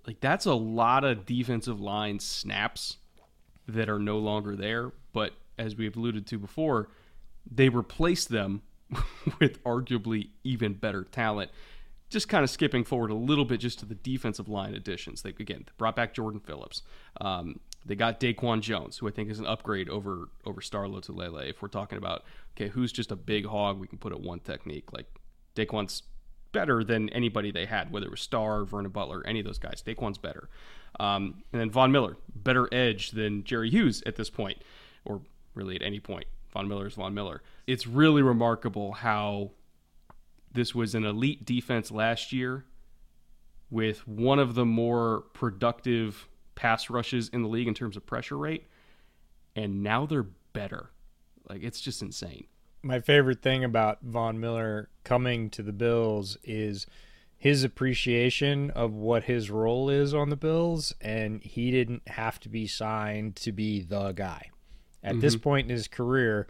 like 0.07 0.21
that's 0.21 0.47
a 0.47 0.55
lot 0.55 1.05
of 1.05 1.27
defensive 1.27 1.81
line 1.81 2.19
snaps 2.19 2.99
that 3.69 3.89
are 3.89 3.99
no 3.99 4.19
longer 4.19 4.57
there. 4.57 4.93
But 5.13 5.33
as 5.59 5.77
we've 5.77 5.97
alluded 5.97 6.27
to 6.29 6.39
before, 6.39 6.89
they 7.51 7.69
replace 7.69 8.25
them 8.25 8.63
with 9.41 9.63
arguably 9.65 10.31
even 10.45 10.75
better 10.75 11.05
talent. 11.05 11.51
Just 12.11 12.29
kind 12.29 12.45
of 12.45 12.51
skipping 12.51 12.85
forward 12.85 13.11
a 13.11 13.15
little 13.15 13.45
bit 13.45 13.59
just 13.59 13.79
to 13.79 13.87
the 13.87 13.95
defensive 13.95 14.49
line 14.49 14.75
additions. 14.75 15.23
They 15.23 15.31
again 15.31 15.67
brought 15.79 15.97
back 15.97 16.13
Jordan 16.15 16.41
Phillips. 16.41 16.83
Um, 17.21 17.61
they 17.85 17.95
got 17.95 18.21
Daquan 18.21 18.61
Jones, 18.61 18.99
who 18.99 19.09
I 19.09 19.11
think 19.11 19.31
is 19.31 19.39
an 19.39 19.47
upgrade 19.47 19.89
over 19.89 20.29
over 20.45 20.61
Star 20.61 20.85
Lotulelei. 20.85 21.49
If 21.51 21.63
we're 21.63 21.69
talking 21.69 21.99
about 21.99 22.25
okay, 22.57 22.69
who's 22.69 22.93
just 22.93 23.13
a 23.13 23.17
big 23.17 23.47
hog 23.47 23.81
we 23.81 23.87
can 23.87 23.99
put 23.99 24.13
at 24.13 24.21
one 24.21 24.41
technique, 24.41 24.93
like 24.93 25.07
Daquan's 25.57 26.03
better 26.53 26.85
than 26.85 27.09
anybody 27.11 27.51
they 27.51 27.67
had, 27.67 27.91
whether 27.91 28.07
it 28.07 28.11
was 28.11 28.21
Star, 28.21 28.65
Vernon 28.65 28.91
Butler, 28.91 29.27
any 29.27 29.41
of 29.41 29.47
those 29.47 29.59
guys. 29.59 29.83
Daquan's 29.85 30.19
better. 30.19 30.49
Um, 31.01 31.43
and 31.53 31.61
then 31.61 31.71
Von 31.71 31.91
Miller, 31.91 32.17
better 32.35 32.69
edge 32.73 33.11
than 33.11 33.45
Jerry 33.45 33.71
Hughes 33.71 34.03
at 34.07 34.17
this 34.17 34.31
point, 34.31 34.59
or 35.05 35.23
really 35.55 35.75
at 35.75 35.83
any 35.83 36.01
point. 36.01 36.27
Von 36.53 36.69
Miller 36.69 36.87
is 36.87 36.95
Von 36.95 37.15
Miller. 37.15 37.43
It's 37.67 37.87
really 37.87 38.23
remarkable 38.23 38.93
how 38.93 39.53
this 40.53 40.75
was 40.75 40.95
an 40.95 41.05
elite 41.05 41.47
defense 41.47 41.91
last 41.91 42.33
year 42.33 42.65
with 43.71 44.07
one 44.07 44.39
of 44.39 44.55
the 44.55 44.67
more 44.67 45.25
productive 45.33 46.29
pass 46.55 46.91
rushes 46.91 47.31
in 47.31 47.43
the 47.43 47.49
league 47.49 47.69
in 47.69 47.75
terms 47.75 47.97
of 47.97 48.05
pressure 48.05 48.37
rate. 48.37 48.69
And 49.57 49.83
now 49.83 50.05
they're 50.05 50.27
better. 50.53 50.91
Like, 51.49 51.63
it's 51.63 51.81
just 51.81 52.03
insane 52.03 52.47
my 52.83 53.01
favorite 53.01 53.43
thing 53.43 53.65
about 53.65 53.99
Von 54.03 54.41
Miller 54.41 54.89
coming 55.05 55.51
to 55.51 55.63
the 55.63 55.73
Bills 55.73 56.37
is 56.43 56.87
his 57.37 57.65
appreciation 57.65 58.71
of 58.71 58.93
what 58.93 59.25
his 59.25 59.51
role 59.51 59.89
is 59.91 60.15
on 60.15 60.31
the 60.31 60.37
Bills, 60.37 60.95
and 61.01 61.43
he 61.43 61.71
didn't 61.71 62.07
have 62.09 62.39
to 62.41 62.49
be 62.49 62.67
signed 62.67 63.37
to 63.37 63.53
be 63.53 63.83
the 63.83 64.13
guy. 64.13 64.51
At 65.03 65.13
mm-hmm. 65.13 65.21
this 65.21 65.37
point 65.37 65.67
in 65.69 65.75
his 65.75 65.89
career, 65.89 66.47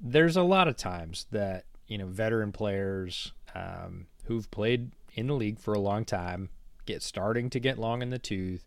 there's 0.00 0.36
a 0.36 0.42
lot 0.42 0.68
of 0.68 0.76
times 0.76 1.26
that 1.32 1.64
you 1.86 1.98
know 1.98 2.06
veteran 2.06 2.52
players 2.52 3.32
um, 3.54 4.06
who've 4.24 4.50
played 4.50 4.92
in 5.14 5.26
the 5.26 5.34
league 5.34 5.58
for 5.58 5.74
a 5.74 5.80
long 5.80 6.04
time 6.04 6.50
get 6.86 7.02
starting 7.02 7.50
to 7.50 7.58
get 7.58 7.78
long 7.78 8.00
in 8.02 8.10
the 8.10 8.18
tooth 8.18 8.64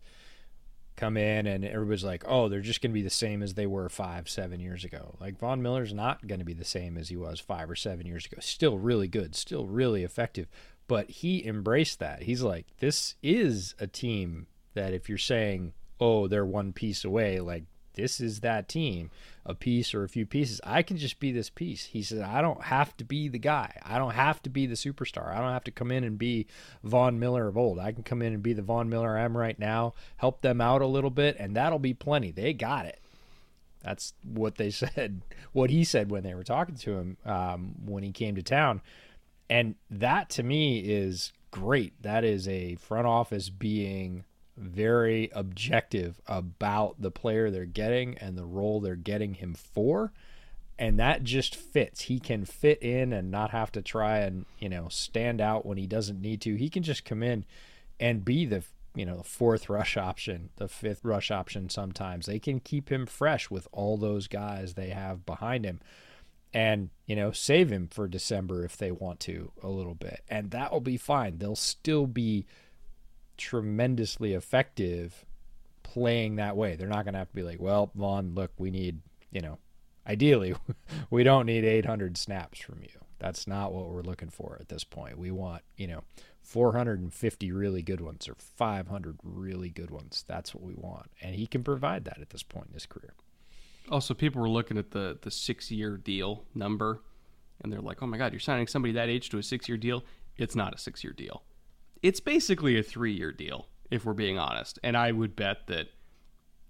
come 1.02 1.16
in 1.16 1.48
and 1.48 1.64
everybody's 1.64 2.04
like, 2.04 2.22
oh, 2.28 2.48
they're 2.48 2.60
just 2.60 2.80
going 2.80 2.92
to 2.92 2.94
be 2.94 3.02
the 3.02 3.10
same 3.10 3.42
as 3.42 3.54
they 3.54 3.66
were 3.66 3.88
five, 3.88 4.28
seven 4.28 4.60
years 4.60 4.84
ago. 4.84 5.16
Like 5.20 5.36
Von 5.36 5.60
Miller's 5.60 5.92
not 5.92 6.24
going 6.28 6.38
to 6.38 6.44
be 6.44 6.54
the 6.54 6.64
same 6.64 6.96
as 6.96 7.08
he 7.08 7.16
was 7.16 7.40
five 7.40 7.68
or 7.68 7.74
seven 7.74 8.06
years 8.06 8.24
ago. 8.24 8.36
Still 8.40 8.78
really 8.78 9.08
good, 9.08 9.34
still 9.34 9.66
really 9.66 10.04
effective. 10.04 10.46
But 10.86 11.10
he 11.10 11.44
embraced 11.44 11.98
that. 11.98 12.22
He's 12.22 12.42
like, 12.42 12.66
this 12.78 13.16
is 13.20 13.74
a 13.80 13.88
team 13.88 14.46
that 14.74 14.94
if 14.94 15.08
you're 15.08 15.18
saying, 15.18 15.72
oh, 15.98 16.28
they're 16.28 16.46
one 16.46 16.72
piece 16.72 17.04
away, 17.04 17.40
like 17.40 17.64
this 17.94 18.20
is 18.20 18.40
that 18.40 18.68
team, 18.68 19.10
a 19.44 19.54
piece 19.54 19.94
or 19.94 20.04
a 20.04 20.08
few 20.08 20.24
pieces. 20.26 20.60
I 20.64 20.82
can 20.82 20.96
just 20.96 21.20
be 21.20 21.32
this 21.32 21.50
piece. 21.50 21.86
He 21.86 22.02
said, 22.02 22.22
I 22.22 22.40
don't 22.40 22.64
have 22.64 22.96
to 22.98 23.04
be 23.04 23.28
the 23.28 23.38
guy. 23.38 23.76
I 23.82 23.98
don't 23.98 24.12
have 24.14 24.42
to 24.42 24.50
be 24.50 24.66
the 24.66 24.74
superstar. 24.74 25.34
I 25.34 25.40
don't 25.40 25.52
have 25.52 25.64
to 25.64 25.70
come 25.70 25.90
in 25.90 26.04
and 26.04 26.18
be 26.18 26.46
Von 26.82 27.18
Miller 27.18 27.48
of 27.48 27.56
old. 27.56 27.78
I 27.78 27.92
can 27.92 28.02
come 28.02 28.22
in 28.22 28.32
and 28.32 28.42
be 28.42 28.52
the 28.52 28.62
Von 28.62 28.88
Miller 28.88 29.16
I 29.16 29.22
am 29.22 29.36
right 29.36 29.58
now, 29.58 29.94
help 30.16 30.40
them 30.42 30.60
out 30.60 30.82
a 30.82 30.86
little 30.86 31.10
bit, 31.10 31.36
and 31.38 31.54
that'll 31.54 31.78
be 31.78 31.94
plenty. 31.94 32.30
They 32.30 32.52
got 32.52 32.86
it. 32.86 33.00
That's 33.82 34.14
what 34.24 34.56
they 34.56 34.70
said, 34.70 35.22
what 35.52 35.70
he 35.70 35.84
said 35.84 36.10
when 36.10 36.22
they 36.22 36.34
were 36.34 36.44
talking 36.44 36.76
to 36.76 36.92
him 36.92 37.16
um, 37.24 37.74
when 37.84 38.02
he 38.02 38.12
came 38.12 38.34
to 38.36 38.42
town. 38.42 38.80
And 39.50 39.74
that 39.90 40.30
to 40.30 40.42
me 40.42 40.78
is 40.78 41.32
great. 41.50 42.00
That 42.02 42.24
is 42.24 42.48
a 42.48 42.76
front 42.76 43.06
office 43.06 43.50
being 43.50 44.24
very 44.56 45.30
objective 45.32 46.20
about 46.26 47.00
the 47.00 47.10
player 47.10 47.50
they're 47.50 47.64
getting 47.64 48.18
and 48.18 48.36
the 48.36 48.44
role 48.44 48.80
they're 48.80 48.96
getting 48.96 49.34
him 49.34 49.54
for. 49.54 50.12
And 50.78 50.98
that 50.98 51.22
just 51.22 51.54
fits. 51.54 52.02
He 52.02 52.18
can 52.18 52.44
fit 52.44 52.82
in 52.82 53.12
and 53.12 53.30
not 53.30 53.50
have 53.50 53.70
to 53.72 53.82
try 53.82 54.18
and, 54.18 54.46
you 54.58 54.68
know, 54.68 54.88
stand 54.88 55.40
out 55.40 55.64
when 55.64 55.78
he 55.78 55.86
doesn't 55.86 56.20
need 56.20 56.40
to. 56.42 56.56
He 56.56 56.68
can 56.68 56.82
just 56.82 57.04
come 57.04 57.22
in 57.22 57.44
and 58.00 58.24
be 58.24 58.46
the, 58.46 58.64
you 58.94 59.06
know, 59.06 59.18
the 59.18 59.24
fourth 59.24 59.68
rush 59.68 59.96
option, 59.96 60.50
the 60.56 60.68
fifth 60.68 61.04
rush 61.04 61.30
option 61.30 61.68
sometimes. 61.68 62.26
They 62.26 62.38
can 62.38 62.58
keep 62.58 62.90
him 62.90 63.06
fresh 63.06 63.50
with 63.50 63.68
all 63.70 63.96
those 63.96 64.26
guys 64.26 64.74
they 64.74 64.90
have 64.90 65.24
behind 65.24 65.64
him 65.64 65.80
and 66.54 66.90
you 67.06 67.16
know 67.16 67.32
save 67.32 67.70
him 67.70 67.88
for 67.88 68.06
December 68.06 68.64
if 68.64 68.76
they 68.76 68.90
want 68.90 69.20
to 69.20 69.52
a 69.62 69.68
little 69.68 69.94
bit 69.94 70.22
and 70.28 70.50
that 70.50 70.70
will 70.70 70.80
be 70.80 70.96
fine 70.96 71.38
they'll 71.38 71.56
still 71.56 72.06
be 72.06 72.44
tremendously 73.36 74.34
effective 74.34 75.24
playing 75.82 76.36
that 76.36 76.56
way. 76.56 76.76
They're 76.76 76.88
not 76.88 77.04
going 77.04 77.14
to 77.14 77.18
have 77.18 77.28
to 77.28 77.34
be 77.34 77.42
like, 77.42 77.60
well, 77.60 77.90
Von, 77.94 78.34
look, 78.34 78.50
we 78.58 78.70
need, 78.70 79.00
you 79.30 79.40
know, 79.40 79.58
ideally, 80.06 80.54
we 81.10 81.22
don't 81.22 81.46
need 81.46 81.64
800 81.64 82.16
snaps 82.16 82.60
from 82.60 82.80
you. 82.82 82.88
That's 83.18 83.46
not 83.46 83.72
what 83.72 83.88
we're 83.88 84.02
looking 84.02 84.30
for 84.30 84.56
at 84.60 84.68
this 84.68 84.84
point. 84.84 85.18
We 85.18 85.30
want, 85.30 85.62
you 85.76 85.86
know, 85.86 86.02
450 86.40 87.52
really 87.52 87.82
good 87.82 88.00
ones 88.00 88.28
or 88.28 88.34
500 88.34 89.18
really 89.22 89.70
good 89.70 89.90
ones. 89.90 90.24
That's 90.26 90.54
what 90.54 90.64
we 90.64 90.74
want. 90.74 91.10
And 91.20 91.36
he 91.36 91.46
can 91.46 91.62
provide 91.62 92.04
that 92.06 92.20
at 92.20 92.30
this 92.30 92.42
point 92.42 92.66
in 92.68 92.74
his 92.74 92.86
career. 92.86 93.14
Also, 93.90 94.14
people 94.14 94.40
were 94.40 94.48
looking 94.48 94.78
at 94.78 94.90
the, 94.90 95.18
the 95.22 95.30
six 95.30 95.70
year 95.70 95.96
deal 95.96 96.44
number 96.54 97.00
and 97.62 97.72
they're 97.72 97.80
like, 97.80 98.02
oh 98.02 98.06
my 98.06 98.16
God, 98.16 98.32
you're 98.32 98.40
signing 98.40 98.66
somebody 98.66 98.92
that 98.94 99.08
age 99.08 99.30
to 99.30 99.38
a 99.38 99.42
six 99.42 99.68
year 99.68 99.78
deal. 99.78 100.04
It's 100.36 100.56
not 100.56 100.74
a 100.74 100.78
six 100.78 101.04
year 101.04 101.12
deal 101.12 101.42
it's 102.02 102.20
basically 102.20 102.78
a 102.78 102.82
three 102.82 103.12
year 103.12 103.32
deal, 103.32 103.68
if 103.90 104.04
we're 104.04 104.12
being 104.12 104.38
honest. 104.38 104.78
And 104.82 104.96
I 104.96 105.12
would 105.12 105.36
bet 105.36 105.66
that 105.68 105.88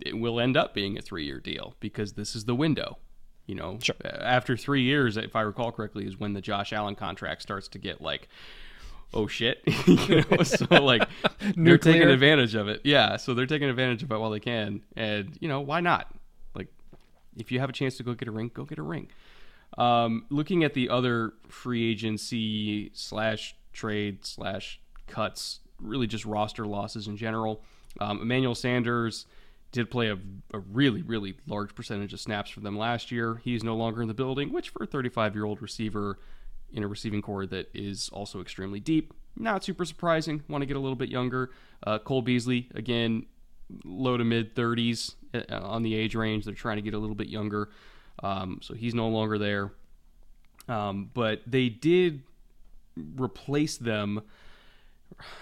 it 0.01 0.18
will 0.18 0.40
end 0.40 0.57
up 0.57 0.75
being 0.75 0.99
a 0.99 1.03
three 1.03 1.25
year 1.25 1.40
deal 1.40 1.75
because 1.81 2.12
this 2.12 2.37
is 2.37 2.45
the 2.45 2.55
window. 2.55 2.99
You 3.47 3.57
know, 3.57 3.79
sure. 3.83 3.97
after 4.05 4.57
three 4.57 4.83
years, 4.83 5.16
if 5.16 5.35
I 5.35 5.40
recall 5.40 5.73
correctly, 5.73 6.07
is 6.07 6.18
when 6.18 6.33
the 6.33 6.40
Josh 6.40 6.73
Allen 6.73 6.95
contract 6.95 7.42
starts 7.42 7.66
to 7.68 7.79
get 7.79 8.01
like, 8.01 8.29
oh 9.12 9.27
shit, 9.27 9.62
you 9.87 10.25
know, 10.31 10.42
so 10.45 10.66
like 10.71 11.09
they're 11.57 11.77
taking 11.77 12.09
advantage 12.09 12.55
of 12.55 12.68
it. 12.68 12.83
Yeah, 12.85 13.16
so 13.16 13.35
they're 13.35 13.47
taking 13.47 13.68
advantage 13.68 14.03
of 14.05 14.12
it 14.12 14.16
while 14.16 14.31
they 14.31 14.40
can, 14.40 14.83
and 14.97 15.37
you 15.40 15.49
know 15.49 15.61
why 15.61 15.81
not? 15.81 16.14
Like, 16.55 16.68
if 17.37 17.51
you 17.51 17.59
have 17.59 17.68
a 17.68 17.73
chance 17.73 17.97
to 17.97 18.05
go 18.05 18.14
get 18.14 18.29
a 18.29 18.31
ring, 18.31 18.51
go 18.55 18.64
get 18.64 18.79
a 18.79 18.83
ring. 18.83 19.11
Um, 19.77 20.27
looking 20.31 20.62
at 20.62 20.75
the 20.75 20.88
other 20.88 21.33
free 21.49 21.90
agency 21.90 22.92
slash 22.95 23.57
trade 23.73 24.25
slash 24.25 24.82
cuts, 25.07 25.61
really 25.81 26.07
just 26.07 26.25
roster 26.25 26.67
losses 26.67 27.07
in 27.07 27.17
general. 27.17 27.62
Um, 28.01 28.23
Emmanuel 28.23 28.55
Sanders 28.55 29.27
did 29.73 29.91
play 29.91 30.09
a, 30.09 30.19
a, 30.53 30.59
really, 30.59 31.03
really 31.03 31.35
large 31.47 31.75
percentage 31.75 32.12
of 32.12 32.21
snaps 32.21 32.51
for 32.51 32.61
them 32.61 32.77
last 32.77 33.11
year. 33.11 33.41
He's 33.43 33.65
no 33.65 33.75
longer 33.75 34.03
in 34.03 34.09
the 34.09 34.15
building, 34.15 34.53
which 34.53 34.71
for 34.71 34.85
a 34.85 34.87
35 34.87 35.35
year 35.35 35.45
old 35.45 35.62
receiver 35.62 36.19
in 36.73 36.83
a 36.83 36.88
receiving 36.88 37.23
corps 37.23 37.47
that 37.47 37.71
is 37.75 38.09
also 38.11 38.41
extremely 38.41 38.81
deep, 38.81 39.12
not 39.37 39.65
super 39.65 39.85
surprising. 39.85 40.43
Want 40.49 40.62
to 40.62 40.67
get 40.67 40.77
a 40.77 40.81
little 40.81 40.97
bit 40.97 41.09
younger. 41.09 41.51
Uh, 41.87 41.99
Cole 41.99 42.23
Beasley, 42.23 42.69
again, 42.75 43.27
low 43.85 44.17
to 44.17 44.25
mid 44.25 44.55
30s 44.55 45.15
uh, 45.35 45.61
on 45.62 45.83
the 45.83 45.95
age 45.95 46.15
range. 46.15 46.45
They're 46.45 46.55
trying 46.55 46.77
to 46.77 46.83
get 46.83 46.95
a 46.95 46.99
little 46.99 47.17
bit 47.17 47.29
younger. 47.29 47.71
Um, 48.23 48.61
so 48.62 48.75
he's 48.75 48.95
no 48.95 49.09
longer 49.09 49.38
there. 49.38 49.73
Um, 50.69 51.11
but 51.12 51.41
they 51.47 51.69
did 51.69 52.23
replace 52.97 53.79
them 53.79 54.23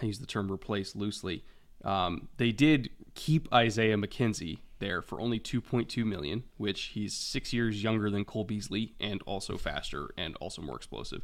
I 0.03 0.07
use 0.07 0.19
the 0.19 0.27
term 0.27 0.51
replace 0.51 0.95
loosely. 0.95 1.45
Um, 1.85 2.29
they 2.37 2.53
did 2.53 2.91
keep 3.15 3.53
Isaiah 3.53 3.97
McKenzie 3.97 4.59
there 4.79 5.03
for 5.03 5.21
only 5.21 5.39
2.2 5.39 6.05
million, 6.05 6.45
which 6.57 6.83
he's 6.95 7.15
six 7.15 7.53
years 7.53 7.83
younger 7.83 8.11
than 8.11 8.25
Cole 8.25 8.45
Beasley 8.45 8.95
and 9.01 9.23
also 9.23 9.57
faster 9.57 10.11
and 10.17 10.37
also 10.37 10.63
more 10.63 10.77
explosive. 10.77 11.23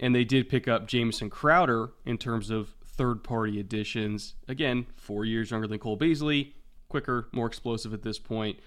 And 0.00 0.14
they 0.14 0.24
did 0.24 0.48
pick 0.48 0.66
up 0.66 0.86
Jamison 0.86 1.30
Crowder 1.30 1.90
in 2.04 2.18
terms 2.18 2.50
of 2.50 2.74
third 2.86 3.22
party 3.22 3.60
additions. 3.60 4.34
Again, 4.48 4.86
four 4.96 5.24
years 5.24 5.50
younger 5.50 5.66
than 5.66 5.78
Cole 5.78 5.96
Beasley, 5.96 6.54
quicker, 6.88 7.28
more 7.32 7.46
explosive 7.46 7.92
at 7.92 8.02
this 8.02 8.18
point. 8.18 8.58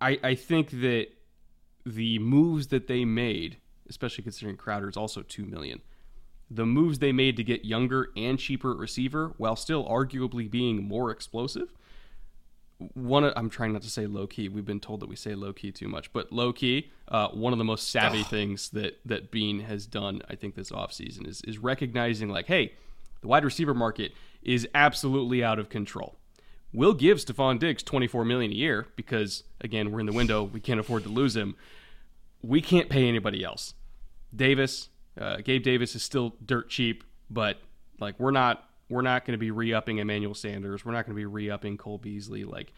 I, 0.00 0.18
I 0.22 0.34
think 0.34 0.70
that 0.82 1.08
the 1.84 2.18
moves 2.18 2.68
that 2.68 2.86
they 2.86 3.04
made, 3.04 3.58
especially 3.88 4.22
considering 4.22 4.56
Crowder 4.56 4.88
is 4.88 4.96
also 4.96 5.22
two 5.22 5.44
million, 5.44 5.80
the 6.54 6.66
moves 6.66 6.98
they 6.98 7.12
made 7.12 7.36
to 7.36 7.44
get 7.44 7.64
younger 7.64 8.10
and 8.16 8.38
cheaper 8.38 8.74
receiver 8.74 9.32
while 9.38 9.56
still 9.56 9.86
arguably 9.86 10.50
being 10.50 10.82
more 10.86 11.10
explosive. 11.10 11.72
One, 12.94 13.32
I'm 13.36 13.48
trying 13.48 13.72
not 13.72 13.82
to 13.82 13.90
say 13.90 14.06
low 14.06 14.26
key. 14.26 14.48
We've 14.48 14.64
been 14.64 14.80
told 14.80 15.00
that 15.00 15.08
we 15.08 15.16
say 15.16 15.34
low 15.34 15.52
key 15.52 15.70
too 15.70 15.88
much, 15.88 16.12
but 16.12 16.32
low 16.32 16.52
key, 16.52 16.90
uh, 17.08 17.28
one 17.28 17.52
of 17.52 17.58
the 17.58 17.64
most 17.64 17.90
savvy 17.90 18.24
things 18.24 18.70
that 18.70 18.98
that 19.04 19.30
Beane 19.30 19.60
has 19.60 19.86
done, 19.86 20.20
I 20.28 20.34
think, 20.34 20.56
this 20.56 20.70
offseason 20.70 21.26
is 21.28 21.42
is 21.42 21.58
recognizing 21.58 22.28
like, 22.28 22.46
hey, 22.46 22.72
the 23.20 23.28
wide 23.28 23.44
receiver 23.44 23.72
market 23.72 24.12
is 24.42 24.68
absolutely 24.74 25.44
out 25.44 25.60
of 25.60 25.68
control. 25.68 26.16
We'll 26.74 26.94
give 26.94 27.18
Stefon 27.18 27.58
Diggs 27.58 27.82
24 27.82 28.24
million 28.24 28.50
a 28.50 28.54
year 28.54 28.88
because 28.96 29.44
again, 29.60 29.92
we're 29.92 30.00
in 30.00 30.06
the 30.06 30.12
window. 30.12 30.42
We 30.42 30.58
can't 30.58 30.80
afford 30.80 31.04
to 31.04 31.08
lose 31.08 31.36
him. 31.36 31.54
We 32.42 32.60
can't 32.60 32.88
pay 32.88 33.08
anybody 33.08 33.44
else. 33.44 33.74
Davis, 34.34 34.88
uh, 35.18 35.38
Gabe 35.38 35.62
Davis 35.62 35.94
is 35.94 36.02
still 36.02 36.34
dirt 36.44 36.68
cheap, 36.68 37.04
but 37.30 37.58
like 38.00 38.18
we're 38.18 38.30
not 38.30 38.68
we're 38.88 39.02
not 39.02 39.24
going 39.24 39.32
to 39.32 39.38
be 39.38 39.50
re-upping 39.50 39.98
Emmanuel 39.98 40.34
Sanders. 40.34 40.84
We're 40.84 40.92
not 40.92 41.06
going 41.06 41.16
to 41.16 41.20
be 41.20 41.24
re-upping 41.24 41.78
Cole 41.78 41.96
Beasley. 41.98 42.44
Like, 42.44 42.72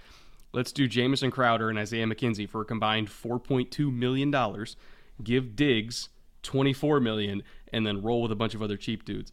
let's 0.53 0.71
do 0.71 0.87
Jamison 0.87 1.31
Crowder 1.31 1.69
and 1.69 1.79
Isaiah 1.79 2.07
McKenzie 2.07 2.49
for 2.49 2.61
a 2.61 2.65
combined 2.65 3.11
four 3.11 3.39
point 3.39 3.71
two 3.71 3.91
million 3.91 4.31
dollars. 4.31 4.77
Give 5.23 5.55
Diggs 5.57 6.09
twenty 6.43 6.73
four 6.73 7.01
million, 7.01 7.43
and 7.73 7.87
then 7.87 8.03
roll 8.03 8.23
with 8.23 8.33
a 8.33 8.37
bunch 8.37 8.55
of 8.55 8.63
other 8.63 8.77
cheap 8.77 9.05
dudes. 9.05 9.33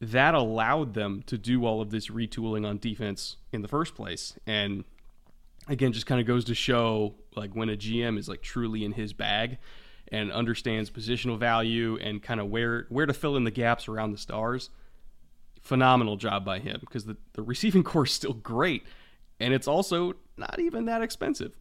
That 0.00 0.34
allowed 0.34 0.94
them 0.94 1.22
to 1.26 1.38
do 1.38 1.64
all 1.64 1.80
of 1.80 1.90
this 1.90 2.08
retooling 2.08 2.66
on 2.66 2.78
defense 2.78 3.36
in 3.52 3.62
the 3.62 3.68
first 3.68 3.94
place, 3.94 4.34
and 4.46 4.84
again, 5.68 5.92
just 5.92 6.06
kind 6.06 6.20
of 6.20 6.26
goes 6.26 6.44
to 6.46 6.54
show 6.54 7.14
like 7.36 7.54
when 7.54 7.68
a 7.68 7.76
GM 7.76 8.18
is 8.18 8.28
like 8.28 8.42
truly 8.42 8.84
in 8.84 8.92
his 8.92 9.12
bag 9.12 9.58
and 10.12 10.30
understands 10.30 10.90
positional 10.90 11.38
value 11.38 11.98
and 12.00 12.22
kind 12.22 12.38
of 12.38 12.48
where 12.48 12.86
where 12.90 13.06
to 13.06 13.12
fill 13.12 13.36
in 13.36 13.42
the 13.42 13.50
gaps 13.50 13.88
around 13.88 14.12
the 14.12 14.18
stars. 14.18 14.70
Phenomenal 15.60 16.16
job 16.16 16.44
by 16.44 16.58
him 16.60 16.78
because 16.80 17.06
the, 17.06 17.16
the 17.32 17.42
receiving 17.42 17.82
corps 17.84 18.04
is 18.04 18.12
still 18.12 18.34
great 18.34 18.84
and 19.40 19.52
it's 19.52 19.66
also 19.66 20.14
not 20.36 20.60
even 20.60 20.84
that 20.84 21.02
expensive. 21.02 21.58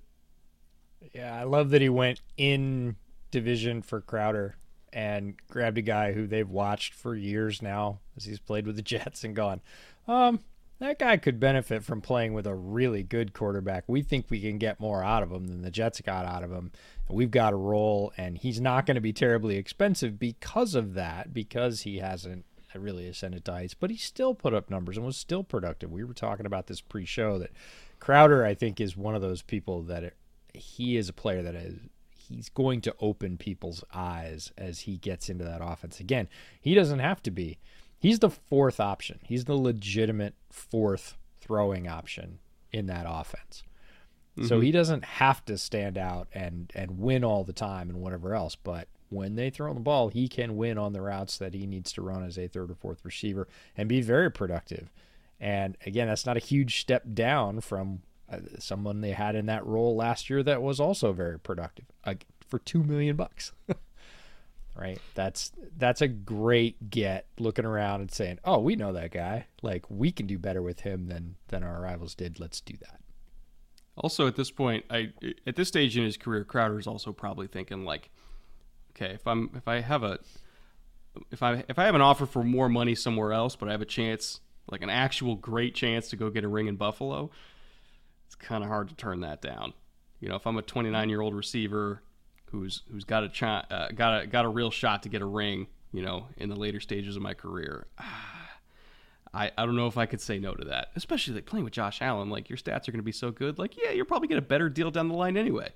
Yeah, 1.13 1.35
I 1.35 1.43
love 1.43 1.71
that 1.71 1.81
he 1.81 1.89
went 1.89 2.21
in 2.37 2.95
division 3.31 3.81
for 3.81 4.01
Crowder 4.01 4.55
and 4.93 5.35
grabbed 5.49 5.79
a 5.79 5.81
guy 5.81 6.11
who 6.11 6.27
they've 6.27 6.49
watched 6.49 6.93
for 6.93 7.15
years 7.15 7.61
now 7.61 7.99
as 8.15 8.25
he's 8.25 8.39
played 8.39 8.67
with 8.67 8.75
the 8.75 8.81
Jets 8.83 9.23
and 9.23 9.35
gone, 9.35 9.61
um, 10.07 10.41
that 10.79 10.99
guy 10.99 11.17
could 11.17 11.39
benefit 11.39 11.83
from 11.83 12.01
playing 12.01 12.33
with 12.33 12.47
a 12.47 12.55
really 12.55 13.03
good 13.03 13.33
quarterback. 13.33 13.83
We 13.87 14.01
think 14.01 14.27
we 14.29 14.41
can 14.41 14.57
get 14.57 14.79
more 14.79 15.03
out 15.03 15.23
of 15.23 15.31
him 15.31 15.47
than 15.47 15.61
the 15.61 15.71
Jets 15.71 16.01
got 16.01 16.25
out 16.25 16.43
of 16.43 16.51
him. 16.51 16.71
We've 17.11 17.31
got 17.31 17.53
a 17.53 17.57
role, 17.57 18.13
and 18.17 18.37
he's 18.37 18.61
not 18.61 18.85
going 18.85 18.95
to 18.95 19.01
be 19.01 19.13
terribly 19.13 19.57
expensive 19.57 20.17
because 20.17 20.75
of 20.75 20.93
that, 20.93 21.33
because 21.33 21.81
he 21.81 21.99
hasn't 21.99 22.45
really 22.73 23.07
ascended 23.07 23.43
to 23.45 23.51
heights, 23.51 23.73
but 23.73 23.89
he 23.89 23.97
still 23.97 24.33
put 24.33 24.53
up 24.53 24.69
numbers 24.69 24.97
and 24.97 25.05
was 25.05 25.17
still 25.17 25.43
productive. 25.43 25.91
We 25.91 26.03
were 26.03 26.13
talking 26.13 26.45
about 26.45 26.67
this 26.67 26.81
pre-show 26.81 27.37
that 27.39 27.51
Crowder, 27.99 28.45
I 28.45 28.53
think, 28.53 28.79
is 28.79 28.95
one 28.95 29.13
of 29.13 29.21
those 29.21 29.41
people 29.41 29.83
that 29.83 30.03
it, 30.03 30.15
he 30.53 30.97
is 30.97 31.09
a 31.09 31.13
player 31.13 31.41
that 31.41 31.55
is 31.55 31.79
he's 32.15 32.49
going 32.49 32.81
to 32.81 32.95
open 32.99 33.37
people's 33.37 33.83
eyes 33.93 34.51
as 34.57 34.81
he 34.81 34.97
gets 34.97 35.29
into 35.29 35.43
that 35.43 35.61
offense. 35.61 35.99
Again, 35.99 36.29
he 36.59 36.73
doesn't 36.73 36.99
have 36.99 37.21
to 37.23 37.31
be 37.31 37.59
he's 37.99 38.19
the 38.19 38.29
fourth 38.29 38.79
option. 38.79 39.19
He's 39.23 39.45
the 39.45 39.55
legitimate 39.55 40.35
fourth 40.49 41.17
throwing 41.39 41.87
option 41.87 42.39
in 42.71 42.85
that 42.87 43.05
offense. 43.07 43.63
Mm-hmm. 44.37 44.47
So 44.47 44.59
he 44.61 44.71
doesn't 44.71 45.03
have 45.03 45.43
to 45.45 45.57
stand 45.57 45.97
out 45.97 46.27
and 46.33 46.71
and 46.75 46.99
win 46.99 47.23
all 47.23 47.43
the 47.43 47.53
time 47.53 47.89
and 47.89 47.99
whatever 48.01 48.33
else, 48.33 48.55
but 48.55 48.87
when 49.09 49.35
they 49.35 49.49
throw 49.49 49.73
the 49.73 49.79
ball, 49.81 50.07
he 50.07 50.27
can 50.29 50.55
win 50.55 50.77
on 50.77 50.93
the 50.93 51.01
routes 51.01 51.37
that 51.37 51.53
he 51.53 51.67
needs 51.67 51.91
to 51.93 52.01
run 52.01 52.23
as 52.23 52.37
a 52.37 52.47
third 52.47 52.71
or 52.71 52.75
fourth 52.75 53.03
receiver 53.03 53.47
and 53.75 53.89
be 53.89 54.01
very 54.01 54.31
productive. 54.31 54.89
And 55.39 55.75
again, 55.85 56.07
that's 56.07 56.25
not 56.25 56.37
a 56.37 56.39
huge 56.39 56.79
step 56.79 57.03
down 57.13 57.59
from 57.61 58.01
Uh, 58.31 58.39
someone 58.59 59.01
they 59.01 59.11
had 59.11 59.35
in 59.35 59.47
that 59.47 59.65
role 59.65 59.93
last 59.97 60.29
year 60.29 60.41
that 60.43 60.61
was 60.61 60.79
also 60.79 61.11
very 61.11 61.37
productive 61.37 61.85
uh, 62.05 62.15
for 62.47 62.59
two 62.59 62.81
million 62.81 63.17
bucks. 63.17 63.51
right? 64.75 65.01
That's 65.15 65.51
that's 65.77 66.01
a 66.01 66.07
great 66.07 66.89
get. 66.89 67.25
Looking 67.37 67.65
around 67.65 67.99
and 67.99 68.09
saying, 68.11 68.39
"Oh, 68.45 68.59
we 68.59 68.77
know 68.77 68.93
that 68.93 69.11
guy. 69.11 69.47
Like 69.61 69.83
we 69.89 70.13
can 70.13 70.27
do 70.27 70.39
better 70.39 70.61
with 70.61 70.81
him 70.81 71.07
than 71.07 71.35
than 71.49 71.63
our 71.63 71.81
rivals 71.81 72.15
did. 72.15 72.39
Let's 72.39 72.61
do 72.61 72.75
that." 72.77 73.00
Also, 73.97 74.25
at 74.27 74.35
this 74.35 74.51
point, 74.51 74.85
I 74.89 75.11
at 75.45 75.55
this 75.55 75.67
stage 75.67 75.97
in 75.97 76.03
his 76.03 76.17
career, 76.17 76.43
Crowder 76.43 76.79
is 76.79 76.87
also 76.87 77.11
probably 77.11 77.47
thinking 77.47 77.83
like, 77.83 78.09
okay, 78.91 79.13
if 79.13 79.27
I'm 79.27 79.49
if 79.55 79.67
I 79.67 79.81
have 79.81 80.03
a 80.03 80.19
if 81.29 81.43
I 81.43 81.63
if 81.67 81.77
I 81.77 81.85
have 81.85 81.95
an 81.95 82.01
offer 82.01 82.25
for 82.25 82.43
more 82.43 82.69
money 82.69 82.95
somewhere 82.95 83.33
else, 83.33 83.55
but 83.55 83.67
I 83.67 83.71
have 83.73 83.81
a 83.81 83.85
chance, 83.85 84.39
like 84.69 84.81
an 84.81 84.89
actual 84.89 85.35
great 85.35 85.75
chance 85.75 86.09
to 86.09 86.15
go 86.15 86.29
get 86.29 86.43
a 86.43 86.47
ring 86.47 86.67
in 86.67 86.77
Buffalo, 86.77 87.31
it's 88.25 88.35
kind 88.35 88.63
of 88.63 88.69
hard 88.69 88.89
to 88.89 88.95
turn 88.95 89.21
that 89.21 89.41
down. 89.41 89.73
You 90.19 90.29
know, 90.29 90.35
if 90.35 90.47
I'm 90.47 90.57
a 90.57 90.61
29 90.61 91.09
year 91.09 91.21
old 91.21 91.35
receiver 91.35 92.01
who's 92.45 92.83
who's 92.91 93.03
got 93.03 93.23
a 93.23 93.29
ch- 93.29 93.43
uh, 93.43 93.89
got 93.93 94.23
a 94.23 94.27
got 94.27 94.45
a 94.45 94.49
real 94.49 94.71
shot 94.71 95.03
to 95.03 95.09
get 95.09 95.21
a 95.21 95.25
ring, 95.25 95.67
you 95.91 96.01
know, 96.01 96.27
in 96.37 96.49
the 96.49 96.55
later 96.55 96.79
stages 96.79 97.15
of 97.15 97.21
my 97.21 97.33
career. 97.33 97.87
I, 99.33 99.51
I 99.57 99.65
don't 99.65 99.75
know 99.75 99.87
if 99.87 99.97
I 99.97 100.05
could 100.05 100.19
say 100.19 100.39
no 100.39 100.53
to 100.53 100.65
that, 100.65 100.89
especially 100.95 101.35
like 101.35 101.45
playing 101.45 101.63
with 101.63 101.73
Josh 101.73 102.01
Allen. 102.01 102.29
Like 102.29 102.49
your 102.49 102.57
stats 102.57 102.87
are 102.87 102.91
going 102.91 102.99
to 102.99 103.03
be 103.03 103.11
so 103.11 103.31
good. 103.31 103.57
Like 103.57 103.77
yeah, 103.77 103.91
you're 103.91 104.05
probably 104.05 104.27
get 104.27 104.37
a 104.37 104.41
better 104.41 104.69
deal 104.69 104.91
down 104.91 105.07
the 105.07 105.15
line 105.15 105.37
anyway 105.37 105.71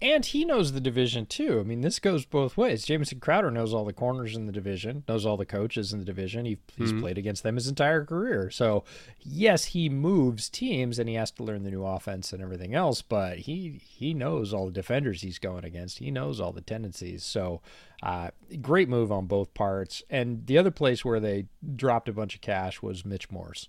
and 0.00 0.24
he 0.24 0.44
knows 0.44 0.72
the 0.72 0.80
division 0.80 1.26
too. 1.26 1.58
I 1.58 1.62
mean, 1.64 1.80
this 1.80 1.98
goes 1.98 2.24
both 2.24 2.56
ways. 2.56 2.84
Jamison 2.84 3.18
Crowder 3.18 3.50
knows 3.50 3.74
all 3.74 3.84
the 3.84 3.92
corners 3.92 4.36
in 4.36 4.46
the 4.46 4.52
division, 4.52 5.02
knows 5.08 5.26
all 5.26 5.36
the 5.36 5.44
coaches 5.44 5.92
in 5.92 5.98
the 5.98 6.04
division. 6.04 6.44
He, 6.44 6.58
he's 6.76 6.90
mm-hmm. 6.90 7.00
played 7.00 7.18
against 7.18 7.42
them 7.42 7.56
his 7.56 7.66
entire 7.66 8.04
career. 8.04 8.50
So, 8.50 8.84
yes, 9.20 9.66
he 9.66 9.88
moves 9.88 10.48
teams 10.48 10.98
and 10.98 11.08
he 11.08 11.16
has 11.16 11.32
to 11.32 11.42
learn 11.42 11.64
the 11.64 11.70
new 11.70 11.84
offense 11.84 12.32
and 12.32 12.40
everything 12.40 12.74
else. 12.74 13.02
But 13.02 13.38
he 13.40 13.80
he 13.84 14.14
knows 14.14 14.54
all 14.54 14.66
the 14.66 14.72
defenders 14.72 15.22
he's 15.22 15.38
going 15.40 15.64
against. 15.64 15.98
He 15.98 16.10
knows 16.12 16.40
all 16.40 16.52
the 16.52 16.60
tendencies. 16.60 17.24
So, 17.24 17.60
uh, 18.02 18.30
great 18.62 18.88
move 18.88 19.10
on 19.10 19.26
both 19.26 19.52
parts. 19.52 20.02
And 20.08 20.46
the 20.46 20.58
other 20.58 20.70
place 20.70 21.04
where 21.04 21.18
they 21.18 21.46
dropped 21.74 22.08
a 22.08 22.12
bunch 22.12 22.36
of 22.36 22.40
cash 22.40 22.80
was 22.82 23.04
Mitch 23.04 23.30
Morse. 23.32 23.68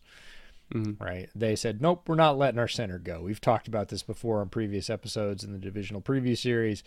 Mm-hmm. 0.74 1.04
Right. 1.04 1.30
They 1.34 1.56
said, 1.56 1.82
nope, 1.82 2.08
we're 2.08 2.16
not 2.16 2.38
letting 2.38 2.60
our 2.60 2.68
center 2.68 3.00
go. 3.00 3.22
We've 3.22 3.42
talked 3.42 3.68
about 3.68 3.90
this 3.90 4.04
before 4.04 4.40
on 4.40 4.50
previous 4.50 4.90
episodes 4.90 5.44
in 5.44 5.52
the 5.52 5.58
divisional 5.58 6.02
preview 6.02 6.38
series. 6.38 6.84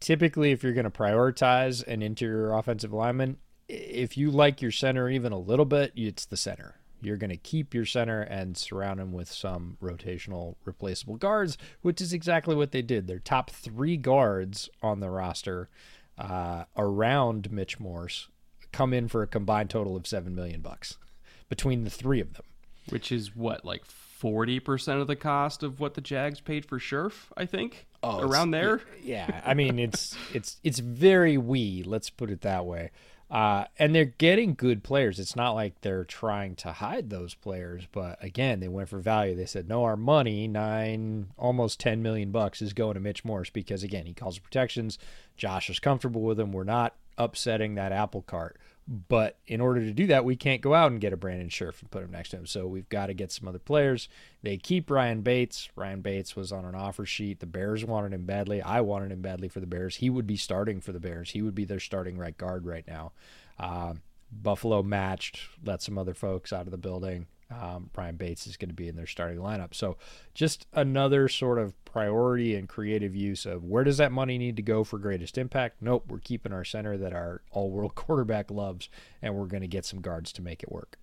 Typically, 0.00 0.52
if 0.52 0.62
you're 0.62 0.72
going 0.72 0.84
to 0.84 0.90
prioritize 0.90 1.86
an 1.86 2.02
interior 2.02 2.54
offensive 2.54 2.92
lineman, 2.92 3.36
if 3.68 4.16
you 4.16 4.30
like 4.30 4.62
your 4.62 4.70
center 4.70 5.10
even 5.10 5.32
a 5.32 5.38
little 5.38 5.66
bit, 5.66 5.92
it's 5.94 6.24
the 6.24 6.36
center. 6.36 6.76
You're 7.02 7.18
going 7.18 7.30
to 7.30 7.36
keep 7.36 7.74
your 7.74 7.84
center 7.84 8.22
and 8.22 8.56
surround 8.56 9.00
him 9.00 9.12
with 9.12 9.30
some 9.30 9.76
rotational 9.82 10.54
replaceable 10.64 11.16
guards, 11.16 11.58
which 11.82 12.00
is 12.00 12.14
exactly 12.14 12.54
what 12.54 12.72
they 12.72 12.80
did. 12.80 13.06
Their 13.06 13.18
top 13.18 13.50
three 13.50 13.98
guards 13.98 14.70
on 14.82 15.00
the 15.00 15.10
roster 15.10 15.68
uh, 16.16 16.64
around 16.74 17.52
Mitch 17.52 17.78
Morse 17.78 18.28
come 18.72 18.94
in 18.94 19.08
for 19.08 19.22
a 19.22 19.26
combined 19.26 19.68
total 19.68 19.94
of 19.94 20.06
seven 20.06 20.34
million 20.34 20.62
bucks 20.62 20.96
between 21.50 21.84
the 21.84 21.90
three 21.90 22.20
of 22.20 22.32
them 22.32 22.44
which 22.90 23.12
is 23.12 23.34
what 23.34 23.64
like 23.64 23.84
40% 23.86 25.00
of 25.00 25.06
the 25.06 25.16
cost 25.16 25.62
of 25.62 25.80
what 25.80 25.94
the 25.94 26.00
Jags 26.00 26.40
paid 26.40 26.64
for 26.64 26.78
Scherff, 26.78 27.30
I 27.36 27.46
think. 27.46 27.86
Oh, 28.02 28.20
around 28.20 28.50
there. 28.52 28.80
Yeah, 29.02 29.42
I 29.44 29.54
mean 29.54 29.78
it's 29.78 30.16
it's 30.32 30.58
it's 30.62 30.78
very 30.78 31.36
wee, 31.38 31.82
let's 31.84 32.10
put 32.10 32.30
it 32.30 32.42
that 32.42 32.64
way. 32.66 32.90
Uh, 33.30 33.64
and 33.78 33.94
they're 33.94 34.04
getting 34.04 34.54
good 34.54 34.84
players. 34.84 35.18
It's 35.18 35.34
not 35.34 35.52
like 35.52 35.80
they're 35.80 36.04
trying 36.04 36.54
to 36.56 36.72
hide 36.72 37.10
those 37.10 37.34
players, 37.34 37.88
but 37.90 38.22
again, 38.22 38.60
they 38.60 38.68
went 38.68 38.90
for 38.90 38.98
value. 38.98 39.34
They 39.34 39.46
said, 39.46 39.68
"No, 39.68 39.84
our 39.84 39.96
money, 39.96 40.46
nine, 40.46 41.28
almost 41.36 41.80
ten 41.80 42.02
million 42.02 42.30
bucks, 42.30 42.60
is 42.62 42.74
going 42.74 42.94
to 42.94 43.00
Mitch 43.00 43.24
Morse 43.24 43.50
because 43.50 43.82
again, 43.82 44.06
he 44.06 44.12
calls 44.12 44.38
protections. 44.38 44.98
Josh 45.36 45.68
is 45.70 45.80
comfortable 45.80 46.20
with 46.22 46.38
him. 46.38 46.52
We're 46.52 46.64
not 46.64 46.94
upsetting 47.16 47.74
that 47.74 47.92
apple 47.92 48.22
cart. 48.22 48.58
But 48.86 49.38
in 49.46 49.62
order 49.62 49.80
to 49.80 49.92
do 49.92 50.06
that, 50.08 50.26
we 50.26 50.36
can't 50.36 50.60
go 50.60 50.74
out 50.74 50.92
and 50.92 51.00
get 51.00 51.14
a 51.14 51.16
Brandon 51.16 51.48
Scherff 51.48 51.80
and 51.80 51.90
put 51.90 52.02
him 52.02 52.10
next 52.10 52.30
to 52.30 52.36
him. 52.36 52.46
So 52.46 52.66
we've 52.66 52.88
got 52.90 53.06
to 53.06 53.14
get 53.14 53.32
some 53.32 53.48
other 53.48 53.58
players. 53.58 54.08
They 54.42 54.58
keep 54.58 54.90
Ryan 54.90 55.22
Bates. 55.22 55.70
Ryan 55.74 56.02
Bates 56.02 56.36
was 56.36 56.52
on 56.52 56.66
an 56.66 56.74
offer 56.74 57.06
sheet. 57.06 57.40
The 57.40 57.46
Bears 57.46 57.84
wanted 57.84 58.12
him 58.12 58.26
badly. 58.26 58.60
I 58.60 58.82
wanted 58.82 59.10
him 59.10 59.22
badly 59.22 59.48
for 59.48 59.60
the 59.60 59.66
Bears. 59.66 59.96
He 59.96 60.10
would 60.10 60.26
be 60.26 60.36
starting 60.36 60.82
for 60.82 60.92
the 60.92 61.00
Bears. 61.00 61.30
He 61.30 61.40
would 61.40 61.54
be 61.54 61.64
their 61.64 61.80
starting 61.80 62.18
right 62.18 62.36
guard 62.36 62.66
right 62.66 62.86
now. 62.86 63.12
Uh, 63.58 63.94
Buffalo 64.30 64.82
matched, 64.82 65.40
let 65.64 65.80
some 65.80 65.96
other 65.96 66.14
folks 66.14 66.52
out 66.52 66.66
of 66.66 66.70
the 66.70 66.76
building 66.76 67.26
um, 67.60 67.90
Brian 67.92 68.16
Bates 68.16 68.46
is 68.46 68.56
going 68.56 68.68
to 68.68 68.74
be 68.74 68.88
in 68.88 68.96
their 68.96 69.06
starting 69.06 69.38
lineup. 69.38 69.74
So 69.74 69.96
just 70.34 70.66
another 70.72 71.28
sort 71.28 71.58
of 71.58 71.82
priority 71.84 72.54
and 72.54 72.68
creative 72.68 73.14
use 73.14 73.46
of 73.46 73.64
where 73.64 73.84
does 73.84 73.98
that 73.98 74.12
money 74.12 74.38
need 74.38 74.56
to 74.56 74.62
go 74.62 74.84
for 74.84 74.98
greatest 74.98 75.38
impact? 75.38 75.76
Nope, 75.80 76.06
we're 76.08 76.18
keeping 76.18 76.52
our 76.52 76.64
center 76.64 76.96
that 76.98 77.12
our 77.12 77.42
all 77.50 77.70
world 77.70 77.94
quarterback 77.96 78.50
loves, 78.50 78.88
and 79.22 79.34
we're 79.34 79.46
going 79.46 79.62
to 79.62 79.68
get 79.68 79.84
some 79.84 80.00
guards 80.00 80.32
to 80.32 80.42
make 80.42 80.62
it 80.62 80.72
work. 80.72 80.98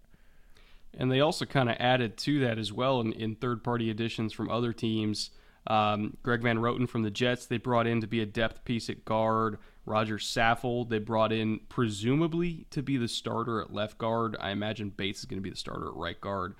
And 0.97 1.09
they 1.11 1.21
also 1.21 1.45
kind 1.45 1.69
of 1.69 1.77
added 1.79 2.17
to 2.17 2.39
that 2.41 2.57
as 2.57 2.73
well 2.73 2.99
in, 2.99 3.13
in 3.13 3.35
third 3.35 3.63
party 3.63 3.89
additions 3.89 4.33
from 4.33 4.49
other 4.49 4.73
teams. 4.73 5.29
Um, 5.67 6.17
Greg 6.23 6.41
Van 6.41 6.57
Roten 6.57 6.89
from 6.89 7.03
the 7.03 7.11
Jets, 7.11 7.45
they 7.45 7.57
brought 7.57 7.87
in 7.87 8.01
to 8.01 8.07
be 8.07 8.19
a 8.19 8.25
depth 8.25 8.65
piece 8.65 8.89
at 8.89 9.05
guard. 9.05 9.57
Roger 9.85 10.17
Saffold, 10.17 10.89
they 10.89 10.99
brought 10.99 11.31
in 11.31 11.59
presumably 11.69 12.65
to 12.69 12.83
be 12.83 12.97
the 12.97 13.07
starter 13.07 13.61
at 13.61 13.73
left 13.73 13.97
guard. 13.97 14.37
I 14.39 14.51
imagine 14.51 14.89
Bates 14.89 15.19
is 15.19 15.25
going 15.25 15.37
to 15.37 15.43
be 15.43 15.49
the 15.49 15.55
starter 15.55 15.87
at 15.87 15.95
right 15.95 16.19
guard. 16.19 16.55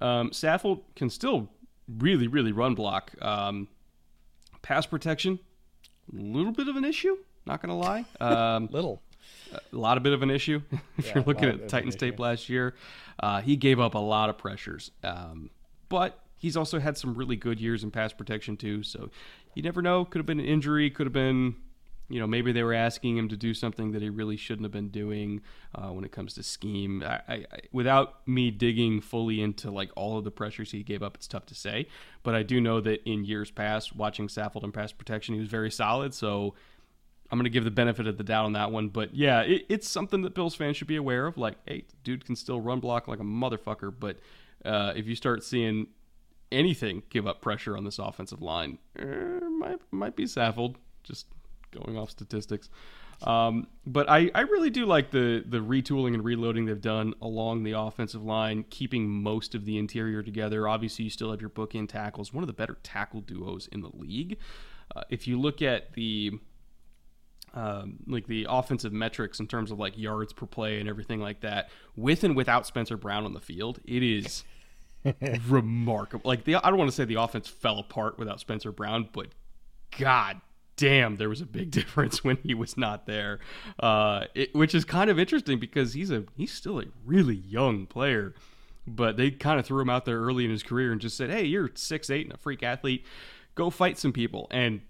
Um, 0.00 0.30
Saffold 0.30 0.82
can 0.96 1.10
still 1.10 1.48
really, 1.98 2.26
really 2.26 2.52
run 2.52 2.74
block. 2.74 3.12
Um, 3.22 3.68
pass 4.62 4.86
protection, 4.86 5.38
a 6.12 6.16
little 6.20 6.52
bit 6.52 6.68
of 6.68 6.76
an 6.76 6.84
issue. 6.84 7.16
Not 7.46 7.62
going 7.62 7.70
to 7.70 7.74
lie. 7.74 8.04
Um, 8.20 8.68
little. 8.70 9.02
A 9.52 9.76
lot 9.76 9.96
of 9.96 10.02
bit 10.02 10.12
of 10.12 10.22
an 10.22 10.30
issue. 10.30 10.62
if 10.98 11.06
yeah, 11.06 11.14
you're 11.14 11.24
looking 11.24 11.48
at 11.48 11.68
Titans 11.68 11.96
tape 11.96 12.18
last 12.18 12.48
year, 12.48 12.74
uh, 13.20 13.40
he 13.40 13.56
gave 13.56 13.80
up 13.80 13.94
a 13.94 13.98
lot 13.98 14.30
of 14.30 14.38
pressures. 14.38 14.90
Um, 15.02 15.50
but 15.88 16.20
he's 16.36 16.56
also 16.56 16.78
had 16.78 16.96
some 16.96 17.14
really 17.14 17.36
good 17.36 17.60
years 17.60 17.84
in 17.84 17.90
pass 17.90 18.12
protection 18.12 18.56
too. 18.56 18.82
So 18.82 19.10
you 19.54 19.62
never 19.62 19.82
know. 19.82 20.04
Could 20.04 20.18
have 20.18 20.26
been 20.26 20.40
an 20.40 20.46
injury. 20.46 20.90
Could 20.90 21.06
have 21.06 21.12
been 21.12 21.56
you 22.10 22.18
know, 22.18 22.26
maybe 22.26 22.50
they 22.50 22.64
were 22.64 22.74
asking 22.74 23.16
him 23.16 23.28
to 23.28 23.36
do 23.36 23.54
something 23.54 23.92
that 23.92 24.02
he 24.02 24.10
really 24.10 24.36
shouldn't 24.36 24.64
have 24.64 24.72
been 24.72 24.88
doing 24.88 25.40
uh, 25.76 25.88
when 25.88 26.04
it 26.04 26.10
comes 26.10 26.34
to 26.34 26.42
scheme. 26.42 27.04
I, 27.06 27.20
I, 27.28 27.44
without 27.70 28.26
me 28.26 28.50
digging 28.50 29.00
fully 29.00 29.40
into 29.40 29.70
like 29.70 29.90
all 29.94 30.18
of 30.18 30.24
the 30.24 30.32
pressures 30.32 30.72
he 30.72 30.82
gave 30.82 31.04
up, 31.04 31.14
it's 31.14 31.28
tough 31.28 31.46
to 31.46 31.54
say. 31.54 31.86
But 32.24 32.34
I 32.34 32.42
do 32.42 32.60
know 32.60 32.80
that 32.80 33.08
in 33.08 33.24
years 33.24 33.52
past, 33.52 33.94
watching 33.94 34.26
Saffold 34.26 34.64
and 34.64 34.74
pass 34.74 34.90
protection, 34.90 35.34
he 35.34 35.40
was 35.40 35.48
very 35.48 35.70
solid. 35.70 36.12
So 36.12 36.54
I'm 37.30 37.38
going 37.38 37.44
to 37.44 37.50
give 37.50 37.64
the 37.64 37.70
benefit 37.70 38.08
of 38.08 38.18
the 38.18 38.24
doubt 38.24 38.44
on 38.44 38.54
that 38.54 38.72
one. 38.72 38.88
But 38.88 39.14
yeah, 39.14 39.42
it, 39.42 39.66
it's 39.68 39.88
something 39.88 40.22
that 40.22 40.34
Bills 40.34 40.56
fans 40.56 40.76
should 40.76 40.88
be 40.88 40.96
aware 40.96 41.28
of. 41.28 41.38
Like, 41.38 41.58
hey, 41.64 41.84
dude 42.02 42.24
can 42.26 42.34
still 42.34 42.60
run 42.60 42.80
block 42.80 43.06
like 43.06 43.20
a 43.20 43.24
motherfucker. 43.24 43.94
But 43.96 44.18
uh, 44.64 44.94
if 44.96 45.06
you 45.06 45.14
start 45.14 45.44
seeing 45.44 45.86
anything 46.50 47.04
give 47.08 47.28
up 47.28 47.40
pressure 47.40 47.76
on 47.76 47.84
this 47.84 48.00
offensive 48.00 48.42
line, 48.42 48.78
eh, 48.98 49.04
might 49.04 49.78
might 49.92 50.16
be 50.16 50.24
Saffold. 50.24 50.74
Just 51.04 51.26
going 51.70 51.96
off 51.96 52.10
statistics. 52.10 52.68
Um, 53.22 53.66
but 53.86 54.08
I, 54.08 54.30
I 54.34 54.42
really 54.42 54.70
do 54.70 54.86
like 54.86 55.10
the 55.10 55.44
the 55.46 55.58
retooling 55.58 56.14
and 56.14 56.24
reloading 56.24 56.64
they've 56.64 56.80
done 56.80 57.14
along 57.20 57.64
the 57.64 57.72
offensive 57.72 58.22
line, 58.22 58.64
keeping 58.70 59.08
most 59.08 59.54
of 59.54 59.66
the 59.66 59.76
interior 59.76 60.22
together. 60.22 60.66
Obviously, 60.66 61.04
you 61.04 61.10
still 61.10 61.30
have 61.30 61.40
your 61.40 61.50
bookend 61.50 61.90
tackles, 61.90 62.32
one 62.32 62.42
of 62.42 62.46
the 62.46 62.54
better 62.54 62.78
tackle 62.82 63.20
duos 63.20 63.68
in 63.68 63.82
the 63.82 63.90
league. 63.92 64.38
Uh, 64.94 65.02
if 65.10 65.28
you 65.28 65.38
look 65.38 65.60
at 65.60 65.92
the 65.92 66.32
um, 67.52 67.98
like 68.06 68.26
the 68.26 68.46
offensive 68.48 68.92
metrics 68.92 69.38
in 69.38 69.46
terms 69.46 69.70
of 69.70 69.78
like 69.78 69.98
yards 69.98 70.32
per 70.32 70.46
play 70.46 70.80
and 70.80 70.88
everything 70.88 71.20
like 71.20 71.40
that, 71.40 71.68
with 71.96 72.24
and 72.24 72.34
without 72.34 72.66
Spencer 72.66 72.96
Brown 72.96 73.24
on 73.24 73.34
the 73.34 73.40
field, 73.40 73.80
it 73.84 74.02
is 74.02 74.44
remarkable. 75.46 76.26
Like 76.26 76.44
the 76.44 76.56
I 76.56 76.70
don't 76.70 76.78
want 76.78 76.90
to 76.90 76.96
say 76.96 77.04
the 77.04 77.20
offense 77.20 77.48
fell 77.48 77.78
apart 77.78 78.18
without 78.18 78.40
Spencer 78.40 78.72
Brown, 78.72 79.10
but 79.12 79.28
God 79.98 80.40
damn, 80.80 81.16
there 81.16 81.28
was 81.28 81.42
a 81.42 81.46
big 81.46 81.70
difference 81.80 82.24
when 82.24 82.38
he 82.38 82.54
was 82.54 82.76
not 82.76 83.06
there, 83.06 83.38
uh, 83.78 84.24
it, 84.34 84.52
which 84.54 84.74
is 84.74 84.84
kind 84.84 85.10
of 85.10 85.18
interesting 85.18 85.60
because 85.60 85.92
he's 85.92 86.10
a 86.10 86.24
he's 86.36 86.52
still 86.52 86.80
a 86.80 86.86
really 87.04 87.36
young 87.36 87.86
player, 87.86 88.34
but 88.86 89.16
they 89.16 89.30
kind 89.30 89.60
of 89.60 89.66
threw 89.66 89.80
him 89.80 89.90
out 89.90 90.06
there 90.06 90.18
early 90.18 90.44
in 90.44 90.50
his 90.50 90.62
career 90.62 90.90
and 90.90 91.00
just 91.00 91.16
said, 91.16 91.30
"Hey, 91.30 91.44
you're 91.44 91.70
six 91.74 92.10
eight 92.10 92.26
and 92.26 92.34
a 92.34 92.38
freak 92.38 92.62
athlete, 92.62 93.04
go 93.54 93.70
fight 93.70 93.98
some 93.98 94.12
people." 94.12 94.48
And 94.50 94.80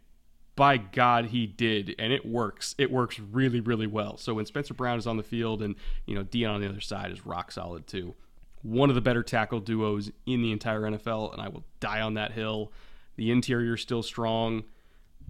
by 0.54 0.76
God, 0.76 1.26
he 1.26 1.46
did, 1.46 1.94
and 1.98 2.12
it 2.12 2.24
works. 2.24 2.74
It 2.78 2.90
works 2.90 3.18
really, 3.18 3.60
really 3.60 3.86
well. 3.86 4.16
So 4.16 4.34
when 4.34 4.46
Spencer 4.46 4.74
Brown 4.74 4.98
is 4.98 5.06
on 5.06 5.16
the 5.16 5.22
field, 5.22 5.60
and 5.60 5.74
you 6.06 6.14
know 6.14 6.22
Dion 6.22 6.54
on 6.54 6.60
the 6.60 6.68
other 6.68 6.80
side 6.80 7.10
is 7.10 7.26
rock 7.26 7.50
solid 7.50 7.88
too. 7.88 8.14
One 8.62 8.90
of 8.90 8.94
the 8.94 9.00
better 9.00 9.22
tackle 9.22 9.60
duos 9.60 10.12
in 10.26 10.42
the 10.42 10.52
entire 10.52 10.82
NFL, 10.82 11.32
and 11.32 11.42
I 11.42 11.48
will 11.48 11.64
die 11.80 12.00
on 12.00 12.14
that 12.14 12.32
hill. 12.32 12.72
The 13.16 13.30
interior 13.30 13.74
is 13.74 13.80
still 13.80 14.02
strong 14.02 14.64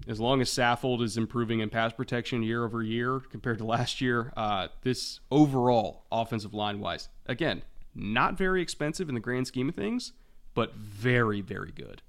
as 0.09 0.19
long 0.21 0.41
as 0.41 0.51
Saffold 0.51 1.03
is 1.03 1.17
improving 1.17 1.61
in 1.61 1.71
pass 1.71 1.93
protection 1.93 2.43
year 2.43 2.65
over 2.65 2.83
year 2.83 3.21
compared 3.21 3.59
to 3.59 3.65
last 3.65 4.01
year, 4.01 4.33
uh, 4.37 4.69
this 4.83 5.21
overall 5.31 6.05
offensive 6.11 6.55
line 6.55 6.81
wise, 6.81 7.09
again, 7.27 7.63
not 7.95 8.37
very 8.39 8.63
expensive 8.63 9.09
in 9.09 9.15
the 9.15 9.21
grand 9.21 9.47
scheme 9.47 9.69
of 9.69 9.75
things. 9.75 10.13
but 10.55 10.75
very, 10.75 11.41
very 11.41 11.71
good. 11.71 12.03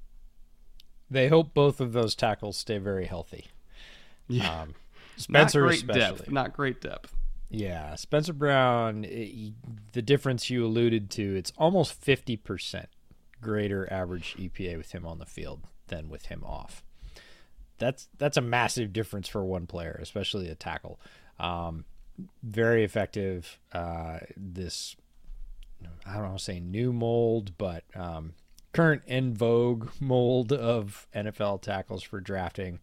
They 1.09 1.27
hope 1.27 1.53
both 1.53 1.79
of 1.79 1.93
those 1.93 2.15
tackles 2.15 2.57
stay 2.57 2.77
very 2.79 3.05
healthy. 3.05 3.47
Yeah. 4.27 4.61
Um, 4.61 4.75
Spencer 5.17 5.59
not 5.61 5.67
great 5.67 5.77
especially. 5.79 6.17
depth. 6.17 6.31
Not 6.31 6.53
great 6.53 6.81
depth. 6.81 7.15
Yeah, 7.49 7.95
Spencer 7.95 8.33
Brown, 8.33 9.03
it, 9.03 9.53
the 9.91 10.01
difference 10.01 10.49
you 10.49 10.65
alluded 10.65 11.09
to, 11.11 11.35
it's 11.35 11.51
almost 11.57 12.01
50% 12.01 12.85
greater 13.41 13.91
average 13.91 14.35
EPA 14.39 14.77
with 14.77 14.93
him 14.93 15.05
on 15.05 15.19
the 15.19 15.25
field 15.25 15.67
than 15.87 16.07
with 16.09 16.27
him 16.27 16.43
off. 16.45 16.83
That's 17.81 18.07
that's 18.19 18.37
a 18.37 18.41
massive 18.41 18.93
difference 18.93 19.27
for 19.27 19.43
one 19.43 19.65
player, 19.65 19.99
especially 20.01 20.47
a 20.49 20.55
tackle. 20.55 20.99
Um, 21.39 21.85
very 22.43 22.83
effective. 22.83 23.59
Uh, 23.73 24.19
this 24.37 24.95
I 26.05 26.13
don't 26.13 26.23
want 26.23 26.37
to 26.37 26.43
say 26.43 26.59
new 26.59 26.93
mold, 26.93 27.57
but 27.57 27.83
um, 27.95 28.33
current 28.71 29.01
in 29.07 29.33
vogue 29.33 29.89
mold 29.99 30.53
of 30.53 31.07
NFL 31.15 31.61
tackles 31.63 32.03
for 32.03 32.19
drafting 32.19 32.79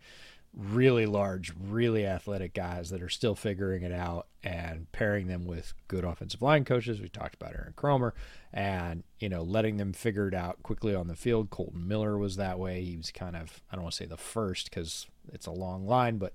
really 0.59 1.07
large, 1.07 1.53
really 1.69 2.05
athletic 2.05 2.53
guys 2.53 2.91
that 2.91 3.01
are 3.01 3.09
still 3.09 3.37
figuring 3.37 3.85
it 3.85 3.93
out 3.93 4.27
and 4.43 4.91
pairing 4.91 5.29
them 5.29 5.47
with 5.47 5.73
good 5.87 6.05
offensive 6.05 6.43
line 6.43 6.65
coaches. 6.65 7.01
We 7.01 7.09
talked 7.09 7.37
about 7.37 7.55
Aaron 7.55 7.75
Kromer 7.77 8.11
and, 8.53 9.05
you 9.21 9.29
know, 9.29 9.43
letting 9.43 9.77
them 9.77 9.93
figure 9.93 10.27
it 10.27 10.35
out 10.35 10.61
quickly 10.65 10.97
on 10.97 11.07
the 11.07 11.15
field. 11.15 11.51
Colton 11.51 11.87
Miller 11.87 12.19
was 12.19 12.37
that 12.37 12.59
way. 12.59 12.83
He 12.83 12.97
was 12.97 13.13
kind 13.13 13.37
of, 13.37 13.63
I 13.71 13.77
don't 13.77 13.85
want 13.85 13.93
to 13.93 13.99
say 13.99 14.07
the 14.07 14.17
first 14.17 14.69
because 14.69 15.07
it's 15.33 15.47
a 15.47 15.53
long 15.53 15.87
line, 15.87 16.19
but 16.19 16.35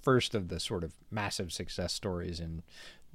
first 0.00 0.36
of 0.36 0.46
the 0.46 0.60
sort 0.60 0.84
of 0.84 0.92
massive 1.10 1.52
success 1.52 1.92
stories 1.92 2.38
in 2.38 2.62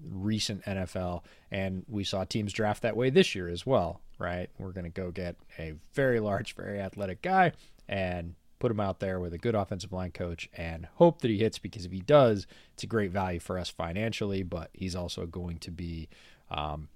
recent 0.09 0.61
NFL. 0.65 1.23
And 1.51 1.85
we 1.87 2.03
saw 2.03 2.25
teams 2.25 2.51
draft 2.51 2.81
that 2.81 2.97
way 2.97 3.11
this 3.11 3.33
year 3.33 3.47
as 3.47 3.65
well, 3.65 4.01
right? 4.19 4.49
We're 4.57 4.73
going 4.73 4.83
to 4.83 4.89
go 4.89 5.09
get 5.11 5.37
a 5.57 5.75
very 5.93 6.19
large, 6.19 6.53
very 6.53 6.81
athletic 6.81 7.21
guy 7.21 7.53
and 7.87 8.35
put 8.61 8.71
him 8.71 8.79
out 8.79 8.99
there 8.99 9.19
with 9.19 9.33
a 9.33 9.39
good 9.39 9.55
offensive 9.55 9.91
line 9.91 10.11
coach 10.11 10.47
and 10.53 10.87
hope 10.95 11.21
that 11.21 11.31
he 11.31 11.39
hits 11.39 11.57
because 11.57 11.83
if 11.83 11.91
he 11.91 11.99
does, 11.99 12.45
it's 12.73 12.83
a 12.83 12.87
great 12.87 13.11
value 13.11 13.39
for 13.39 13.57
us 13.57 13.69
financially, 13.69 14.43
but 14.43 14.69
he's 14.71 14.95
also 14.95 15.25
going 15.25 15.57
to 15.57 15.71
be, 15.71 16.07
um, 16.51 16.87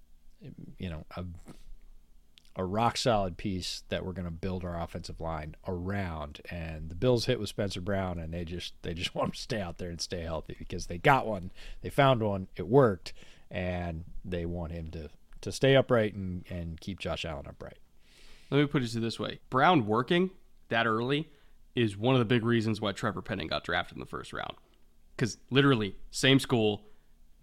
you 0.78 0.90
know, 0.90 1.06
a, 1.18 1.26
a 2.56 2.64
rock 2.64 2.98
solid 2.98 3.36
piece 3.36 3.84
that 3.90 4.06
we're 4.06 4.14
going 4.14 4.26
to 4.26 4.32
build 4.32 4.64
our 4.64 4.80
offensive 4.80 5.20
line 5.20 5.56
around. 5.68 6.40
And 6.52 6.90
the 6.90 6.96
Bills 6.96 7.26
hit 7.26 7.40
with 7.40 7.50
Spencer 7.50 7.82
Brown, 7.82 8.20
and 8.20 8.32
they 8.32 8.46
just 8.46 8.76
they 8.84 8.94
just 8.94 9.16
want 9.16 9.34
to 9.34 9.42
stay 9.42 9.60
out 9.60 9.80
there 9.80 9.90
and 9.90 10.00
stay 10.00 10.22
healthy 10.22 10.56
because 10.60 10.86
they 10.86 11.00
got 11.00 11.26
one, 11.26 11.52
they 11.82 11.90
found 11.90 12.22
one, 12.22 12.48
it 12.56 12.68
worked, 12.68 13.12
and 13.50 14.06
they 14.24 14.46
want 14.46 14.72
him 14.72 14.92
to 14.92 15.10
to 15.42 15.52
stay 15.52 15.76
upright 15.76 16.14
and 16.14 16.46
and 16.48 16.80
keep 16.80 17.00
Josh 17.00 17.26
Allen 17.26 17.48
upright. 17.50 17.80
Let 18.52 18.60
me 18.60 18.68
put 18.68 18.84
it 18.84 19.02
this 19.02 19.20
way: 19.20 19.40
Brown 19.50 19.88
working 19.88 20.30
that 20.70 20.86
early 20.86 21.30
is 21.76 21.98
one 21.98 22.16
of 22.16 22.20
the 22.20 22.26
big 22.26 22.46
reasons 22.46 22.80
why 22.80 22.92
Trevor 22.92 23.22
Penning 23.22 23.48
got 23.48 23.64
drafted 23.64 23.98
in 23.98 24.00
the 24.00 24.06
first 24.06 24.32
round. 24.34 24.54
Because 25.16 25.38
literally, 25.50 25.96
same 26.12 26.40
school, 26.40 26.84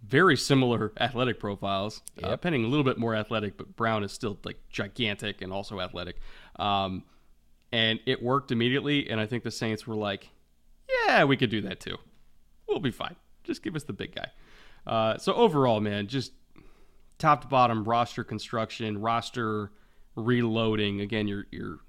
very 0.05 0.35
similar 0.37 0.91
athletic 0.99 1.39
profiles. 1.39 2.01
Uh, 2.23 2.29
Yep. 2.29 2.41
Penning 2.41 2.63
a 2.65 2.67
little 2.67 2.83
bit 2.83 2.97
more 2.97 3.15
athletic, 3.15 3.57
but 3.57 3.75
Brown 3.75 4.03
is 4.03 4.11
still 4.11 4.37
like 4.43 4.57
gigantic 4.69 5.41
and 5.41 5.51
also 5.53 5.79
athletic. 5.79 6.17
Um, 6.57 7.03
and 7.71 7.99
it 8.05 8.21
worked 8.21 8.51
immediately. 8.51 9.09
And 9.09 9.19
I 9.19 9.25
think 9.25 9.43
the 9.43 9.51
Saints 9.51 9.87
were 9.87 9.95
like, 9.95 10.29
"Yeah, 11.07 11.23
we 11.23 11.37
could 11.37 11.49
do 11.49 11.61
that 11.61 11.79
too. 11.79 11.97
We'll 12.67 12.79
be 12.79 12.91
fine. 12.91 13.15
Just 13.43 13.63
give 13.63 13.75
us 13.75 13.83
the 13.83 13.93
big 13.93 14.13
guy." 14.15 14.27
Uh, 14.85 15.17
so 15.17 15.33
overall, 15.33 15.79
man, 15.79 16.07
just 16.07 16.33
top 17.17 17.41
to 17.41 17.47
bottom 17.47 17.83
roster 17.83 18.23
construction, 18.23 18.99
roster 18.99 19.71
reloading. 20.15 21.01
Again, 21.01 21.27
you're 21.27 21.45
you're 21.51 21.79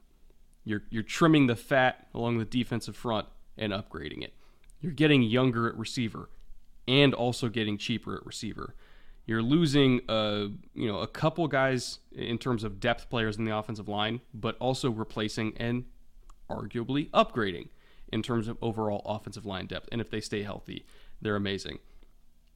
you're 0.65 0.83
you're 0.91 1.03
trimming 1.03 1.47
the 1.47 1.57
fat 1.57 2.09
along 2.15 2.39
the 2.39 2.45
defensive 2.45 2.97
front 2.97 3.27
and 3.57 3.73
upgrading 3.73 4.23
it. 4.23 4.35
You're 4.81 4.93
getting 4.93 5.23
younger 5.23 5.69
at 5.69 5.77
receiver 5.77 6.29
and 6.87 7.15
also 7.15 7.49
getting 7.49 7.79
cheaper 7.79 8.17
at 8.17 8.27
receiver. 8.27 8.75
You're 9.27 9.43
losing 9.43 10.01
a 10.09 10.49
you 10.75 10.89
know 10.89 10.99
a 11.01 11.07
couple 11.07 11.47
guys 11.49 12.01
in 12.13 12.39
terms 12.39 12.65
of 12.65 12.81
depth 12.81 13.09
players 13.09 13.37
in 13.37 13.45
the 13.45 13.57
offensive 13.57 13.89
line, 13.89 14.21
but 14.33 14.57
also 14.59 14.91
replacing 14.91 15.55
and 15.57 15.85
arguably 16.51 17.11
upgrading 17.11 17.69
in 18.13 18.23
terms 18.23 18.49
of 18.49 18.59
overall 18.61 19.03
offensive 19.07 19.47
line 19.47 19.67
depth. 19.67 19.89
And 19.91 20.01
if 20.01 20.11
they 20.11 20.21
stay 20.21 20.43
healthy, 20.43 20.85
they're 21.21 21.37
amazing. 21.37 21.79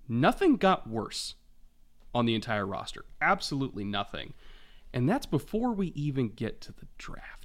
Nothing 0.08 0.56
got 0.56 0.88
worse 0.88 1.34
on 2.14 2.26
the 2.26 2.34
entire 2.34 2.66
roster. 2.66 3.04
Absolutely 3.20 3.84
nothing. 3.84 4.34
And 4.92 5.08
that's 5.08 5.26
before 5.26 5.72
we 5.72 5.88
even 5.88 6.28
get 6.28 6.60
to 6.62 6.72
the 6.72 6.86
draft. 6.96 7.37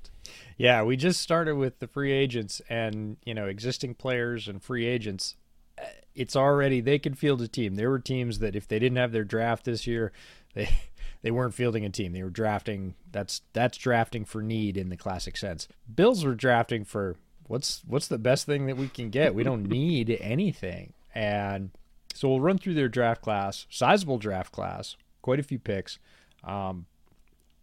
Yeah, 0.58 0.84
we 0.84 0.96
just 0.96 1.22
started 1.22 1.56
with 1.56 1.80
the 1.80 1.88
free 1.88 2.12
agents 2.12 2.62
and, 2.70 3.18
you 3.26 3.34
know, 3.34 3.48
existing 3.48 3.96
players 3.96 4.48
and 4.48 4.62
free 4.62 4.86
agents. 4.86 5.36
It's 6.16 6.36
already 6.36 6.82
they 6.82 7.00
could 7.00 7.18
field 7.18 7.42
a 7.42 7.48
team. 7.48 7.76
There 7.76 7.90
were 7.90 8.00
teams 8.00 8.40
that 8.40 8.56
if 8.56 8.68
they 8.68 8.80
didn't 8.80 8.98
have 8.98 9.12
their 9.12 9.24
draft 9.24 9.66
this 9.66 9.88
year, 9.88 10.12
they 10.54 10.70
they 11.24 11.32
weren't 11.32 11.54
fielding 11.54 11.86
a 11.86 11.90
team. 11.90 12.14
They 12.14 12.22
were 12.22 12.30
drafting 12.30 12.96
that's 13.12 13.42
that's 13.54 13.78
drafting 13.78 14.26
for 14.26 14.42
need 14.42 14.78
in 14.78 14.90
the 14.90 14.98
classic 14.98 15.38
sense. 15.38 15.68
Bills 15.94 16.24
were 16.24 16.36
drafting 16.36 16.86
for 16.86 17.16
what's 17.48 17.82
what's 17.88 18.08
the 18.08 18.20
best 18.20 18.46
thing 18.46 18.68
that 18.68 18.78
we 18.78 18.88
can 18.88 19.10
get. 19.10 19.34
We 19.34 19.44
don't 19.44 19.64
need 19.70 20.18
anything. 20.22 20.94
And 21.16 21.72
so 22.14 22.30
we'll 22.30 22.42
run 22.42 22.58
through 22.58 22.76
their 22.76 22.90
draft 22.90 23.22
class, 23.22 23.66
sizable 23.70 24.18
draft 24.18 24.52
class, 24.52 24.96
quite 25.22 25.40
a 25.40 25.44
few 25.44 25.60
picks. 25.60 25.98
Um, 26.44 26.86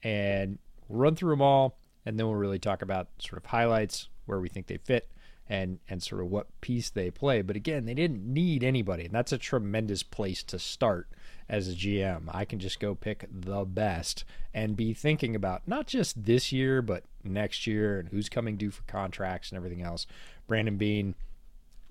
and 0.03 0.59
we'll 0.89 1.01
run 1.01 1.15
through 1.15 1.31
them 1.31 1.43
all 1.43 1.77
and 2.05 2.19
then 2.19 2.27
we'll 2.27 2.37
really 2.37 2.59
talk 2.59 2.83
about 2.83 3.09
sort 3.19 3.43
of 3.43 3.47
highlights 3.47 4.09
where 4.27 4.41
we 4.41 4.49
think 4.49 4.67
they 4.67 4.79
fit 4.79 5.11
and 5.49 5.81
and 5.89 6.03
sort 6.03 6.21
of 6.21 6.29
what 6.29 6.47
piece 6.61 6.91
they 6.91 7.11
play. 7.11 7.43
But 7.43 7.57
again 7.57 7.85
they 7.85 7.95
didn't 7.95 8.25
need 8.25 8.63
anybody 8.63 9.05
and 9.05 9.15
that's 9.15 9.33
a 9.33 9.39
tremendous 9.39 10.03
place 10.03 10.43
to 10.45 10.59
start 10.59 11.09
as 11.49 11.69
a 11.69 11.73
GM 11.73 12.23
I 12.33 12.45
can 12.45 12.61
just 12.61 12.79
go 12.79 12.95
pick 12.95 13.27
the 13.31 13.65
best 13.65 14.25
and 14.55 14.77
be 14.77 14.95
thinking 14.95 15.35
about 15.35 15.63
not 15.67 15.87
just 15.87 16.25
this 16.25 16.53
year 16.53 16.81
but 16.81 17.05
next 17.25 17.67
year 17.67 17.99
and 17.99 18.09
who's 18.09 18.29
coming 18.29 18.57
due 18.57 18.71
for 18.71 18.83
contracts 18.85 19.51
and 19.51 19.57
everything 19.57 19.83
else. 19.83 20.07
Brandon 20.47 20.77
Beane 20.77 21.15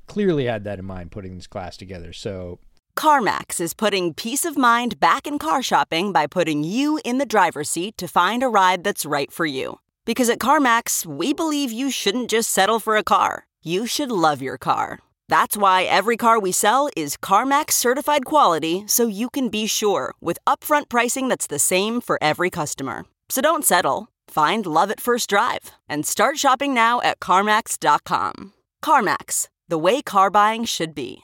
clearly 0.07 0.45
had 0.45 0.63
that 0.63 0.79
in 0.79 0.85
mind 0.85 1.11
putting 1.11 1.35
this 1.35 1.47
class 1.47 1.77
together. 1.77 2.13
So 2.13 2.59
CarMax 2.95 3.61
is 3.61 3.73
putting 3.73 4.13
peace 4.13 4.43
of 4.43 4.57
mind 4.57 4.99
back 4.99 5.27
in 5.27 5.39
car 5.39 5.61
shopping 5.61 6.11
by 6.11 6.27
putting 6.27 6.63
you 6.63 6.99
in 7.05 7.17
the 7.17 7.25
driver's 7.25 7.69
seat 7.69 7.97
to 7.97 8.07
find 8.07 8.43
a 8.43 8.49
ride 8.49 8.83
that's 8.83 9.05
right 9.05 9.31
for 9.31 9.45
you. 9.45 9.79
Because 10.09 10.27
at 10.31 10.39
CarMax, 10.39 11.05
we 11.05 11.33
believe 11.33 11.71
you 11.71 11.91
shouldn't 11.91 12.31
just 12.31 12.49
settle 12.49 12.79
for 12.79 12.97
a 12.97 13.03
car, 13.03 13.45
you 13.61 13.85
should 13.85 14.11
love 14.11 14.41
your 14.41 14.57
car. 14.57 15.01
That's 15.27 15.55
why 15.55 15.83
every 15.83 16.17
car 16.17 16.39
we 16.39 16.51
sell 16.51 16.89
is 16.97 17.15
CarMax 17.15 17.73
certified 17.73 18.25
quality 18.25 18.85
so 18.87 19.05
you 19.05 19.29
can 19.29 19.49
be 19.49 19.67
sure 19.67 20.15
with 20.19 20.39
upfront 20.47 20.89
pricing 20.89 21.27
that's 21.27 21.45
the 21.45 21.59
same 21.59 22.01
for 22.01 22.17
every 22.23 22.49
customer. 22.49 23.05
So 23.29 23.39
don't 23.39 23.63
settle. 23.63 24.07
Find 24.27 24.65
love 24.65 24.89
at 24.89 24.99
first 24.99 25.29
drive 25.29 25.69
and 25.87 26.07
start 26.07 26.39
shopping 26.39 26.73
now 26.73 26.99
at 27.01 27.19
CarMax.com. 27.19 28.53
CarMax, 28.83 29.49
the 29.67 29.77
way 29.77 30.01
car 30.01 30.31
buying 30.31 30.65
should 30.65 30.95
be. 30.95 31.21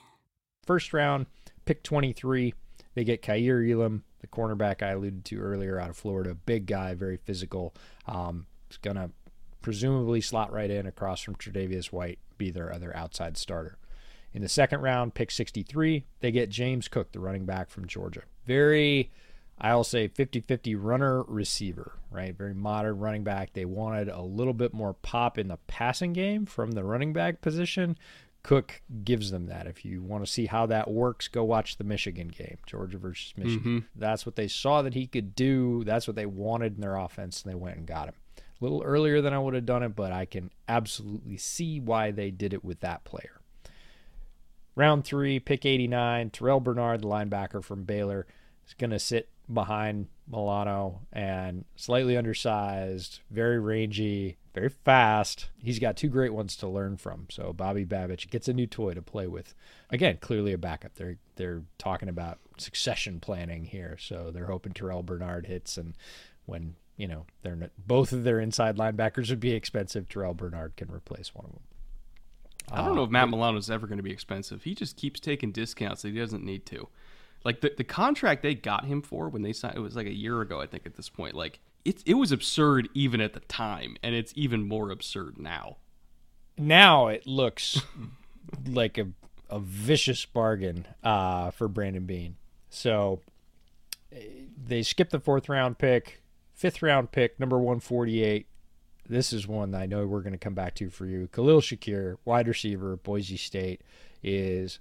first 0.63 0.93
round, 0.93 1.25
pick 1.65 1.81
23. 1.81 2.53
They 2.93 3.03
get 3.03 3.23
Kaiir 3.23 3.67
Elam, 3.67 4.03
the 4.19 4.27
cornerback 4.27 4.83
I 4.83 4.91
alluded 4.91 5.25
to 5.25 5.39
earlier 5.39 5.79
out 5.79 5.89
of 5.89 5.97
Florida. 5.97 6.35
Big 6.35 6.67
guy, 6.67 6.93
very 6.93 7.17
physical. 7.17 7.73
Um, 8.05 8.45
is 8.69 8.77
going 8.77 8.95
to 8.97 9.11
presumably 9.61 10.21
slot 10.21 10.51
right 10.51 10.69
in 10.69 10.85
across 10.85 11.21
from 11.21 11.35
Tre'Davious 11.35 11.91
White, 11.91 12.19
be 12.37 12.51
their 12.51 12.71
other 12.71 12.95
outside 12.95 13.37
starter. 13.37 13.77
In 14.33 14.41
the 14.41 14.49
second 14.49 14.81
round, 14.81 15.13
pick 15.13 15.31
63, 15.31 16.05
they 16.19 16.31
get 16.31 16.49
James 16.49 16.87
Cook, 16.87 17.13
the 17.13 17.19
running 17.19 17.45
back 17.45 17.69
from 17.69 17.87
Georgia. 17.87 18.23
Very, 18.45 19.09
I'll 19.59 19.85
say 19.85 20.09
50 20.09 20.41
50 20.41 20.75
runner 20.75 21.23
receiver, 21.23 21.93
right? 22.11 22.35
Very 22.37 22.53
modern 22.53 22.99
running 22.99 23.23
back. 23.23 23.53
They 23.53 23.65
wanted 23.65 24.09
a 24.09 24.21
little 24.21 24.53
bit 24.53 24.73
more 24.73 24.93
pop 24.93 25.37
in 25.37 25.47
the 25.47 25.57
passing 25.67 26.13
game 26.13 26.45
from 26.45 26.73
the 26.73 26.83
running 26.83 27.13
back 27.13 27.41
position. 27.41 27.97
Cook 28.43 28.81
gives 29.03 29.31
them 29.31 29.47
that. 29.47 29.65
If 29.65 29.83
you 29.83 30.03
want 30.03 30.23
to 30.23 30.31
see 30.31 30.45
how 30.45 30.67
that 30.67 30.91
works, 30.91 31.27
go 31.27 31.43
watch 31.43 31.77
the 31.77 31.83
Michigan 31.83 32.27
game, 32.27 32.57
Georgia 32.67 32.99
versus 32.99 33.33
Michigan. 33.35 33.59
Mm-hmm. 33.59 33.99
That's 33.99 34.25
what 34.25 34.35
they 34.35 34.47
saw 34.47 34.83
that 34.83 34.93
he 34.93 35.07
could 35.07 35.33
do. 35.33 35.83
That's 35.83 36.05
what 36.05 36.15
they 36.15 36.27
wanted 36.27 36.75
in 36.75 36.81
their 36.81 36.97
offense, 36.97 37.41
and 37.41 37.51
they 37.51 37.55
went 37.55 37.77
and 37.77 37.87
got 37.87 38.09
him. 38.09 38.15
A 38.59 38.63
little 38.63 38.83
earlier 38.83 39.21
than 39.21 39.33
I 39.33 39.39
would 39.39 39.53
have 39.53 39.65
done 39.65 39.83
it, 39.83 39.95
but 39.95 40.11
I 40.11 40.25
can 40.25 40.51
absolutely 40.67 41.37
see 41.37 41.79
why 41.79 42.11
they 42.11 42.31
did 42.31 42.53
it 42.53 42.63
with 42.63 42.79
that 42.81 43.03
player. 43.03 43.41
Round 44.75 45.03
three, 45.05 45.39
pick 45.39 45.65
89, 45.65 46.31
Terrel 46.31 46.63
Bernard, 46.63 47.01
the 47.01 47.07
linebacker 47.07 47.63
from 47.63 47.83
Baylor, 47.83 48.27
is 48.67 48.73
going 48.73 48.89
to 48.89 48.99
sit 48.99 49.29
behind 49.51 50.07
Milano 50.27 51.01
and 51.13 51.65
slightly 51.75 52.17
undersized, 52.17 53.19
very 53.29 53.59
rangy, 53.59 54.37
very 54.53 54.69
fast. 54.69 55.49
He's 55.61 55.79
got 55.79 55.95
two 55.95 56.09
great 56.09 56.33
ones 56.33 56.55
to 56.57 56.67
learn 56.67 56.97
from. 56.97 57.27
So 57.29 57.53
Bobby 57.53 57.85
Babich 57.85 58.29
gets 58.29 58.47
a 58.47 58.53
new 58.53 58.67
toy 58.67 58.93
to 58.93 59.01
play 59.01 59.27
with. 59.27 59.53
Again, 59.89 60.17
clearly 60.19 60.53
a 60.53 60.57
backup. 60.57 60.95
They're 60.95 61.17
they're 61.35 61.63
talking 61.77 62.09
about 62.09 62.39
succession 62.57 63.19
planning 63.19 63.65
here. 63.65 63.97
So 63.99 64.31
they're 64.33 64.47
hoping 64.47 64.73
Terrel 64.73 65.05
Bernard 65.05 65.45
hits 65.45 65.77
and 65.77 65.93
when 66.45 66.75
you 66.97 67.07
know, 67.07 67.25
they're 67.41 67.55
not, 67.55 67.71
both 67.77 68.11
of 68.11 68.23
their 68.23 68.39
inside 68.39 68.77
linebackers 68.77 69.29
would 69.29 69.39
be 69.39 69.51
expensive. 69.51 70.07
Terrel 70.07 70.35
Bernard 70.35 70.75
can 70.75 70.91
replace 70.91 71.33
one 71.33 71.45
of 71.45 71.51
them. 71.51 71.61
I 72.71 72.83
don't 72.83 72.95
know 72.95 73.03
if 73.03 73.11
Matt 73.11 73.29
Milano 73.29 73.57
is 73.57 73.69
ever 73.69 73.85
going 73.85 73.97
to 73.97 74.03
be 74.03 74.11
expensive. 74.11 74.63
He 74.63 74.73
just 74.73 74.97
keeps 74.97 75.19
taking 75.19 75.51
discounts 75.51 76.01
that 76.01 76.13
he 76.13 76.19
doesn't 76.19 76.43
need 76.43 76.65
to. 76.67 76.87
Like 77.43 77.61
the, 77.61 77.71
the 77.77 77.83
contract 77.83 78.41
they 78.41 78.55
got 78.55 78.85
him 78.85 79.01
for 79.03 79.29
when 79.29 79.43
they 79.43 79.53
signed, 79.53 79.77
it 79.77 79.81
was 79.81 79.95
like 79.95 80.07
a 80.07 80.13
year 80.13 80.41
ago, 80.41 80.59
I 80.61 80.65
think, 80.65 80.85
at 80.87 80.95
this 80.95 81.09
point. 81.09 81.35
Like 81.35 81.59
it, 81.83 82.01
it 82.05 82.15
was 82.15 82.31
absurd 82.31 82.89
even 82.95 83.21
at 83.21 83.33
the 83.33 83.39
time, 83.41 83.97
and 84.01 84.15
it's 84.15 84.33
even 84.35 84.67
more 84.67 84.89
absurd 84.89 85.37
now. 85.37 85.77
Now 86.57 87.07
it 87.07 87.27
looks 87.27 87.81
like 88.67 88.97
a, 88.97 89.09
a 89.49 89.59
vicious 89.59 90.25
bargain 90.25 90.87
uh, 91.03 91.51
for 91.51 91.67
Brandon 91.67 92.05
Beane. 92.05 92.37
So 92.71 93.21
eh, 94.11 94.21
they 94.65 94.81
skipped 94.81 95.11
the 95.11 95.19
fourth 95.19 95.47
round 95.47 95.77
pick, 95.77 96.23
fifth 96.55 96.81
round 96.81 97.11
pick, 97.11 97.39
number 97.39 97.57
148. 97.57 98.47
This 99.07 99.31
is 99.31 99.47
one 99.47 99.71
that 99.71 99.81
I 99.81 99.85
know 99.85 100.07
we're 100.07 100.21
going 100.21 100.33
to 100.33 100.39
come 100.39 100.55
back 100.55 100.73
to 100.75 100.89
for 100.89 101.05
you. 101.05 101.27
Khalil 101.31 101.61
Shakir, 101.61 102.15
wide 102.25 102.47
receiver, 102.47 102.95
Boise 102.97 103.37
State, 103.37 103.81
is 104.23 104.79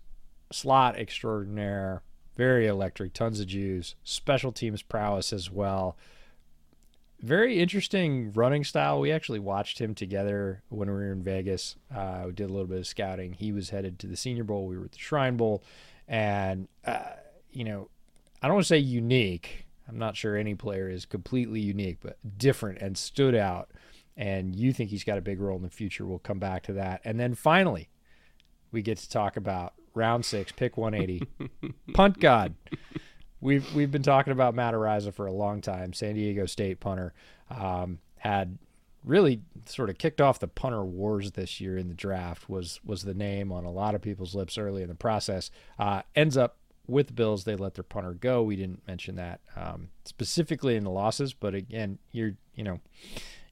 slot 0.50 0.96
extraordinaire, 0.96 2.02
very 2.36 2.66
electric, 2.66 3.12
tons 3.12 3.40
of 3.40 3.46
juice, 3.46 3.94
special 4.02 4.52
teams 4.52 4.82
prowess 4.82 5.32
as 5.32 5.50
well. 5.50 5.96
Very 7.20 7.58
interesting 7.58 8.32
running 8.32 8.64
style. 8.64 9.00
We 9.00 9.12
actually 9.12 9.38
watched 9.38 9.78
him 9.78 9.94
together 9.94 10.62
when 10.68 10.88
we 10.88 10.94
were 10.94 11.12
in 11.12 11.22
Vegas. 11.22 11.76
Uh, 11.94 12.24
we 12.26 12.32
did 12.32 12.50
a 12.50 12.52
little 12.52 12.66
bit 12.66 12.78
of 12.78 12.86
scouting. 12.86 13.32
He 13.32 13.52
was 13.52 13.70
headed 13.70 13.98
to 14.00 14.06
the 14.06 14.16
Senior 14.16 14.44
Bowl. 14.44 14.66
We 14.66 14.76
were 14.76 14.84
at 14.84 14.92
the 14.92 14.98
Shrine 14.98 15.36
Bowl, 15.36 15.62
and 16.06 16.68
uh, 16.84 17.00
you 17.50 17.64
know, 17.64 17.88
I 18.42 18.46
don't 18.46 18.56
want 18.56 18.64
to 18.64 18.68
say 18.68 18.78
unique. 18.78 19.66
I'm 19.88 19.98
not 19.98 20.16
sure 20.16 20.36
any 20.36 20.54
player 20.54 20.88
is 20.88 21.04
completely 21.04 21.60
unique, 21.60 21.98
but 22.00 22.18
different 22.38 22.80
and 22.80 22.96
stood 22.96 23.34
out. 23.34 23.70
And 24.16 24.54
you 24.54 24.72
think 24.72 24.90
he's 24.90 25.04
got 25.04 25.18
a 25.18 25.22
big 25.22 25.40
role 25.40 25.56
in 25.56 25.62
the 25.62 25.70
future. 25.70 26.06
We'll 26.06 26.18
come 26.18 26.38
back 26.38 26.62
to 26.64 26.72
that. 26.74 27.00
And 27.04 27.18
then 27.18 27.34
finally, 27.34 27.88
we 28.70 28.82
get 28.82 28.98
to 28.98 29.08
talk 29.08 29.36
about 29.36 29.74
round 29.94 30.24
six, 30.24 30.52
pick 30.52 30.76
180, 30.76 31.26
punt 31.94 32.20
god. 32.20 32.54
We've 33.40 33.74
we've 33.74 33.90
been 33.90 34.02
talking 34.02 34.32
about 34.32 34.54
Matt 34.54 34.74
Araiza 34.74 35.12
for 35.12 35.26
a 35.26 35.32
long 35.32 35.60
time. 35.60 35.92
San 35.92 36.14
Diego 36.14 36.46
State 36.46 36.80
punter 36.80 37.12
um, 37.50 37.98
had 38.16 38.58
really 39.04 39.42
sort 39.66 39.90
of 39.90 39.98
kicked 39.98 40.20
off 40.20 40.38
the 40.38 40.48
punter 40.48 40.82
wars 40.82 41.32
this 41.32 41.60
year 41.60 41.76
in 41.76 41.88
the 41.88 41.94
draft. 41.94 42.48
Was 42.48 42.80
was 42.84 43.02
the 43.02 43.14
name 43.14 43.52
on 43.52 43.64
a 43.64 43.70
lot 43.70 43.94
of 43.94 44.00
people's 44.00 44.34
lips 44.34 44.56
early 44.56 44.82
in 44.82 44.88
the 44.88 44.94
process. 44.94 45.50
Uh, 45.78 46.02
ends 46.14 46.36
up 46.36 46.56
with 46.86 47.08
the 47.08 47.12
Bills, 47.12 47.44
they 47.44 47.56
let 47.56 47.74
their 47.74 47.84
punter 47.84 48.12
go. 48.12 48.42
We 48.42 48.56
didn't 48.56 48.86
mention 48.86 49.16
that 49.16 49.40
um, 49.56 49.88
specifically 50.04 50.76
in 50.76 50.84
the 50.84 50.90
losses, 50.90 51.32
but 51.32 51.54
again, 51.54 51.98
you're 52.12 52.34
you 52.54 52.64
know 52.64 52.80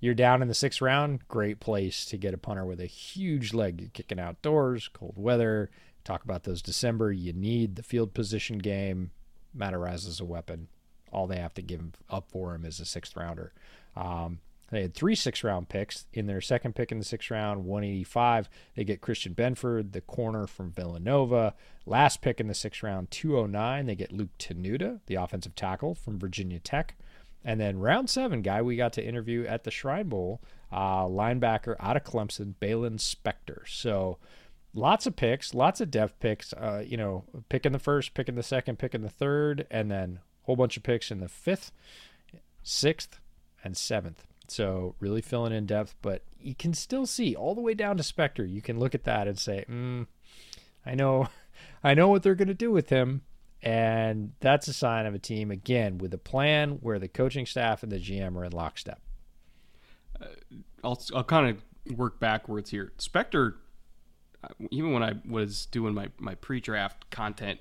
you're 0.01 0.15
down 0.15 0.43
in 0.43 0.49
the 0.49 0.55
sixth 0.55 0.81
round. 0.81 1.27
Great 1.29 1.61
place 1.61 2.05
to 2.07 2.17
get 2.17 2.35
a 2.35 2.39
punter 2.39 2.65
with 2.65 2.81
a 2.81 2.87
huge 2.87 3.55
leg. 3.55 3.93
Kicking 3.93 4.21
outdoors, 4.21 4.89
cold 4.89 5.15
weather. 5.17 5.71
Talk 6.05 6.25
about 6.25 6.43
those 6.43 6.63
December. 6.63 7.13
You 7.13 7.33
need 7.33 7.77
the 7.77 7.83
field 7.83 8.13
position 8.13 8.59
game. 8.59 9.13
Matt 9.55 9.75
Araiza 9.75 10.09
is 10.09 10.21
a 10.21 10.25
weapon. 10.25 10.69
All 11.13 11.27
they 11.27 11.39
have 11.39 11.55
to 11.55 11.63
give 11.63 11.83
up 12.11 12.31
for 12.31 12.55
him 12.55 12.65
is 12.65 12.81
a 12.81 12.85
sixth 12.85 13.17
rounder. 13.17 13.53
Um, 13.95 14.41
they 14.73 14.83
had 14.83 14.95
three 14.95 15.15
six 15.15 15.45
round 15.45 15.69
picks. 15.69 16.07
In 16.15 16.27
their 16.27 16.41
second 16.41 16.75
pick 16.75 16.91
in 16.91 16.99
the 16.99 17.05
sixth 17.05 17.31
round, 17.31 17.67
185, 17.67 18.49
they 18.75 18.85
get 18.85 19.03
Christian 19.03 19.35
Benford, 19.35 19.93
the 19.93 20.01
corner 20.01 20.47
from 20.47 20.73
Villanova. 20.73 21.55
Last 21.85 22.23
pick 22.23 22.41
in 22.41 22.49
the 22.49 22.55
sixth 22.55 22.83
round, 22.83 23.11
209, 23.11 23.87
they 23.87 23.95
get 23.95 24.13
Luke 24.13 24.37
Tenuta, 24.39 25.01
the 25.07 25.17
offensive 25.17 25.55
tackle 25.55 25.95
from 25.95 26.19
Virginia 26.19 26.59
Tech. 26.59 26.97
And 27.45 27.61
then 27.61 27.81
round 27.81 28.09
seven, 28.09 28.41
guy 28.41 28.63
we 28.63 28.77
got 28.77 28.95
to 28.95 29.05
interview 29.05 29.45
at 29.45 29.65
the 29.65 29.71
Shrine 29.71 30.09
Bowl, 30.09 30.41
uh, 30.73 31.05
linebacker 31.05 31.77
out 31.79 31.97
of 31.97 32.05
Clemson, 32.05 32.55
Baylon 32.61 32.97
Spector. 32.99 33.67
So 33.67 34.17
lots 34.73 35.07
of 35.07 35.17
picks, 35.17 35.53
lots 35.53 35.83
of 35.83 35.91
depth 35.91 36.19
picks. 36.19 36.55
Uh, 36.55 36.83
you 36.87 36.97
know, 36.97 37.25
pick 37.51 37.67
in 37.67 37.73
the 37.73 37.79
first, 37.79 38.15
pick 38.15 38.29
in 38.29 38.37
the 38.37 38.43
second, 38.43 38.79
pick 38.79 38.95
in 38.95 39.03
the 39.03 39.11
third, 39.11 39.67
and 39.71 39.91
then 39.91 40.21
a 40.23 40.47
whole 40.47 40.57
bunch 40.57 40.79
of 40.79 40.83
picks 40.83 41.11
in 41.11 41.21
the 41.21 41.29
fifth, 41.29 41.73
sixth, 42.63 43.21
and 43.63 43.77
seventh. 43.77 44.25
So 44.53 44.95
really 45.01 45.23
filling 45.23 45.53
in 45.53 45.67
depth, 45.67 45.95
but 46.03 46.25
you 46.39 46.55
can 46.55 46.75
still 46.75 47.07
see 47.07 47.35
all 47.35 47.55
the 47.55 47.61
way 47.61 47.75
down 47.75 47.97
to 47.97 48.03
Spector. 48.03 48.49
You 48.49 48.61
can 48.61 48.79
look 48.79 48.95
at 48.95 49.05
that 49.05 49.27
and 49.27 49.39
say, 49.39 49.65
mm, 49.69 50.07
I 50.85 50.95
know, 50.95 51.29
I 51.85 51.95
know 51.95 52.09
what 52.09 52.23
they're 52.23 52.35
going 52.35 52.49
to 52.49 52.55
do 52.55 52.71
with 52.71 52.91
him. 52.91 53.23
And 53.63 54.33
that's 54.41 54.67
a 54.67 54.73
sign 54.73 55.07
of 55.07 55.15
a 55.15 55.19
team, 55.19 55.51
again, 55.51 55.99
with 55.99 56.13
a 56.13 56.19
plan 56.19 56.79
where 56.81 56.99
the 56.99 57.09
coaching 57.09 57.47
staff 57.47 57.83
and 57.83 57.93
the 57.93 57.99
GM 57.99 58.37
are 58.37 58.45
in 58.45 58.53
lockstep. 58.53 59.01
Uh, 60.21 60.27
I'll, 60.83 61.01
I'll 61.15 61.25
kind 61.25 61.57
of 61.57 61.97
work 61.97 62.19
backwards 62.19 62.71
here. 62.71 62.93
Spector, 62.99 63.55
uh, 64.43 64.49
even 64.71 64.93
when 64.93 65.05
I 65.05 65.15
was 65.27 65.67
doing 65.67 65.95
my, 65.95 66.09
my 66.19 66.35
pre 66.35 66.61
draft 66.61 67.09
content 67.11 67.61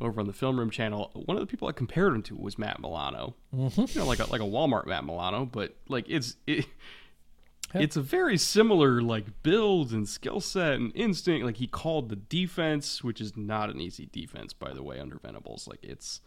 over 0.00 0.20
on 0.20 0.26
the 0.26 0.32
Film 0.32 0.58
Room 0.58 0.70
channel, 0.70 1.10
one 1.14 1.36
of 1.36 1.40
the 1.40 1.46
people 1.46 1.68
I 1.68 1.72
compared 1.72 2.14
him 2.14 2.22
to 2.24 2.36
was 2.36 2.58
Matt 2.58 2.80
Milano. 2.80 3.34
Mm-hmm. 3.54 3.84
You 3.88 4.00
know, 4.00 4.06
like 4.06 4.18
a, 4.18 4.30
like 4.30 4.40
a 4.40 4.44
Walmart 4.44 4.86
Matt 4.86 5.04
Milano, 5.04 5.46
but 5.46 5.76
like 5.88 6.06
it's. 6.08 6.36
It, 6.46 6.66
it's 7.74 7.96
a 7.96 8.00
very 8.00 8.38
similar 8.38 9.02
like 9.02 9.42
build 9.42 9.90
and 9.92 10.08
skill 10.08 10.40
set 10.40 10.74
and 10.74 10.92
instinct. 10.94 11.44
Like 11.44 11.56
he 11.56 11.66
called 11.66 12.08
the 12.08 12.16
defense, 12.16 13.04
which 13.04 13.20
is 13.20 13.36
not 13.36 13.68
an 13.68 13.80
easy 13.80 14.06
defense, 14.06 14.52
by 14.52 14.72
the 14.72 14.82
way, 14.82 14.98
under 14.98 15.18
Venables. 15.18 15.66
Like 15.68 15.80
it's 15.82 16.20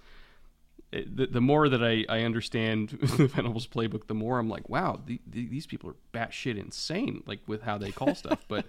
it, 0.92 1.16
the, 1.16 1.28
the 1.28 1.42
more 1.42 1.70
that 1.70 1.84
I, 1.84 2.06
I 2.10 2.24
understand 2.24 2.90
the 3.18 3.28
Venables 3.28 3.68
playbook, 3.68 4.08
the 4.08 4.14
more 4.14 4.40
I'm 4.40 4.50
like, 4.50 4.70
wow, 4.70 5.02
the, 5.06 5.22
the, 5.28 5.48
these 5.48 5.68
people 5.68 5.90
are 5.90 5.96
batshit 6.14 6.58
insane, 6.58 7.24
like 7.26 7.40
with 7.48 7.62
how 7.62 7.78
they 7.78 7.92
call 7.92 8.16
stuff. 8.16 8.46
But 8.48 8.66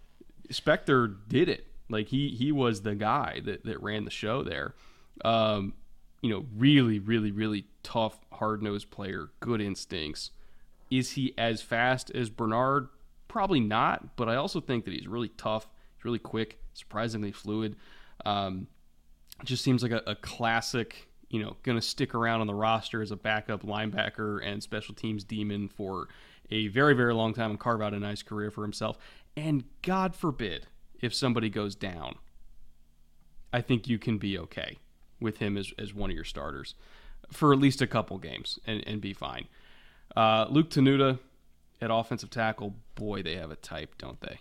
Spector 0.52 1.16
did 1.28 1.48
it. 1.48 1.66
Like 1.88 2.08
he 2.08 2.28
he 2.28 2.52
was 2.52 2.82
the 2.82 2.94
guy 2.94 3.40
that 3.44 3.64
that 3.64 3.82
ran 3.82 4.04
the 4.04 4.10
show 4.10 4.42
there. 4.42 4.74
Um, 5.24 5.74
you 6.22 6.30
know, 6.30 6.46
really, 6.56 6.98
really, 6.98 7.30
really 7.30 7.66
tough, 7.82 8.24
hard 8.32 8.62
nosed 8.62 8.90
player, 8.90 9.28
good 9.40 9.60
instincts 9.60 10.30
is 10.90 11.12
he 11.12 11.34
as 11.36 11.62
fast 11.62 12.10
as 12.12 12.30
Bernard? 12.30 12.88
Probably 13.28 13.60
not, 13.60 14.16
but 14.16 14.28
I 14.28 14.36
also 14.36 14.60
think 14.60 14.84
that 14.84 14.94
he's 14.94 15.08
really 15.08 15.30
tough. 15.30 15.68
He's 15.96 16.04
really 16.04 16.18
quick, 16.18 16.58
surprisingly 16.74 17.32
fluid. 17.32 17.76
Um, 18.24 18.68
just 19.42 19.64
seems 19.64 19.82
like 19.82 19.92
a, 19.92 20.02
a 20.06 20.14
classic, 20.14 21.08
you 21.28 21.42
know, 21.42 21.56
going 21.62 21.76
to 21.76 21.82
stick 21.82 22.14
around 22.14 22.40
on 22.40 22.46
the 22.46 22.54
roster 22.54 23.02
as 23.02 23.10
a 23.10 23.16
backup 23.16 23.62
linebacker 23.62 24.44
and 24.44 24.62
special 24.62 24.94
teams 24.94 25.24
demon 25.24 25.68
for 25.68 26.08
a 26.50 26.68
very, 26.68 26.94
very 26.94 27.14
long 27.14 27.34
time 27.34 27.50
and 27.50 27.58
carve 27.58 27.82
out 27.82 27.94
a 27.94 27.98
nice 27.98 28.22
career 28.22 28.50
for 28.50 28.62
himself. 28.62 28.98
And 29.36 29.64
God 29.82 30.14
forbid 30.14 30.66
if 31.04 31.14
somebody 31.14 31.50
goes 31.50 31.74
down, 31.74 32.16
I 33.52 33.60
think 33.60 33.86
you 33.88 33.98
can 33.98 34.16
be 34.16 34.38
okay 34.38 34.78
with 35.20 35.36
him 35.36 35.58
as, 35.58 35.70
as 35.78 35.92
one 35.92 36.08
of 36.10 36.16
your 36.16 36.24
starters 36.24 36.74
for 37.30 37.52
at 37.52 37.58
least 37.58 37.82
a 37.82 37.86
couple 37.86 38.16
games 38.16 38.58
and, 38.66 38.82
and 38.86 39.02
be 39.02 39.12
fine. 39.12 39.46
Uh, 40.16 40.46
Luke 40.48 40.70
Tenuta 40.70 41.18
at 41.82 41.90
offensive 41.90 42.30
tackle, 42.30 42.74
boy, 42.94 43.22
they 43.22 43.36
have 43.36 43.50
a 43.50 43.56
type, 43.56 43.98
don't 43.98 44.20
they? 44.22 44.40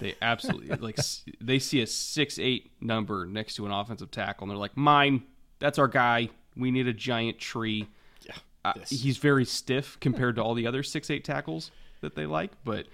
They 0.00 0.14
absolutely 0.20 0.76
like 0.80 0.98
they 1.40 1.60
see 1.60 1.80
a 1.80 1.86
six 1.86 2.38
eight 2.40 2.72
number 2.80 3.24
next 3.24 3.54
to 3.54 3.66
an 3.66 3.72
offensive 3.72 4.10
tackle, 4.10 4.44
and 4.44 4.50
they're 4.50 4.58
like, 4.58 4.76
"Mine, 4.76 5.22
that's 5.58 5.78
our 5.78 5.88
guy. 5.88 6.28
We 6.56 6.70
need 6.70 6.86
a 6.86 6.92
giant 6.92 7.38
tree." 7.38 7.88
Yeah, 8.26 8.34
uh, 8.64 8.72
he's 8.88 9.16
very 9.16 9.44
stiff 9.44 9.98
compared 10.00 10.36
to 10.36 10.42
all 10.42 10.54
the 10.54 10.66
other 10.66 10.82
six 10.82 11.08
eight 11.08 11.24
tackles 11.24 11.70
that 12.02 12.14
they 12.14 12.26
like, 12.26 12.50
but 12.64 12.86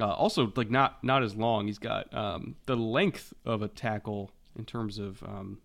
uh, 0.00 0.12
also 0.12 0.52
like 0.56 0.70
not 0.70 1.02
not 1.02 1.22
as 1.22 1.34
long. 1.34 1.66
He's 1.66 1.78
got 1.78 2.12
um, 2.14 2.56
the 2.66 2.76
length 2.76 3.32
of 3.44 3.62
a 3.62 3.68
tackle 3.68 4.30
in 4.56 4.64
terms 4.64 4.98
of 4.98 5.22
um, 5.22 5.58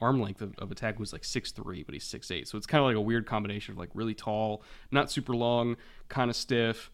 arm 0.00 0.20
length 0.20 0.42
of, 0.42 0.54
of 0.58 0.70
attack 0.70 0.98
was 0.98 1.12
like 1.12 1.24
six 1.24 1.52
three, 1.52 1.82
but 1.82 1.94
he's 1.94 2.04
six 2.04 2.30
eight. 2.30 2.48
So 2.48 2.58
it's 2.58 2.66
kind 2.66 2.80
of 2.80 2.86
like 2.86 2.96
a 2.96 3.00
weird 3.00 3.26
combination 3.26 3.72
of 3.72 3.78
like 3.78 3.90
really 3.94 4.14
tall, 4.14 4.62
not 4.90 5.10
super 5.10 5.34
long, 5.34 5.76
kind 6.08 6.30
of 6.30 6.36
stiff, 6.36 6.90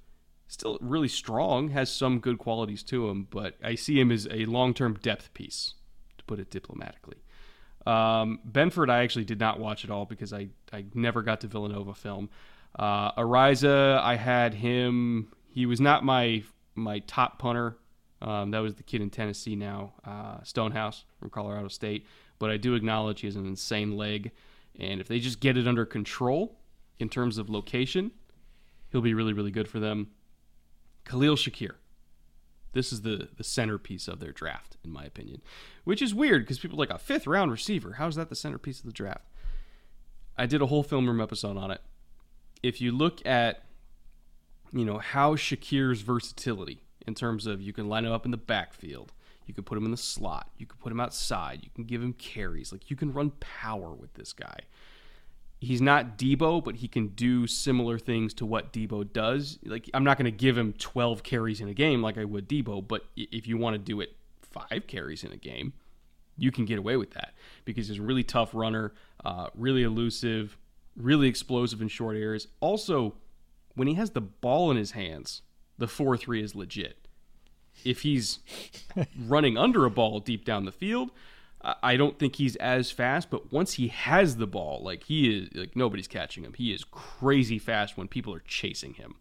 still 0.50 0.78
really 0.80 1.08
strong, 1.08 1.68
has 1.68 1.90
some 1.90 2.18
good 2.18 2.38
qualities 2.38 2.82
to 2.84 3.08
him, 3.08 3.26
but 3.30 3.56
I 3.62 3.76
see 3.76 4.00
him 4.00 4.10
as 4.10 4.26
a 4.30 4.44
long 4.46 4.74
term 4.74 4.94
depth 5.00 5.32
piece, 5.32 5.74
to 6.18 6.24
put 6.24 6.38
it 6.40 6.50
diplomatically. 6.50 7.16
Um, 7.86 8.40
Benford, 8.50 8.90
I 8.90 9.02
actually 9.02 9.24
did 9.24 9.40
not 9.40 9.58
watch 9.58 9.84
at 9.84 9.90
all 9.90 10.04
because 10.04 10.32
I, 10.32 10.48
I 10.72 10.84
never 10.92 11.22
got 11.22 11.40
to 11.42 11.46
Villanova 11.46 11.94
film. 11.94 12.28
Uh, 12.78 13.12
Araiza, 13.12 14.00
I 14.00 14.16
had 14.16 14.54
him. 14.54 15.32
He 15.52 15.66
was 15.66 15.80
not 15.80 16.04
my 16.04 16.44
my 16.74 17.00
top 17.00 17.38
punter. 17.38 17.76
Um, 18.22 18.50
that 18.50 18.58
was 18.58 18.74
the 18.74 18.82
kid 18.82 19.00
in 19.00 19.08
Tennessee 19.08 19.56
now, 19.56 19.94
uh, 20.04 20.42
Stonehouse 20.42 21.04
from 21.18 21.30
Colorado 21.30 21.68
State 21.68 22.06
but 22.40 22.50
I 22.50 22.56
do 22.56 22.74
acknowledge 22.74 23.20
he 23.20 23.28
has 23.28 23.36
an 23.36 23.46
insane 23.46 23.96
leg. 23.96 24.32
And 24.76 25.00
if 25.00 25.06
they 25.06 25.20
just 25.20 25.38
get 25.38 25.56
it 25.56 25.68
under 25.68 25.86
control 25.86 26.58
in 26.98 27.08
terms 27.08 27.38
of 27.38 27.48
location, 27.48 28.10
he'll 28.90 29.02
be 29.02 29.14
really, 29.14 29.34
really 29.34 29.52
good 29.52 29.68
for 29.68 29.78
them. 29.78 30.08
Khalil 31.04 31.36
Shakir. 31.36 31.74
This 32.72 32.92
is 32.92 33.02
the, 33.02 33.28
the 33.36 33.44
centerpiece 33.44 34.08
of 34.08 34.20
their 34.20 34.32
draft, 34.32 34.76
in 34.84 34.90
my 34.90 35.04
opinion, 35.04 35.42
which 35.84 36.00
is 36.00 36.14
weird 36.14 36.42
because 36.42 36.58
people 36.58 36.78
like 36.78 36.90
a 36.90 36.98
fifth 36.98 37.26
round 37.26 37.50
receiver. 37.50 37.94
How's 37.94 38.16
that 38.16 38.28
the 38.28 38.36
centerpiece 38.36 38.78
of 38.80 38.86
the 38.86 38.92
draft? 38.92 39.28
I 40.38 40.46
did 40.46 40.62
a 40.62 40.66
whole 40.66 40.84
film 40.84 41.06
room 41.06 41.20
episode 41.20 41.56
on 41.56 41.70
it. 41.70 41.80
if 42.62 42.80
you 42.80 42.92
look 42.92 43.24
at 43.26 43.64
you 44.72 44.84
know 44.84 44.98
how 44.98 45.34
Shakir's 45.34 46.02
versatility 46.02 46.82
in 47.06 47.14
terms 47.14 47.46
of 47.46 47.60
you 47.60 47.72
can 47.72 47.88
line 47.88 48.04
him 48.04 48.12
up 48.12 48.24
in 48.24 48.30
the 48.30 48.36
backfield, 48.36 49.12
you 49.46 49.54
can 49.54 49.64
put 49.64 49.76
him 49.76 49.84
in 49.84 49.90
the 49.90 49.96
slot, 49.96 50.50
you 50.58 50.66
can 50.66 50.78
put 50.78 50.92
him 50.92 51.00
outside, 51.00 51.60
you 51.62 51.70
can 51.74 51.84
give 51.84 52.02
him 52.02 52.12
carries, 52.12 52.72
like 52.72 52.90
you 52.90 52.96
can 52.96 53.12
run 53.12 53.30
power 53.40 53.92
with 53.92 54.14
this 54.14 54.32
guy. 54.32 54.60
He's 55.58 55.82
not 55.82 56.16
Deebo, 56.16 56.64
but 56.64 56.76
he 56.76 56.88
can 56.88 57.08
do 57.08 57.46
similar 57.46 57.98
things 57.98 58.32
to 58.34 58.46
what 58.46 58.72
Deebo 58.72 59.12
does. 59.12 59.58
Like 59.64 59.90
I'm 59.92 60.04
not 60.04 60.16
going 60.16 60.24
to 60.24 60.30
give 60.30 60.56
him 60.56 60.72
12 60.74 61.22
carries 61.22 61.60
in 61.60 61.68
a 61.68 61.74
game 61.74 62.00
like 62.00 62.16
I 62.16 62.24
would 62.24 62.48
Deebo, 62.48 62.86
but 62.86 63.04
if 63.16 63.46
you 63.46 63.58
want 63.58 63.74
to 63.74 63.78
do 63.78 64.00
it 64.00 64.16
five 64.40 64.86
carries 64.86 65.22
in 65.22 65.32
a 65.32 65.36
game, 65.36 65.74
you 66.38 66.50
can 66.50 66.64
get 66.64 66.78
away 66.78 66.96
with 66.96 67.10
that 67.12 67.34
because 67.64 67.88
he's 67.88 67.98
a 67.98 68.02
really 68.02 68.24
tough 68.24 68.54
runner, 68.54 68.92
uh, 69.24 69.48
really 69.54 69.82
elusive, 69.82 70.56
really 70.96 71.28
explosive 71.28 71.82
in 71.82 71.88
short 71.88 72.16
areas. 72.16 72.48
Also, 72.60 73.14
when 73.80 73.88
he 73.88 73.94
has 73.94 74.10
the 74.10 74.20
ball 74.20 74.70
in 74.70 74.76
his 74.76 74.90
hands, 74.90 75.40
the 75.78 75.88
4 75.88 76.14
3 76.18 76.42
is 76.42 76.54
legit. 76.54 77.08
If 77.82 78.02
he's 78.02 78.40
running 79.18 79.56
under 79.56 79.86
a 79.86 79.90
ball 79.90 80.20
deep 80.20 80.44
down 80.44 80.66
the 80.66 80.70
field, 80.70 81.12
I 81.62 81.96
don't 81.96 82.18
think 82.18 82.36
he's 82.36 82.56
as 82.56 82.90
fast, 82.90 83.30
but 83.30 83.50
once 83.50 83.72
he 83.72 83.88
has 83.88 84.36
the 84.36 84.46
ball, 84.46 84.82
like 84.84 85.04
he 85.04 85.34
is, 85.34 85.48
like 85.54 85.74
nobody's 85.74 86.08
catching 86.08 86.44
him. 86.44 86.52
He 86.52 86.74
is 86.74 86.84
crazy 86.84 87.58
fast 87.58 87.96
when 87.96 88.06
people 88.06 88.34
are 88.34 88.42
chasing 88.46 88.92
him. 88.92 89.14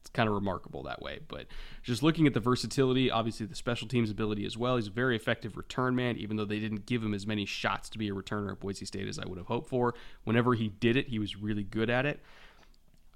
It's 0.00 0.10
kind 0.10 0.28
of 0.28 0.34
remarkable 0.34 0.82
that 0.82 1.00
way. 1.00 1.20
But 1.28 1.46
just 1.84 2.02
looking 2.02 2.26
at 2.26 2.34
the 2.34 2.40
versatility, 2.40 3.08
obviously 3.08 3.46
the 3.46 3.54
special 3.54 3.86
teams 3.86 4.10
ability 4.10 4.44
as 4.44 4.58
well. 4.58 4.74
He's 4.74 4.88
a 4.88 4.90
very 4.90 5.14
effective 5.14 5.56
return 5.56 5.94
man, 5.94 6.16
even 6.16 6.36
though 6.36 6.44
they 6.44 6.58
didn't 6.58 6.86
give 6.86 7.04
him 7.04 7.14
as 7.14 7.24
many 7.24 7.46
shots 7.46 7.88
to 7.90 7.98
be 7.98 8.08
a 8.08 8.12
returner 8.12 8.50
at 8.50 8.58
Boise 8.58 8.84
State 8.84 9.06
as 9.06 9.20
I 9.20 9.28
would 9.28 9.38
have 9.38 9.46
hoped 9.46 9.68
for. 9.68 9.94
Whenever 10.24 10.54
he 10.54 10.70
did 10.70 10.96
it, 10.96 11.06
he 11.06 11.20
was 11.20 11.36
really 11.36 11.62
good 11.62 11.88
at 11.88 12.04
it. 12.04 12.20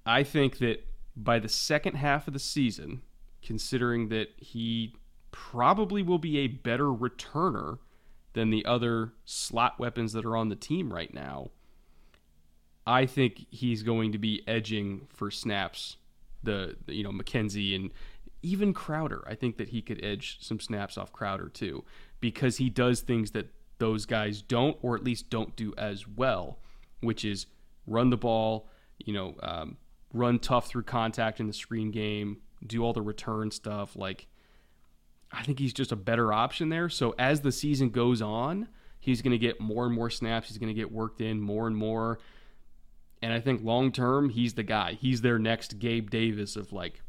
I 0.07 0.23
think 0.23 0.59
that 0.59 0.87
by 1.17 1.39
the 1.39 1.49
second 1.49 1.97
half 1.97 2.29
of 2.29 2.33
the 2.33 2.39
season, 2.39 3.03
considering 3.43 4.09
that 4.09 4.29
he 4.37 4.95
probably 5.33 6.03
will 6.03 6.19
be 6.19 6.39
a 6.39 6.47
better 6.47 6.87
returner 6.87 7.79
than 8.35 8.51
the 8.51 8.65
other 8.65 9.13
slot 9.25 9.79
weapons 9.79 10.13
that 10.13 10.25
are 10.25 10.37
on 10.37 10.49
the 10.49 10.57
team 10.57 10.93
right 10.93 11.13
now, 11.13 11.51
I 12.87 13.07
think 13.07 13.47
he's 13.51 13.83
going 13.83 14.13
to 14.13 14.19
be 14.19 14.43
edging 14.47 15.09
for 15.09 15.31
snaps. 15.31 15.97
The, 16.43 16.77
you 16.87 17.03
know 17.03 17.11
McKenzie 17.11 17.75
and 17.75 17.91
even 18.41 18.73
Crowder. 18.73 19.25
I 19.27 19.35
think 19.35 19.57
that 19.57 19.71
he 19.71 19.83
could 19.83 20.05
edge 20.05 20.39
some 20.41 20.61
snaps 20.61 20.97
off 20.97 21.13
Crowder 21.13 21.49
too 21.49 21.83
because 22.21 22.59
he 22.59 22.71
does 22.71 23.01
things 23.01 23.33
that 23.33 23.49
those 23.79 24.07
guys 24.07 24.43
don't, 24.43 24.77
or 24.81 24.95
at 24.95 25.03
least 25.03 25.29
don't 25.29 25.57
do 25.57 25.75
as 25.77 26.07
well, 26.07 26.59
which 27.01 27.25
is 27.25 27.47
run 27.87 28.11
the 28.11 28.17
ball, 28.17 28.69
you 28.99 29.13
know, 29.13 29.35
um, 29.43 29.77
run 30.17 30.39
tough 30.39 30.69
through 30.69 30.85
contact 30.85 31.41
in 31.41 31.47
the 31.47 31.53
screen 31.53 31.91
game, 31.91 32.39
do 32.67 32.83
all 32.83 32.93
the 32.93 33.03
return 33.03 33.51
stuff. 33.51 33.97
Like, 33.97 34.27
I 35.31 35.43
think 35.43 35.59
he's 35.59 35.73
just 35.73 35.93
a 35.93 35.97
better 35.97 36.33
option 36.33 36.69
there. 36.69 36.89
So 36.89 37.15
as 37.19 37.41
the 37.41 37.53
season 37.53 37.91
goes 37.91 38.23
on, 38.23 38.69
he's 39.01 39.23
going 39.23 39.33
to 39.33 39.39
get 39.39 39.61
more 39.61 39.87
and 39.87 39.95
more 39.95 40.11
snaps. 40.11 40.49
He's 40.49 40.59
going 40.59 40.75
to 40.75 40.75
get 40.75 40.91
worked 40.91 41.21
in 41.21 41.41
more 41.41 41.67
and 41.67 41.77
more. 41.77 42.19
And 43.23 43.33
I 43.33 43.41
think 43.41 43.63
long 43.63 43.93
term, 43.93 44.29
he's 44.29 44.55
the 44.55 44.63
guy. 44.63 44.93
He's 45.01 45.21
their 45.21 45.39
next 45.39 45.79
Gabe 45.79 46.11
Davis 46.11 46.57
of 46.57 46.73
like 46.73 47.01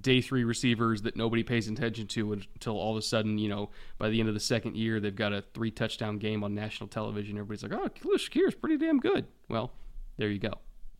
day 0.00 0.20
three 0.20 0.44
receivers 0.44 1.02
that 1.02 1.16
nobody 1.16 1.42
pays 1.42 1.68
attention 1.68 2.06
to 2.08 2.32
until 2.32 2.78
all 2.78 2.92
of 2.92 2.96
a 2.96 3.02
sudden, 3.02 3.38
you 3.38 3.48
know, 3.48 3.70
by 3.98 4.08
the 4.08 4.18
end 4.18 4.28
of 4.28 4.34
the 4.34 4.40
second 4.40 4.76
year, 4.76 4.98
they've 4.98 5.14
got 5.14 5.32
a 5.32 5.44
three 5.54 5.70
touchdown 5.70 6.18
game 6.18 6.42
on 6.42 6.54
national 6.54 6.88
television. 6.88 7.36
Everybody's 7.36 7.62
like, 7.62 7.72
oh, 7.72 7.88
Khalil 7.88 8.16
Shakir 8.16 8.48
is 8.48 8.54
pretty 8.54 8.78
damn 8.78 8.98
good. 8.98 9.26
Well, 9.48 9.72
there 10.16 10.28
you 10.28 10.38
go. 10.38 10.54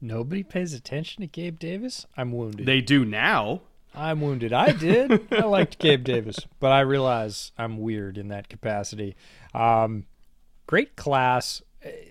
Nobody 0.04 0.42
pays 0.42 0.74
attention 0.74 1.20
to 1.20 1.28
Gabe 1.28 1.60
Davis. 1.60 2.06
I'm 2.16 2.32
wounded. 2.32 2.66
They 2.66 2.80
do 2.80 3.04
now. 3.04 3.62
I'm 3.94 4.20
wounded. 4.20 4.52
I 4.52 4.72
did. 4.72 5.32
I 5.32 5.42
liked 5.44 5.78
Gabe 5.78 6.02
Davis, 6.02 6.40
but 6.58 6.72
I 6.72 6.80
realize 6.80 7.52
I'm 7.56 7.78
weird 7.78 8.18
in 8.18 8.26
that 8.28 8.48
capacity. 8.48 9.14
Um, 9.54 10.06
great 10.66 10.96
class. 10.96 11.62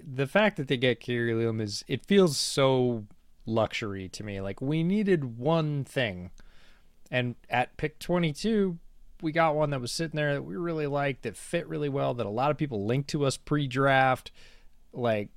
The 0.10 0.26
fact 0.26 0.56
that 0.56 0.70
they 0.70 0.78
get 0.78 1.02
Kaiir 1.02 1.30
Elam 1.30 1.60
is 1.60 1.84
it 1.90 2.06
feels 2.06 2.38
so 2.38 3.08
luxury 3.46 4.08
to 4.08 4.24
me. 4.24 4.40
Like 4.40 4.62
we 4.62 4.84
needed 4.84 5.38
one 5.38 5.84
thing, 5.84 6.32
and 7.10 7.36
at 7.50 7.76
pick 7.76 8.00
22, 8.00 8.78
we 9.22 9.34
got 9.34 9.56
one 9.56 9.72
that 9.72 9.82
was 9.82 9.92
sitting 9.92 10.16
there 10.16 10.36
that 10.36 10.44
we 10.44 10.56
really 10.56 10.88
liked, 10.88 11.24
that 11.24 11.36
fit 11.36 11.68
really 11.68 11.90
well, 11.90 12.14
that 12.14 12.26
a 12.26 12.30
lot 12.30 12.52
of 12.52 12.58
people 12.58 12.86
linked 12.86 13.10
to 13.10 13.26
us 13.26 13.36
pre-draft. 13.36 14.32
Like 14.94 15.28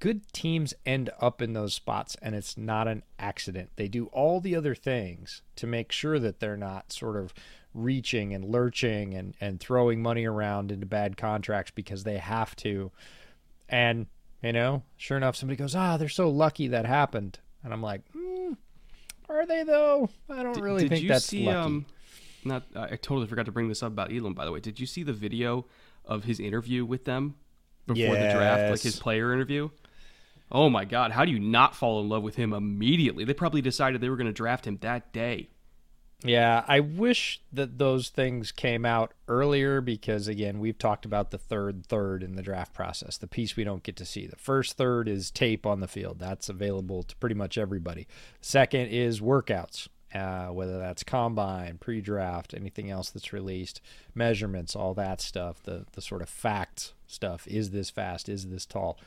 good 0.00 0.32
teams 0.32 0.74
end 0.86 1.10
up 1.20 1.42
in 1.42 1.52
those 1.52 1.74
spots 1.74 2.16
and 2.22 2.34
it's 2.34 2.56
not 2.56 2.88
an 2.88 3.02
accident. 3.18 3.70
They 3.76 3.88
do 3.88 4.06
all 4.06 4.40
the 4.40 4.56
other 4.56 4.74
things 4.74 5.42
to 5.56 5.66
make 5.66 5.92
sure 5.92 6.18
that 6.18 6.40
they're 6.40 6.56
not 6.56 6.92
sort 6.92 7.16
of 7.16 7.34
reaching 7.74 8.32
and 8.32 8.44
lurching 8.44 9.14
and, 9.14 9.34
and 9.40 9.60
throwing 9.60 10.00
money 10.00 10.24
around 10.24 10.70
into 10.72 10.86
bad 10.86 11.16
contracts 11.16 11.72
because 11.74 12.04
they 12.04 12.18
have 12.18 12.54
to. 12.56 12.92
And, 13.68 14.06
you 14.42 14.52
know, 14.52 14.82
sure 14.96 15.16
enough, 15.16 15.36
somebody 15.36 15.56
goes, 15.56 15.74
ah, 15.74 15.96
they're 15.96 16.08
so 16.08 16.30
lucky 16.30 16.68
that 16.68 16.86
happened. 16.86 17.38
And 17.62 17.72
I'm 17.72 17.82
like, 17.82 18.02
mm, 18.12 18.56
are 19.28 19.46
they 19.46 19.64
though? 19.64 20.08
I 20.30 20.42
don't 20.42 20.60
really 20.60 20.82
did 20.82 20.90
think 20.90 21.08
that's 21.08 21.26
see, 21.26 21.46
lucky. 21.46 21.56
Um, 21.58 21.86
not, 22.44 22.64
I 22.74 22.96
totally 22.96 23.26
forgot 23.26 23.46
to 23.46 23.52
bring 23.52 23.68
this 23.68 23.82
up 23.82 23.92
about 23.92 24.12
Elam, 24.12 24.34
by 24.34 24.44
the 24.44 24.52
way. 24.52 24.60
Did 24.60 24.78
you 24.78 24.86
see 24.86 25.02
the 25.02 25.14
video 25.14 25.66
of 26.04 26.24
his 26.24 26.38
interview 26.40 26.84
with 26.84 27.04
them 27.06 27.36
before 27.86 28.14
yes. 28.14 28.32
the 28.32 28.38
draft, 28.38 28.70
like 28.70 28.80
his 28.80 28.98
player 28.98 29.32
interview. 29.32 29.68
Oh 30.50 30.70
my 30.70 30.84
God, 30.84 31.10
how 31.10 31.24
do 31.24 31.32
you 31.32 31.40
not 31.40 31.74
fall 31.74 32.00
in 32.00 32.08
love 32.08 32.22
with 32.22 32.36
him 32.36 32.52
immediately? 32.52 33.24
They 33.24 33.34
probably 33.34 33.62
decided 33.62 34.00
they 34.00 34.08
were 34.08 34.16
going 34.16 34.26
to 34.26 34.32
draft 34.32 34.66
him 34.66 34.78
that 34.82 35.12
day. 35.12 35.48
Yeah, 36.22 36.64
I 36.66 36.80
wish 36.80 37.42
that 37.52 37.76
those 37.78 38.08
things 38.08 38.50
came 38.50 38.86
out 38.86 39.12
earlier 39.28 39.82
because, 39.82 40.26
again, 40.26 40.58
we've 40.58 40.78
talked 40.78 41.04
about 41.04 41.30
the 41.30 41.38
third 41.38 41.84
third 41.86 42.22
in 42.22 42.34
the 42.34 42.42
draft 42.42 42.72
process, 42.72 43.18
the 43.18 43.26
piece 43.26 43.56
we 43.56 43.64
don't 43.64 43.82
get 43.82 43.96
to 43.96 44.06
see. 44.06 44.26
The 44.26 44.36
first 44.36 44.78
third 44.78 45.06
is 45.06 45.30
tape 45.30 45.66
on 45.66 45.80
the 45.80 45.88
field, 45.88 46.18
that's 46.18 46.48
available 46.48 47.02
to 47.02 47.16
pretty 47.16 47.34
much 47.34 47.58
everybody. 47.58 48.06
Second 48.40 48.88
is 48.88 49.20
workouts, 49.20 49.88
uh, 50.14 50.46
whether 50.46 50.78
that's 50.78 51.02
combine, 51.02 51.78
pre 51.78 52.00
draft, 52.00 52.54
anything 52.54 52.90
else 52.90 53.10
that's 53.10 53.32
released, 53.32 53.80
measurements, 54.14 54.76
all 54.76 54.94
that 54.94 55.20
stuff, 55.20 55.62
the, 55.62 55.84
the 55.92 56.02
sort 56.02 56.22
of 56.22 56.28
fact 56.28 56.92
stuff. 57.06 57.46
Is 57.46 57.70
this 57.70 57.90
fast? 57.90 58.28
Is 58.28 58.48
this 58.48 58.66
tall? 58.66 58.98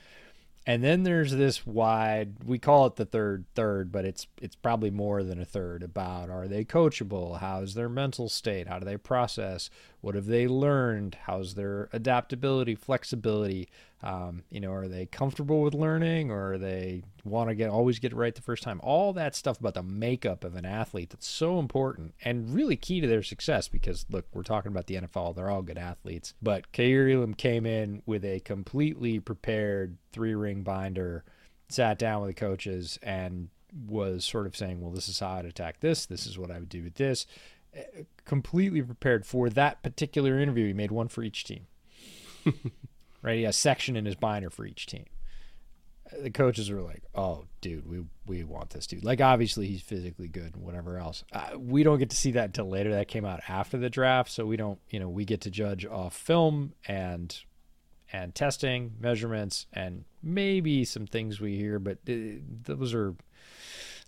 And 0.65 0.83
then 0.83 1.03
there's 1.03 1.31
this 1.31 1.65
wide, 1.65 2.43
we 2.45 2.59
call 2.59 2.87
it 2.87 2.97
the 2.97 3.05
third 3.05 3.45
third, 3.55 3.89
but 3.89 4.03
it's 4.03 4.27
it's 4.41 4.57
probably 4.57 4.91
more 4.91 5.23
than 5.23 5.39
a 5.39 5.45
third 5.45 5.81
about 5.81 6.29
are 6.29 6.45
they 6.45 6.65
coachable? 6.65 7.39
How's 7.39 7.73
their 7.73 7.87
mental 7.87 8.27
state? 8.27 8.67
How 8.67 8.77
do 8.77 8.85
they 8.85 8.97
process? 8.97 9.69
What 10.01 10.15
have 10.15 10.25
they 10.25 10.45
learned? 10.45 11.15
How's 11.23 11.55
their 11.55 11.87
adaptability, 11.93 12.75
flexibility? 12.75 13.69
Um, 14.03 14.43
you 14.51 14.59
know, 14.59 14.73
are 14.73 14.87
they 14.87 15.07
comfortable 15.07 15.61
with 15.61 15.73
learning 15.73 16.29
or 16.29 16.59
they 16.59 17.03
want 17.23 17.49
to 17.49 17.55
get 17.55 17.69
always 17.69 17.97
get 17.97 18.11
it 18.11 18.15
right 18.15 18.35
the 18.35 18.43
first 18.43 18.61
time? 18.61 18.79
All 18.83 19.11
that 19.13 19.35
stuff 19.35 19.59
about 19.59 19.73
the 19.73 19.81
makeup 19.81 20.43
of 20.43 20.55
an 20.55 20.65
athlete 20.65 21.09
that's 21.09 21.27
so 21.27 21.57
important 21.57 22.13
and 22.23 22.53
really 22.53 22.75
key 22.75 23.01
to 23.01 23.07
their 23.07 23.23
success 23.23 23.67
because 23.67 24.05
look, 24.09 24.25
we're 24.33 24.43
talking 24.43 24.71
about 24.71 24.85
the 24.85 24.95
NFL, 24.95 25.35
they're 25.35 25.49
all 25.49 25.63
good 25.63 25.79
athletes. 25.79 26.35
But 26.41 26.71
Kaiir 26.71 27.35
came 27.37 27.65
in 27.65 28.03
with 28.05 28.23
a 28.23 28.39
completely 28.41 29.19
prepared 29.19 29.97
three 30.11 30.35
ring 30.35 30.61
binder, 30.61 31.23
sat 31.67 31.97
down 31.97 32.21
with 32.21 32.29
the 32.29 32.39
coaches 32.39 32.99
and 33.01 33.49
was 33.87 34.25
sort 34.25 34.45
of 34.45 34.55
saying, 34.55 34.79
Well, 34.79 34.91
this 34.91 35.09
is 35.09 35.19
how 35.19 35.31
I'd 35.31 35.45
attack 35.45 35.79
this, 35.79 36.05
this 36.05 36.27
is 36.27 36.37
what 36.37 36.51
I 36.51 36.59
would 36.59 36.69
do 36.69 36.83
with 36.83 36.95
this. 36.95 37.25
Eh, 37.73 38.03
completely 38.25 38.83
prepared 38.83 39.25
for 39.25 39.49
that 39.49 39.81
particular 39.81 40.39
interview. 40.39 40.67
He 40.67 40.73
made 40.73 40.91
one 40.91 41.07
for 41.07 41.23
each 41.23 41.43
team. 41.43 41.65
right? 43.27 43.37
He 43.37 43.43
has 43.43 43.57
section 43.57 43.95
in 43.95 44.05
his 44.05 44.15
binder 44.15 44.49
for 44.49 44.65
each 44.65 44.85
team. 44.85 45.05
The 46.21 46.31
coaches 46.31 46.69
are 46.69 46.81
like, 46.81 47.03
"Oh, 47.13 47.45
dude, 47.59 47.85
we 47.85 48.05
we 48.25 48.43
want 48.45 48.69
this 48.69 48.87
dude." 48.87 49.03
Like, 49.03 49.19
obviously, 49.19 49.67
he's 49.67 49.81
physically 49.81 50.29
good 50.29 50.55
and 50.55 50.63
whatever 50.63 50.97
else. 50.97 51.25
Uh, 51.33 51.57
we 51.57 51.83
don't 51.83 51.99
get 51.99 52.09
to 52.11 52.15
see 52.15 52.31
that 52.31 52.45
until 52.45 52.69
later. 52.69 52.91
That 52.91 53.09
came 53.09 53.25
out 53.25 53.41
after 53.49 53.77
the 53.77 53.89
draft, 53.89 54.31
so 54.31 54.45
we 54.45 54.55
don't, 54.55 54.79
you 54.89 55.01
know, 55.01 55.09
we 55.09 55.25
get 55.25 55.41
to 55.41 55.51
judge 55.51 55.85
off 55.85 56.15
film 56.15 56.73
and 56.87 57.37
and 58.13 58.33
testing, 58.33 58.93
measurements, 59.01 59.65
and 59.73 60.05
maybe 60.23 60.85
some 60.85 61.07
things 61.07 61.41
we 61.41 61.57
hear, 61.57 61.77
but 61.77 61.97
uh, 62.09 62.13
those 62.63 62.93
are 62.93 63.15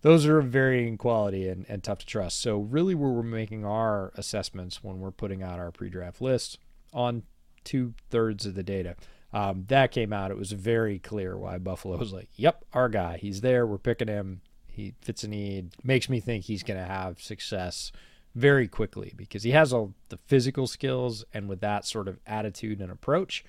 those 0.01 0.25
are 0.25 0.41
varying 0.41 0.97
quality 0.97 1.49
and, 1.49 1.65
and 1.67 1.83
tough 1.83 1.99
to 1.99 2.05
trust. 2.05 2.41
So 2.41 2.59
really 2.59 2.95
where 2.95 3.11
we're 3.11 3.23
making 3.23 3.65
our 3.65 4.13
assessments 4.15 4.81
when 4.81 4.99
we're 4.99 5.11
putting 5.11 5.43
out 5.43 5.59
our 5.59 5.71
pre-draft 5.71 6.21
list 6.21 6.57
on 6.93 7.23
two 7.63 7.93
thirds 8.09 8.45
of 8.45 8.55
the 8.55 8.63
data. 8.63 8.95
Um, 9.31 9.65
that 9.67 9.91
came 9.91 10.11
out. 10.11 10.31
It 10.31 10.37
was 10.37 10.51
very 10.51 10.97
clear 10.99 11.37
why 11.37 11.57
Buffalo 11.59 11.97
was 11.97 12.13
like, 12.13 12.29
"Yep, 12.35 12.65
our 12.73 12.89
guy. 12.89 13.17
He's 13.17 13.41
there. 13.41 13.65
We're 13.67 13.77
picking 13.77 14.07
him. 14.07 14.41
He 14.67 14.95
fits 15.01 15.23
a 15.23 15.27
need. 15.27 15.75
Makes 15.83 16.09
me 16.09 16.19
think 16.19 16.45
he's 16.45 16.63
going 16.63 16.79
to 16.79 16.85
have 16.85 17.21
success 17.21 17.91
very 18.35 18.67
quickly 18.67 19.13
because 19.15 19.43
he 19.43 19.51
has 19.51 19.73
all 19.73 19.93
the 20.09 20.17
physical 20.27 20.67
skills 20.67 21.25
and 21.33 21.49
with 21.49 21.61
that 21.61 21.85
sort 21.85 22.07
of 22.07 22.19
attitude 22.25 22.79
and 22.79 22.91
approach, 22.91 23.43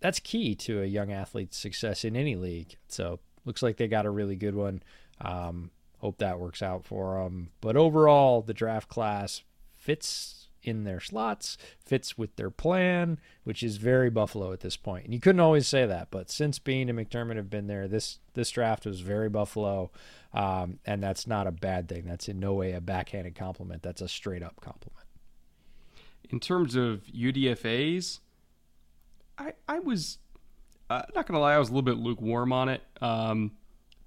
that's 0.00 0.20
key 0.20 0.54
to 0.54 0.82
a 0.82 0.86
young 0.86 1.12
athlete's 1.12 1.56
success 1.56 2.04
in 2.04 2.16
any 2.16 2.36
league. 2.36 2.76
So 2.88 3.20
looks 3.44 3.62
like 3.62 3.76
they 3.76 3.88
got 3.88 4.06
a 4.06 4.10
really 4.10 4.36
good 4.36 4.54
one. 4.54 4.82
Um, 5.20 5.70
hope 5.98 6.18
that 6.18 6.38
works 6.38 6.62
out 6.62 6.84
for 6.84 7.22
them. 7.22 7.50
But 7.60 7.76
overall, 7.76 8.42
the 8.42 8.54
draft 8.54 8.88
class 8.88 9.42
fits 9.76 10.43
in 10.64 10.84
their 10.84 11.00
slots, 11.00 11.56
fits 11.78 12.18
with 12.18 12.34
their 12.36 12.50
plan, 12.50 13.18
which 13.44 13.62
is 13.62 13.76
very 13.76 14.10
Buffalo 14.10 14.52
at 14.52 14.60
this 14.60 14.76
point. 14.76 15.04
And 15.04 15.14
you 15.14 15.20
couldn't 15.20 15.40
always 15.40 15.68
say 15.68 15.86
that, 15.86 16.08
but 16.10 16.30
since 16.30 16.58
Beane 16.58 16.88
and 16.88 16.98
McDermott 16.98 17.36
have 17.36 17.50
been 17.50 17.66
there, 17.66 17.86
this 17.86 18.18
this 18.32 18.50
draft 18.50 18.86
was 18.86 19.00
very 19.00 19.28
Buffalo, 19.28 19.90
um, 20.32 20.78
and 20.84 21.02
that's 21.02 21.26
not 21.26 21.46
a 21.46 21.52
bad 21.52 21.88
thing. 21.88 22.04
That's 22.06 22.28
in 22.28 22.40
no 22.40 22.54
way 22.54 22.72
a 22.72 22.80
backhanded 22.80 23.34
compliment. 23.34 23.82
That's 23.82 24.00
a 24.00 24.08
straight 24.08 24.42
up 24.42 24.60
compliment. 24.60 25.06
In 26.30 26.40
terms 26.40 26.74
of 26.74 27.04
UDFA's, 27.14 28.20
I 29.38 29.52
I 29.68 29.78
was 29.78 30.18
uh, 30.90 31.02
not 31.14 31.26
gonna 31.26 31.40
lie, 31.40 31.54
I 31.54 31.58
was 31.58 31.68
a 31.68 31.72
little 31.72 31.82
bit 31.82 31.98
lukewarm 31.98 32.52
on 32.52 32.68
it. 32.68 32.82
Um, 33.00 33.52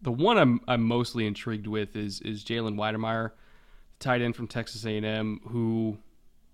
the 0.02 0.12
one 0.12 0.38
I'm 0.38 0.62
I'm 0.68 0.84
mostly 0.84 1.26
intrigued 1.26 1.68
with 1.68 1.96
is 1.96 2.22
is 2.22 2.44
Jalen 2.44 2.76
Wydermyer, 2.76 3.32
tight 4.00 4.22
end 4.22 4.36
from 4.36 4.48
Texas 4.48 4.86
A&M, 4.86 5.42
who 5.48 5.98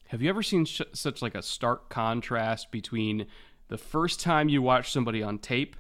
have 0.07 0.21
you 0.21 0.29
ever 0.29 0.43
seen 0.43 0.65
sh- 0.65 0.81
such 0.93 1.21
like 1.21 1.35
a 1.35 1.41
stark 1.41 1.89
contrast 1.89 2.71
between 2.71 3.25
the 3.67 3.77
first 3.77 4.19
time 4.19 4.49
you 4.49 4.61
watch 4.61 4.91
somebody 4.91 5.23
on 5.23 5.39
tape 5.39 5.75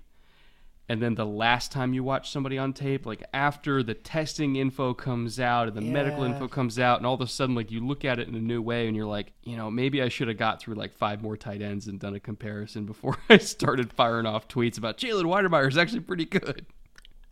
and 0.89 1.01
then 1.01 1.15
the 1.15 1.25
last 1.25 1.71
time 1.71 1.93
you 1.93 2.03
watch 2.03 2.31
somebody 2.31 2.57
on 2.57 2.73
tape? 2.73 3.05
Like 3.05 3.23
after 3.33 3.83
the 3.83 3.93
testing 3.93 4.55
info 4.55 4.93
comes 4.93 5.39
out 5.39 5.67
and 5.67 5.77
the 5.77 5.83
yeah. 5.83 5.91
medical 5.91 6.23
info 6.23 6.47
comes 6.47 6.79
out 6.79 6.97
and 6.97 7.05
all 7.05 7.13
of 7.13 7.21
a 7.21 7.27
sudden 7.27 7.55
like 7.55 7.71
you 7.71 7.85
look 7.85 8.03
at 8.03 8.19
it 8.19 8.27
in 8.27 8.35
a 8.35 8.41
new 8.41 8.61
way 8.61 8.87
and 8.87 8.95
you're 8.95 9.05
like 9.05 9.33
you 9.43 9.55
know 9.55 9.69
maybe 9.69 10.01
i 10.01 10.09
should 10.09 10.27
have 10.27 10.37
got 10.37 10.59
through 10.59 10.75
like 10.75 10.93
five 10.93 11.21
more 11.21 11.37
tight 11.37 11.61
ends 11.61 11.87
and 11.87 11.99
done 11.99 12.15
a 12.15 12.19
comparison 12.19 12.85
before 12.85 13.17
i 13.29 13.37
started 13.37 13.93
firing 13.93 14.25
off 14.25 14.47
tweets 14.47 14.77
about 14.77 14.97
jalen 14.97 15.25
Wydermyer 15.25 15.69
is 15.69 15.77
actually 15.77 16.01
pretty 16.01 16.25
good. 16.25 16.65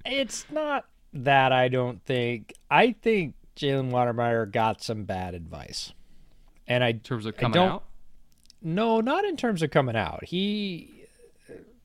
It's 0.05 0.45
not 0.51 0.85
that 1.13 1.51
i 1.51 1.67
don't 1.67 2.03
think. 2.05 2.53
I 2.69 2.93
think 2.93 3.35
jalen 3.55 3.91
Wydermyer 3.91 4.49
got 4.51 4.81
some 4.81 5.03
bad 5.03 5.33
advice 5.33 5.93
and 6.67 6.83
I 6.83 6.89
in 6.89 6.99
terms 6.99 7.25
of 7.25 7.37
coming 7.37 7.59
out. 7.59 7.83
No, 8.61 9.01
not 9.01 9.25
in 9.25 9.37
terms 9.37 9.61
of 9.63 9.71
coming 9.71 9.95
out. 9.95 10.23
He 10.25 11.01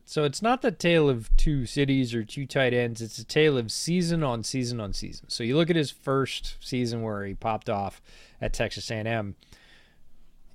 so 0.09 0.23
it's 0.23 0.41
not 0.41 0.63
the 0.63 0.71
tale 0.71 1.11
of 1.11 1.37
two 1.37 1.67
cities 1.67 2.15
or 2.15 2.23
two 2.23 2.47
tight 2.47 2.73
ends. 2.73 3.03
It's 3.03 3.19
a 3.19 3.25
tale 3.25 3.59
of 3.59 3.73
season 3.73 4.23
on 4.23 4.45
season 4.45 4.79
on 4.81 4.93
season. 4.93 5.29
So 5.29 5.43
you 5.43 5.57
look 5.57 5.69
at 5.69 5.75
his 5.75 5.91
first 5.91 6.57
season 6.61 7.03
where 7.03 7.25
he 7.25 7.35
popped 7.35 7.69
off 7.69 8.01
at 8.41 8.53
Texas 8.53 8.89
A&M. 8.89 9.35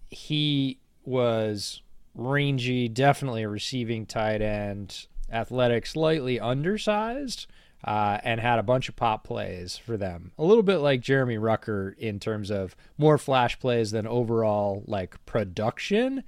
He 0.09 0.79
was 1.03 1.81
rangy, 2.15 2.87
definitely 2.87 3.43
a 3.43 3.49
receiving 3.49 4.05
tight 4.05 4.41
end, 4.41 5.07
athletic, 5.29 5.85
slightly 5.85 6.39
undersized, 6.39 7.45
uh, 7.83 8.19
and 8.23 8.39
had 8.39 8.59
a 8.59 8.63
bunch 8.63 8.89
of 8.89 8.95
pop 8.95 9.23
plays 9.23 9.77
for 9.77 9.97
them. 9.97 10.31
A 10.37 10.43
little 10.43 10.63
bit 10.63 10.77
like 10.77 11.01
Jeremy 11.01 11.37
Ruckert 11.37 11.97
in 11.97 12.19
terms 12.19 12.51
of 12.51 12.75
more 12.97 13.17
flash 13.17 13.59
plays 13.59 13.91
than 13.91 14.05
overall 14.05 14.83
like 14.85 15.23
production. 15.25 16.23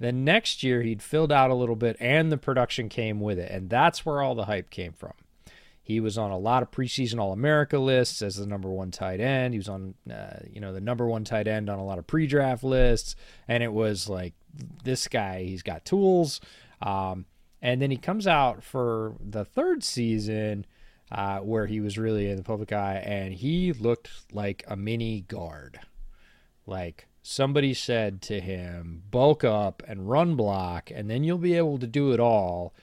Then 0.00 0.24
next 0.24 0.62
year 0.62 0.82
he'd 0.82 1.02
filled 1.02 1.32
out 1.32 1.50
a 1.50 1.54
little 1.54 1.76
bit 1.76 1.96
and 2.00 2.30
the 2.30 2.38
production 2.38 2.88
came 2.88 3.20
with 3.20 3.38
it. 3.38 3.50
And 3.50 3.70
that's 3.70 4.04
where 4.04 4.22
all 4.22 4.34
the 4.34 4.44
hype 4.46 4.70
came 4.70 4.92
from. 4.92 5.12
He 5.80 6.00
was 6.00 6.18
on 6.18 6.30
a 6.30 6.38
lot 6.38 6.62
of 6.62 6.70
preseason 6.70 7.18
All 7.18 7.32
America 7.32 7.78
lists 7.78 8.20
as 8.20 8.36
the 8.36 8.46
number 8.46 8.68
one 8.68 8.90
tight 8.90 9.20
end. 9.20 9.54
He 9.54 9.58
was 9.58 9.70
on, 9.70 9.94
uh, 10.10 10.40
you 10.50 10.60
know, 10.60 10.72
the 10.74 10.82
number 10.82 11.06
one 11.06 11.24
tight 11.24 11.48
end 11.48 11.70
on 11.70 11.78
a 11.78 11.84
lot 11.84 11.98
of 11.98 12.06
pre 12.06 12.26
draft 12.26 12.62
lists. 12.62 13.16
And 13.48 13.62
it 13.62 13.72
was 13.72 14.06
like, 14.06 14.34
this 14.84 15.08
guy, 15.08 15.44
he's 15.44 15.62
got 15.62 15.86
tools. 15.86 16.40
Um, 16.82 17.24
and 17.62 17.80
then 17.80 17.90
he 17.90 17.96
comes 17.96 18.26
out 18.26 18.62
for 18.62 19.14
the 19.18 19.44
third 19.44 19.82
season 19.82 20.66
uh, 21.10 21.38
where 21.38 21.66
he 21.66 21.80
was 21.80 21.98
really 21.98 22.28
in 22.28 22.36
the 22.36 22.42
public 22.42 22.72
eye, 22.72 23.02
and 23.04 23.34
he 23.34 23.72
looked 23.72 24.10
like 24.32 24.64
a 24.68 24.76
mini 24.76 25.22
guard. 25.22 25.80
Like 26.66 27.06
somebody 27.22 27.74
said 27.74 28.20
to 28.22 28.40
him, 28.40 29.02
bulk 29.10 29.44
up 29.44 29.82
and 29.86 30.08
run 30.08 30.36
block, 30.36 30.90
and 30.90 31.10
then 31.10 31.24
you'll 31.24 31.38
be 31.38 31.54
able 31.54 31.78
to 31.78 31.86
do 31.86 32.12
it 32.12 32.20
all. 32.20 32.74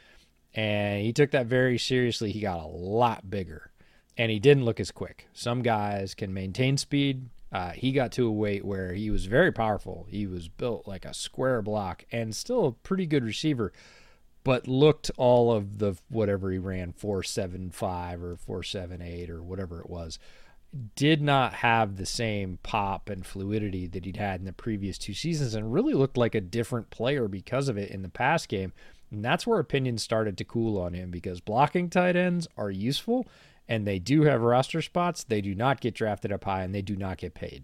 And 0.54 1.02
he 1.02 1.12
took 1.14 1.32
that 1.32 1.48
very 1.48 1.78
seriously. 1.78 2.32
He 2.32 2.40
got 2.40 2.60
a 2.60 2.68
lot 2.68 3.30
bigger, 3.30 3.72
and 4.18 4.32
he 4.32 4.40
didn't 4.40 4.66
look 4.66 4.80
as 4.80 4.92
quick. 4.92 5.28
Some 5.34 5.62
guys 5.62 6.16
can 6.16 6.34
maintain 6.34 6.78
speed. 6.78 7.30
Uh, 7.52 7.72
he 7.72 7.92
got 7.92 8.12
to 8.14 8.28
a 8.28 8.32
weight 8.32 8.66
where 8.66 8.94
he 8.94 9.10
was 9.10 9.28
very 9.28 9.52
powerful. 9.52 10.08
He 10.10 10.26
was 10.28 10.48
built 10.48 10.88
like 10.88 11.06
a 11.06 11.14
square 11.14 11.62
block 11.62 12.04
and 12.12 12.36
still 12.36 12.66
a 12.66 12.72
pretty 12.72 13.06
good 13.06 13.24
receiver 13.24 13.72
but 14.46 14.68
looked 14.68 15.10
all 15.18 15.52
of 15.52 15.80
the 15.80 15.96
whatever 16.08 16.52
he 16.52 16.60
ran 16.60 16.94
475 16.94 18.24
or 18.24 18.38
478 18.38 19.30
or 19.32 19.44
whatever 19.44 19.82
it 19.82 19.90
was 19.90 20.20
did 20.96 21.22
not 21.22 21.54
have 21.56 21.96
the 21.96 22.06
same 22.06 22.60
pop 22.62 23.10
and 23.10 23.26
fluidity 23.26 23.88
that 23.88 24.06
he'd 24.06 24.18
had 24.18 24.40
in 24.42 24.46
the 24.46 24.54
previous 24.54 24.98
two 24.98 25.14
seasons 25.14 25.56
and 25.56 25.74
really 25.74 25.94
looked 25.94 26.18
like 26.18 26.36
a 26.36 26.42
different 26.42 26.90
player 26.92 27.28
because 27.28 27.70
of 27.70 27.78
it 27.78 27.90
in 27.90 28.04
the 28.04 28.10
pass 28.10 28.46
game. 28.46 28.72
And 29.10 29.26
that's 29.26 29.48
where 29.48 29.60
opinions 29.60 30.04
started 30.04 30.38
to 30.38 30.44
cool 30.44 30.80
on 30.80 30.94
him 30.94 31.10
because 31.10 31.40
blocking 31.40 31.90
tight 31.90 32.16
ends 32.16 32.48
are 32.58 32.70
useful 32.70 33.26
and 33.68 33.88
they 33.88 34.00
do 34.00 34.24
have 34.24 34.42
roster 34.42 34.82
spots. 34.82 35.24
They 35.24 35.42
do 35.42 35.56
not 35.56 35.82
get 35.82 35.96
drafted 35.96 36.32
up 36.32 36.44
high 36.44 36.64
and 36.64 36.76
they 36.76 36.82
do 36.82 36.96
not 36.96 37.18
get 37.18 37.34
paid 37.34 37.64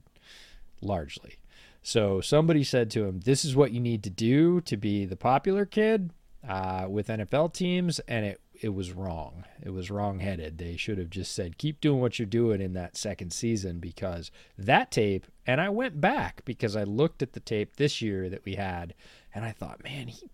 largely. 0.81 1.37
So 1.83 2.21
somebody 2.21 2.63
said 2.63 2.89
to 2.91 3.05
him 3.05 3.19
this 3.19 3.45
is 3.45 3.55
what 3.55 3.71
you 3.71 3.81
need 3.81 4.03
to 4.03 4.09
do 4.09 4.61
to 4.61 4.77
be 4.77 5.05
the 5.05 5.17
popular 5.17 5.65
kid 5.65 6.11
uh, 6.47 6.87
with 6.89 7.07
NFL 7.07 7.53
teams, 7.53 7.99
and 8.07 8.25
it 8.25 8.41
it 8.61 8.69
was 8.69 8.91
wrong. 8.91 9.45
It 9.63 9.71
was 9.71 9.89
wrong-headed. 9.89 10.59
They 10.59 10.77
should 10.77 10.99
have 10.99 11.09
just 11.09 11.33
said, 11.33 11.57
"Keep 11.57 11.81
doing 11.81 11.99
what 11.99 12.19
you're 12.19 12.25
doing 12.25 12.61
in 12.61 12.73
that 12.73 12.97
second 12.97 13.31
season," 13.31 13.79
because 13.79 14.31
that 14.57 14.91
tape. 14.91 15.27
And 15.47 15.59
I 15.59 15.69
went 15.69 15.99
back 15.99 16.43
because 16.45 16.75
I 16.75 16.83
looked 16.83 17.21
at 17.21 17.33
the 17.33 17.39
tape 17.39 17.75
this 17.75 18.01
year 18.01 18.29
that 18.29 18.45
we 18.45 18.55
had, 18.55 18.93
and 19.33 19.43
I 19.43 19.51
thought, 19.51 19.83
man, 19.83 20.07
he 20.07 20.29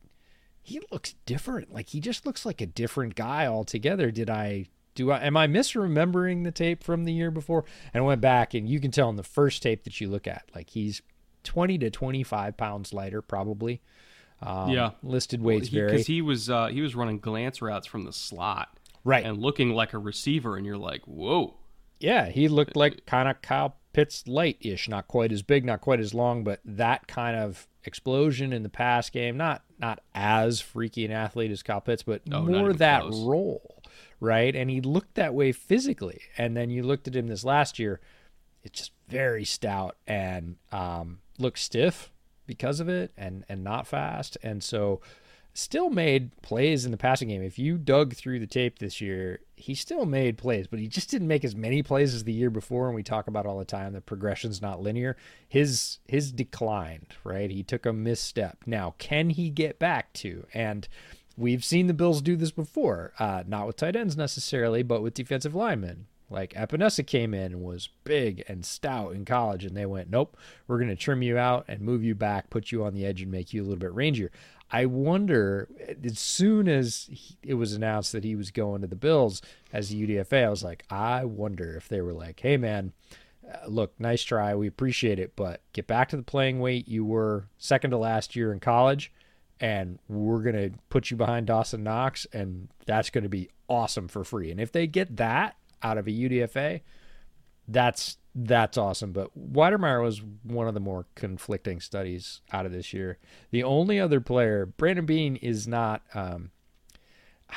he 0.62 0.82
looks 0.91 1.16
different. 1.26 1.74
Like 1.74 1.89
he 1.89 2.01
just 2.01 2.26
looks 2.26 2.45
like 2.45 2.60
a 2.60 2.66
different 2.66 3.16
guy 3.16 3.47
altogether. 3.47 4.12
Did 4.12 4.30
I 4.30 4.66
do 4.95 5.12
I 5.12 5.20
am 5.20 5.38
I 5.38 5.47
misremembering 5.47 6.43
the 6.43 6.51
tape 6.51 6.84
from 6.84 7.05
the 7.05 7.14
year 7.14 7.32
before? 7.32 7.64
And 7.93 8.03
I 8.03 8.05
went 8.05 8.20
back 8.20 8.53
and 8.53 8.68
you 8.68 8.82
can 8.82 8.91
tell 8.91 9.10
in 9.10 9.16
the 9.16 9.24
first 9.24 9.64
tape 9.64 9.86
that 9.86 10.01
you 10.01 10.10
look 10.10 10.28
at, 10.28 10.43
like 10.53 10.72
he's 10.72 11.01
20 11.43 11.78
to 11.78 11.89
25 11.89 12.58
pounds 12.58 12.93
lighter 12.93 13.22
probably. 13.22 13.82
Um, 14.42 14.70
yeah, 14.70 14.92
listed 15.02 15.42
weights 15.42 15.72
well, 15.72 15.80
vary 15.80 15.92
because 15.92 16.08
he 16.08 16.22
was 16.22 16.50
uh, 16.50 16.68
he 16.68 16.82
was 16.82 16.96
running 16.96 17.20
glance 17.20 17.62
routes 17.62 17.88
from 17.88 18.04
the 18.04 18.14
slot, 18.14 18.78
right, 19.04 19.26
and 19.26 19.40
looking 19.40 19.72
like 19.72 19.94
a 19.94 19.98
receiver, 19.98 20.56
and 20.56 20.66
you're 20.66 20.78
like, 20.78 21.04
whoa. 21.06 21.56
Yeah, 22.00 22.30
he 22.30 22.48
looked 22.48 22.76
like 22.76 23.08
kind 23.08 23.28
of 23.28 23.42
Kyle 23.42 23.78
Pitts 23.92 24.28
light 24.28 24.58
ish, 24.62 24.88
not 24.88 25.08
quite 25.08 25.32
as 25.32 25.42
big, 25.42 25.66
not 25.66 25.82
quite 25.82 26.00
as 26.00 26.14
long, 26.14 26.44
but 26.44 26.60
that 26.64 27.08
kind 27.08 27.36
of 27.36 27.68
explosion 27.84 28.54
in 28.54 28.62
the 28.62 28.70
pass 28.70 29.10
game. 29.10 29.38
Not 29.38 29.64
not 29.80 30.02
as 30.14 30.62
freaky 30.62 31.04
an 31.06 31.12
athlete 31.12 31.50
as 31.50 31.64
Kyle 31.64 31.82
Pitts, 31.82 32.04
but 32.04 32.28
no, 32.28 32.44
more 32.44 32.74
that 32.74 33.02
close. 33.02 33.20
role, 33.24 33.82
right? 34.20 34.56
And 34.56 34.70
he 34.70 34.82
looked 34.82 35.16
that 35.16 35.34
way 35.34 35.52
physically. 35.52 36.22
And 36.38 36.56
then 36.56 36.70
you 36.70 36.84
looked 36.84 37.08
at 37.08 37.16
him 37.16 37.26
this 37.26 37.44
last 37.44 37.80
year; 37.80 38.00
it's 38.64 38.78
just 38.78 38.92
very 39.08 39.44
stout 39.44 39.98
and 40.06 40.58
um, 40.72 41.22
looked 41.40 41.58
stiff 41.58 42.12
because 42.48 42.80
of 42.80 42.89
it 42.89 43.12
and 43.18 43.45
and 43.48 43.64
not 43.64 43.86
fast. 43.86 44.38
And 44.41 44.64
so 44.64 45.02
still 45.58 45.89
made 45.89 46.39
plays 46.43 46.86
in 46.86 46.91
the 46.91 46.98
passing 46.98 47.30
game. 47.30 47.41
If 47.41 47.58
you 47.58 47.80
dug 47.80 48.14
through 48.14 48.39
the 48.39 48.45
tape 48.45 48.78
this 48.78 49.02
year, 49.02 49.39
he 49.56 49.74
still 49.74 50.06
made 50.06 50.38
plays, 50.38 50.68
but 50.68 50.78
he 50.78 50.88
just 50.88 51.10
didn't 51.10 51.28
make 51.28 51.43
as 51.43 51.56
many 51.56 51.82
plays 51.82 52.14
as 52.14 52.24
the 52.24 52.34
year 52.34 52.52
before. 52.52 52.86
And 52.86 52.95
we 52.95 53.02
talk 53.02 53.28
about 53.28 53.48
all 53.48 53.58
the 53.58 53.66
time 53.66 53.93
the 53.93 54.02
progression's 54.02 54.62
not 54.62 54.82
linear. 54.82 55.18
His 55.50 55.98
his 56.08 56.32
declined, 56.32 57.08
right? 57.24 57.50
He 57.50 57.64
took 57.64 57.86
a 57.86 57.93
misstep. 57.93 58.60
Now, 58.66 58.93
can 59.00 59.32
he 59.32 59.50
get 59.50 59.80
back 59.80 60.14
to? 60.14 60.45
And 60.54 60.88
we've 61.36 61.66
seen 61.66 61.88
the 61.88 61.93
Bills 61.93 62.22
do 62.22 62.36
this 62.36 62.52
before, 62.52 63.14
uh, 63.18 63.43
not 63.48 63.66
with 63.66 63.78
tight 63.78 63.95
ends 63.95 64.16
necessarily, 64.16 64.84
but 64.84 65.02
with 65.02 65.16
defensive 65.16 65.56
linemen. 65.56 66.06
Like 66.30 66.54
Epenesa 66.54 67.06
came 67.08 67.34
in 67.34 67.54
and 67.54 67.62
was 67.62 67.90
big 68.04 68.44
and 68.48 68.66
stout 68.66 69.14
in 69.14 69.24
college, 69.24 69.64
and 69.64 69.76
they 69.78 69.86
went, 69.86 70.10
nope, 70.10 70.36
we're 70.68 70.78
going 70.78 70.90
to 70.90 70.96
trim 70.96 71.22
you 71.22 71.38
out 71.38 71.66
and 71.68 71.82
move 71.82 72.04
you 72.04 72.16
back, 72.16 72.50
put 72.50 72.72
you 72.72 72.84
on 72.84 72.94
the 72.94 73.06
edge, 73.06 73.22
and 73.22 73.32
make 73.32 73.54
you 73.54 73.62
a 73.62 73.66
little 73.66 73.78
bit 73.78 73.96
rangier. 73.96 74.30
I 74.70 74.86
wonder, 74.86 75.70
as 76.04 76.20
soon 76.20 76.68
as 76.68 77.08
he, 77.10 77.38
it 77.42 77.54
was 77.54 77.72
announced 77.74 78.12
that 78.12 78.26
he 78.26 78.36
was 78.36 78.52
going 78.52 78.82
to 78.82 78.88
the 78.88 78.98
Bills 78.98 79.42
as 79.72 79.92
a 79.92 79.96
UDFA, 79.96 80.46
I 80.46 80.50
was 80.50 80.64
like, 80.64 80.84
I 80.90 81.24
wonder 81.24 81.74
if 81.76 81.88
they 81.88 82.02
were 82.02 82.14
like, 82.14 82.42
hey, 82.42 82.58
man, 82.58 82.92
uh, 83.50 83.68
look, 83.68 83.98
nice 83.98 84.24
try. 84.24 84.54
We 84.56 84.68
appreciate 84.68 85.20
it, 85.20 85.38
but 85.38 85.62
get 85.72 85.88
back 85.88 86.10
to 86.10 86.18
the 86.18 86.24
playing 86.24 86.60
weight 86.60 86.88
you 86.88 87.06
were 87.06 87.48
second 87.58 87.92
to 87.92 87.98
last 87.98 88.36
year 88.36 88.52
in 88.52 88.60
college, 88.60 89.14
and 89.62 90.00
we're 90.10 90.42
going 90.42 90.56
to 90.56 90.78
put 90.90 91.12
you 91.12 91.18
behind 91.18 91.48
Dawson 91.48 91.84
Knox, 91.84 92.28
and 92.34 92.68
that's 92.86 93.10
going 93.10 93.24
to 93.24 93.30
be 93.30 93.50
awesome 93.70 94.08
for 94.08 94.24
free. 94.24 94.52
And 94.52 94.60
if 94.60 94.72
they 94.72 94.86
get 94.86 95.16
that, 95.18 95.56
out 95.84 95.98
of 95.98 96.08
a 96.08 96.12
UDFA, 96.12 96.82
that's 97.68 98.18
that's 98.34 98.78
awesome. 98.78 99.12
But 99.12 99.32
Wydermyer 99.38 100.04
was 100.04 100.22
one 100.44 100.68
of 100.68 100.74
the 100.74 100.80
more 100.80 101.06
conflicting 101.16 101.80
studies 101.80 102.42
out 102.52 102.66
of 102.66 102.72
this 102.72 102.94
year. 102.94 103.18
The 103.52 103.64
only 103.64 104.00
other 104.00 104.22
player, 104.22 104.66
Brandon 104.66 105.06
Beane, 105.06 105.36
is 105.38 105.68
not. 105.68 106.04
Um, 106.14 106.52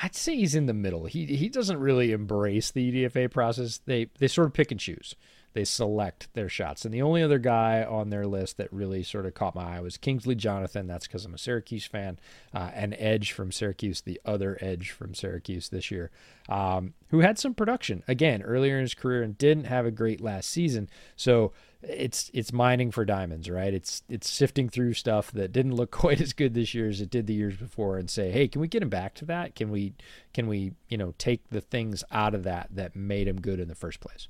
I'd 0.03 0.15
say 0.15 0.37
he's 0.37 0.55
in 0.55 0.67
the 0.67 0.75
middle. 0.75 1.07
He 1.07 1.27
he 1.27 1.49
doesn't 1.49 1.79
really 1.79 2.13
embrace 2.13 2.71
the 2.71 2.91
UDFA 2.93 3.31
process. 3.31 3.81
They 3.85 4.09
they 4.19 4.29
sort 4.29 4.47
of 4.47 4.55
pick 4.55 4.71
and 4.71 4.81
choose. 4.81 5.15
They 5.53 5.65
select 5.65 6.33
their 6.35 6.49
shots. 6.49 6.85
And 6.85 6.95
the 6.95 7.03
only 7.03 7.23
other 7.23 7.39
guy 7.39 7.83
on 7.83 8.11
their 8.11 8.27
list 8.27 8.57
that 8.59 8.73
really 8.73 9.03
sort 9.03 9.27
of 9.27 9.35
caught 9.35 9.55
my 9.55 9.77
eye 9.77 9.81
was 9.81 9.97
Kingsley 9.97 10.35
Jonathan. 10.35 10.87
That's 10.87 11.07
because 11.07 11.25
I'm 11.25 11.35
a 11.35 11.39
Syracuse 11.39 11.87
fan. 11.87 12.19
Uh, 12.55 12.71
and 12.73 12.95
Edge 12.99 13.33
from 13.33 13.51
Syracuse, 13.51 14.01
the 14.01 14.21
other 14.25 14.59
Edge 14.61 14.91
from 14.91 15.15
Syracuse 15.15 15.69
this 15.69 15.91
year, 15.91 16.11
um, 16.49 16.95
who 17.09 17.21
had 17.21 17.39
some 17.39 17.55
production 17.55 18.03
again 18.07 18.43
earlier 18.43 18.77
in 18.77 18.83
his 18.83 18.95
career 18.95 19.23
and 19.23 19.37
didn't 19.37 19.65
have 19.65 19.87
a 19.87 19.91
great 19.91 20.21
last 20.21 20.51
season. 20.51 20.89
So 21.17 21.53
it's 21.83 22.31
it's 22.35 22.53
mining 22.53 22.91
for 22.91 23.05
diamonds, 23.05 23.49
right? 23.49 23.73
It's 23.73 24.03
it's 24.09 24.29
sifting 24.29 24.69
through 24.69 24.95
stuff 24.95 25.33
that 25.33 25.53
didn't 25.53 25.75
look 25.75 25.91
quite 26.01 26.21
as 26.21 26.33
good 26.33 26.55
this 26.55 26.75
year 26.75 26.89
as 26.89 27.01
it 27.01 27.11
did 27.11 27.27
the 27.27 27.35
years 27.35 27.57
before, 27.57 27.99
and 27.99 28.11
say, 28.11 28.31
hey, 28.31 28.49
can 28.49 28.61
we 28.61 28.69
get 28.69 28.83
him 28.83 28.91
back 28.91 29.15
to 29.15 29.25
that? 29.27 29.55
Can 29.55 29.71
we 29.71 29.95
can 30.35 30.47
we 30.47 30.73
you 30.89 30.99
know 30.99 31.15
take 31.19 31.49
the 31.51 31.61
things 31.61 32.05
out 32.11 32.35
of 32.35 32.45
that 32.45 32.69
that 32.71 32.95
made 32.95 33.27
him 33.27 33.41
good 33.41 33.61
in 33.61 33.69
the 33.69 33.75
first 33.75 34.01
place? 34.01 34.29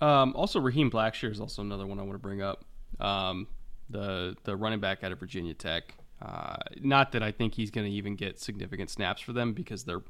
Um, 0.00 0.34
also, 0.36 0.60
Raheem 0.60 0.90
Blackshear 0.90 1.30
is 1.30 1.40
also 1.40 1.62
another 1.62 1.86
one 1.86 1.98
I 1.98 2.02
want 2.02 2.14
to 2.14 2.18
bring 2.18 2.42
up. 2.42 2.64
Um, 3.00 3.48
the 3.90 4.36
the 4.44 4.56
running 4.56 4.80
back 4.80 5.02
out 5.02 5.12
of 5.12 5.18
Virginia 5.18 5.54
Tech. 5.54 5.94
Uh, 6.20 6.56
not 6.80 7.12
that 7.12 7.22
I 7.22 7.30
think 7.30 7.54
he's 7.54 7.70
going 7.70 7.86
to 7.86 7.92
even 7.92 8.16
get 8.16 8.40
significant 8.40 8.90
snaps 8.90 9.22
for 9.22 9.32
them 9.32 9.52
because 9.52 9.84
their 9.84 10.02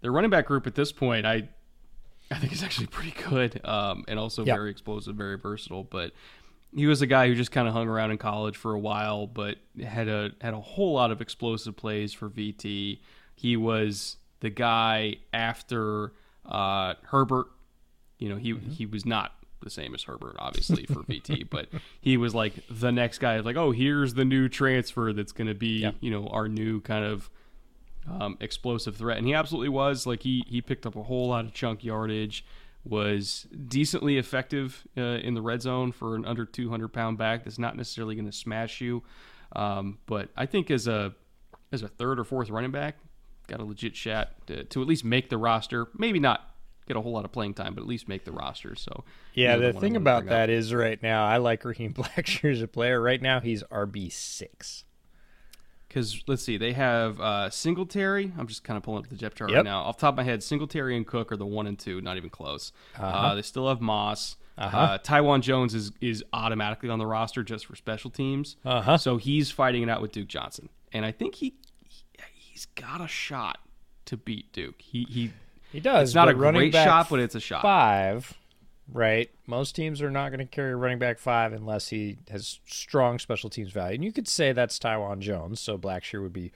their 0.00 0.12
running 0.12 0.30
back 0.30 0.46
group 0.46 0.66
at 0.66 0.74
this 0.74 0.92
point, 0.92 1.26
I 1.26 1.48
I 2.30 2.38
think 2.38 2.52
is 2.52 2.62
actually 2.62 2.86
pretty 2.88 3.14
good 3.28 3.60
um, 3.64 4.04
and 4.08 4.18
also 4.18 4.44
yep. 4.44 4.56
very 4.56 4.70
explosive, 4.70 5.16
very 5.16 5.38
versatile. 5.38 5.84
But 5.84 6.12
he 6.74 6.86
was 6.86 7.02
a 7.02 7.06
guy 7.06 7.28
who 7.28 7.34
just 7.34 7.52
kind 7.52 7.68
of 7.68 7.74
hung 7.74 7.88
around 7.88 8.10
in 8.10 8.18
college 8.18 8.56
for 8.56 8.72
a 8.72 8.78
while, 8.78 9.26
but 9.26 9.56
had 9.82 10.08
a 10.08 10.30
had 10.40 10.54
a 10.54 10.60
whole 10.60 10.94
lot 10.94 11.10
of 11.10 11.20
explosive 11.20 11.76
plays 11.76 12.12
for 12.12 12.28
VT. 12.28 13.00
He 13.36 13.56
was 13.56 14.16
the 14.40 14.50
guy 14.50 15.16
after 15.32 16.12
uh, 16.46 16.94
Herbert. 17.04 17.46
You 18.18 18.28
know, 18.28 18.36
he 18.36 18.52
mm-hmm. 18.52 18.70
he 18.70 18.86
was 18.86 19.04
not 19.04 19.32
the 19.62 19.70
same 19.70 19.94
as 19.94 20.02
Herbert, 20.04 20.36
obviously 20.38 20.84
for 20.86 21.02
VT, 21.08 21.48
but 21.50 21.68
he 22.00 22.16
was 22.16 22.34
like 22.34 22.54
the 22.70 22.92
next 22.92 23.18
guy. 23.18 23.40
Like, 23.40 23.56
oh, 23.56 23.72
here's 23.72 24.14
the 24.14 24.24
new 24.24 24.48
transfer 24.48 25.12
that's 25.12 25.32
going 25.32 25.48
to 25.48 25.54
be, 25.54 25.80
yep. 25.80 25.96
you 26.00 26.10
know, 26.10 26.28
our 26.28 26.48
new 26.48 26.80
kind 26.80 27.04
of 27.04 27.30
um, 28.08 28.36
explosive 28.40 28.96
threat, 28.96 29.18
and 29.18 29.26
he 29.26 29.34
absolutely 29.34 29.70
was. 29.70 30.06
Like 30.06 30.22
he 30.22 30.44
he 30.46 30.60
picked 30.60 30.86
up 30.86 30.96
a 30.96 31.02
whole 31.02 31.28
lot 31.28 31.46
of 31.46 31.54
chunk 31.54 31.82
yardage, 31.82 32.44
was 32.84 33.46
decently 33.66 34.18
effective 34.18 34.86
uh, 34.96 35.00
in 35.00 35.34
the 35.34 35.42
red 35.42 35.62
zone 35.62 35.90
for 35.90 36.14
an 36.14 36.24
under 36.24 36.44
200 36.44 36.88
pound 36.88 37.18
back. 37.18 37.44
That's 37.44 37.58
not 37.58 37.76
necessarily 37.76 38.14
going 38.14 38.26
to 38.26 38.32
smash 38.32 38.80
you, 38.80 39.02
um, 39.56 39.98
but 40.06 40.28
I 40.36 40.46
think 40.46 40.70
as 40.70 40.86
a 40.86 41.14
as 41.72 41.82
a 41.82 41.88
third 41.88 42.20
or 42.20 42.24
fourth 42.24 42.50
running 42.50 42.70
back, 42.70 42.96
got 43.48 43.60
a 43.60 43.64
legit 43.64 43.96
shot 43.96 44.46
to, 44.46 44.64
to 44.64 44.82
at 44.82 44.86
least 44.86 45.04
make 45.04 45.30
the 45.30 45.38
roster. 45.38 45.88
Maybe 45.96 46.20
not 46.20 46.53
get 46.86 46.96
a 46.96 47.00
whole 47.00 47.12
lot 47.12 47.24
of 47.24 47.32
playing 47.32 47.54
time, 47.54 47.74
but 47.74 47.82
at 47.82 47.86
least 47.86 48.08
make 48.08 48.24
the 48.24 48.32
roster. 48.32 48.74
So 48.74 49.04
yeah, 49.34 49.56
the 49.56 49.72
thing 49.72 49.96
about 49.96 50.26
that 50.26 50.44
up. 50.44 50.54
is 50.54 50.72
right 50.74 51.02
now 51.02 51.26
I 51.26 51.38
like 51.38 51.64
Raheem 51.64 51.94
Blackshear 51.94 52.52
as 52.52 52.62
a 52.62 52.68
player. 52.68 53.00
Right 53.00 53.20
now 53.20 53.40
he's 53.40 53.62
RB 53.64 54.10
six 54.12 54.84
because 55.94 56.24
let's 56.26 56.42
see, 56.42 56.56
they 56.56 56.72
have 56.72 57.20
uh, 57.20 57.50
Singletary. 57.50 58.32
I'm 58.36 58.48
just 58.48 58.64
kind 58.64 58.76
of 58.76 58.82
pulling 58.82 59.04
up 59.04 59.10
the 59.10 59.16
depth 59.16 59.36
chart 59.36 59.50
yep. 59.50 59.58
right 59.58 59.64
now. 59.64 59.82
Off 59.82 59.96
top 59.96 60.14
of 60.14 60.16
my 60.16 60.24
head, 60.24 60.42
Singletary 60.42 60.96
and 60.96 61.06
Cook 61.06 61.30
are 61.30 61.36
the 61.36 61.46
one 61.46 61.68
and 61.68 61.78
two, 61.78 62.00
not 62.00 62.16
even 62.16 62.30
close. 62.30 62.72
Uh-huh. 62.96 63.06
Uh, 63.06 63.34
they 63.36 63.42
still 63.42 63.68
have 63.68 63.80
Moss. 63.80 64.36
Uh-huh. 64.58 64.76
Uh, 64.76 64.98
Taiwan 64.98 65.42
Jones 65.42 65.74
is 65.74 65.92
is 66.00 66.24
automatically 66.32 66.88
on 66.88 66.98
the 66.98 67.06
roster 67.06 67.42
just 67.42 67.66
for 67.66 67.76
special 67.76 68.10
teams. 68.10 68.56
Uh-huh. 68.64 68.98
So 68.98 69.16
he's 69.18 69.50
fighting 69.50 69.82
it 69.82 69.88
out 69.88 70.02
with 70.02 70.12
Duke 70.12 70.28
Johnson, 70.28 70.68
and 70.92 71.04
I 71.04 71.12
think 71.12 71.36
he, 71.36 71.54
he 71.88 72.52
has 72.52 72.66
got 72.66 73.00
a 73.00 73.08
shot 73.08 73.58
to 74.06 74.16
beat 74.16 74.52
Duke. 74.52 74.80
He 74.80 75.06
he 75.08 75.32
he 75.74 75.80
does. 75.80 76.10
It's 76.10 76.14
not 76.14 76.28
a 76.28 76.34
great 76.34 76.72
shot, 76.72 77.08
but 77.10 77.20
it's 77.20 77.34
a 77.34 77.40
shot. 77.40 77.62
Five 77.62 78.34
right? 78.92 79.30
Most 79.46 79.74
teams 79.74 80.02
are 80.02 80.10
not 80.10 80.30
going 80.30 80.40
to 80.40 80.46
carry 80.46 80.74
running 80.74 80.98
back 80.98 81.18
five 81.18 81.52
unless 81.52 81.88
he 81.88 82.18
has 82.30 82.60
strong 82.66 83.18
special 83.18 83.50
teams 83.50 83.72
value. 83.72 83.94
And 83.94 84.04
you 84.04 84.12
could 84.12 84.28
say 84.28 84.52
that's 84.52 84.78
Taiwan 84.78 85.20
Jones, 85.20 85.60
so 85.60 85.78
Blackshear 85.78 86.22
would 86.22 86.32
be 86.32 86.52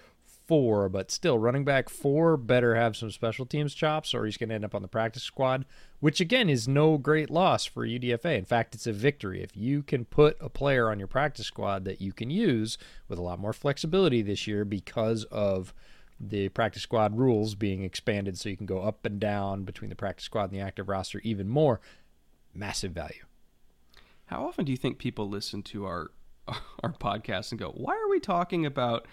four, 0.46 0.88
but 0.88 1.10
still, 1.10 1.38
running 1.38 1.64
back 1.64 1.88
four 1.90 2.36
better 2.36 2.74
have 2.74 2.96
some 2.96 3.10
special 3.10 3.44
teams 3.44 3.74
chops, 3.74 4.14
or 4.14 4.24
he's 4.24 4.38
going 4.38 4.48
to 4.48 4.54
end 4.54 4.64
up 4.64 4.74
on 4.74 4.82
the 4.82 4.88
practice 4.88 5.22
squad, 5.22 5.66
which 6.00 6.20
again 6.20 6.48
is 6.48 6.66
no 6.66 6.96
great 6.96 7.30
loss 7.30 7.66
for 7.66 7.86
UDFA. 7.86 8.38
In 8.38 8.46
fact, 8.46 8.74
it's 8.74 8.86
a 8.86 8.92
victory. 8.92 9.42
If 9.42 9.56
you 9.56 9.82
can 9.82 10.04
put 10.04 10.36
a 10.40 10.48
player 10.48 10.90
on 10.90 10.98
your 10.98 11.08
practice 11.08 11.46
squad 11.46 11.84
that 11.84 12.00
you 12.00 12.12
can 12.12 12.30
use 12.30 12.78
with 13.08 13.18
a 13.18 13.22
lot 13.22 13.38
more 13.38 13.52
flexibility 13.52 14.22
this 14.22 14.46
year 14.46 14.64
because 14.64 15.24
of 15.24 15.74
the 16.20 16.48
practice 16.50 16.82
squad 16.82 17.16
rules 17.16 17.54
being 17.54 17.82
expanded 17.82 18.38
so 18.38 18.48
you 18.48 18.56
can 18.56 18.66
go 18.66 18.80
up 18.80 19.04
and 19.04 19.20
down 19.20 19.64
between 19.64 19.88
the 19.88 19.96
practice 19.96 20.24
squad 20.24 20.44
and 20.44 20.52
the 20.52 20.60
active 20.60 20.88
roster 20.88 21.20
even 21.22 21.48
more 21.48 21.80
massive 22.54 22.92
value. 22.92 23.24
How 24.26 24.46
often 24.46 24.64
do 24.64 24.72
you 24.72 24.78
think 24.78 24.98
people 24.98 25.28
listen 25.28 25.62
to 25.64 25.86
our 25.86 26.10
our 26.82 26.92
podcast 26.92 27.52
and 27.52 27.58
go, 27.58 27.70
"Why 27.70 27.94
are 27.94 28.08
we 28.08 28.20
talking 28.20 28.66
about 28.66 29.06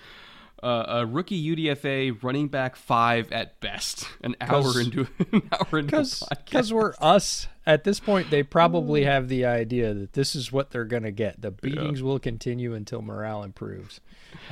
uh, 0.63 0.85
a 0.87 1.05
rookie 1.05 1.55
UDFA 1.55 2.23
running 2.23 2.47
back 2.47 2.75
five 2.75 3.31
at 3.31 3.59
best 3.59 4.07
an 4.21 4.35
hour 4.41 4.79
into 4.79 5.07
an 5.31 5.49
hour 5.51 5.79
into 5.79 6.27
Because 6.29 6.73
we're 6.73 6.93
us 6.99 7.47
at 7.65 7.83
this 7.83 7.99
point, 7.99 8.29
they 8.29 8.43
probably 8.43 9.03
have 9.03 9.27
the 9.27 9.45
idea 9.45 9.93
that 9.93 10.13
this 10.13 10.35
is 10.35 10.51
what 10.51 10.71
they're 10.71 10.85
going 10.85 11.03
to 11.03 11.11
get. 11.11 11.41
The 11.41 11.51
beatings 11.51 11.99
yeah. 11.99 12.05
will 12.05 12.19
continue 12.19 12.73
until 12.73 13.01
morale 13.01 13.43
improves. 13.43 14.01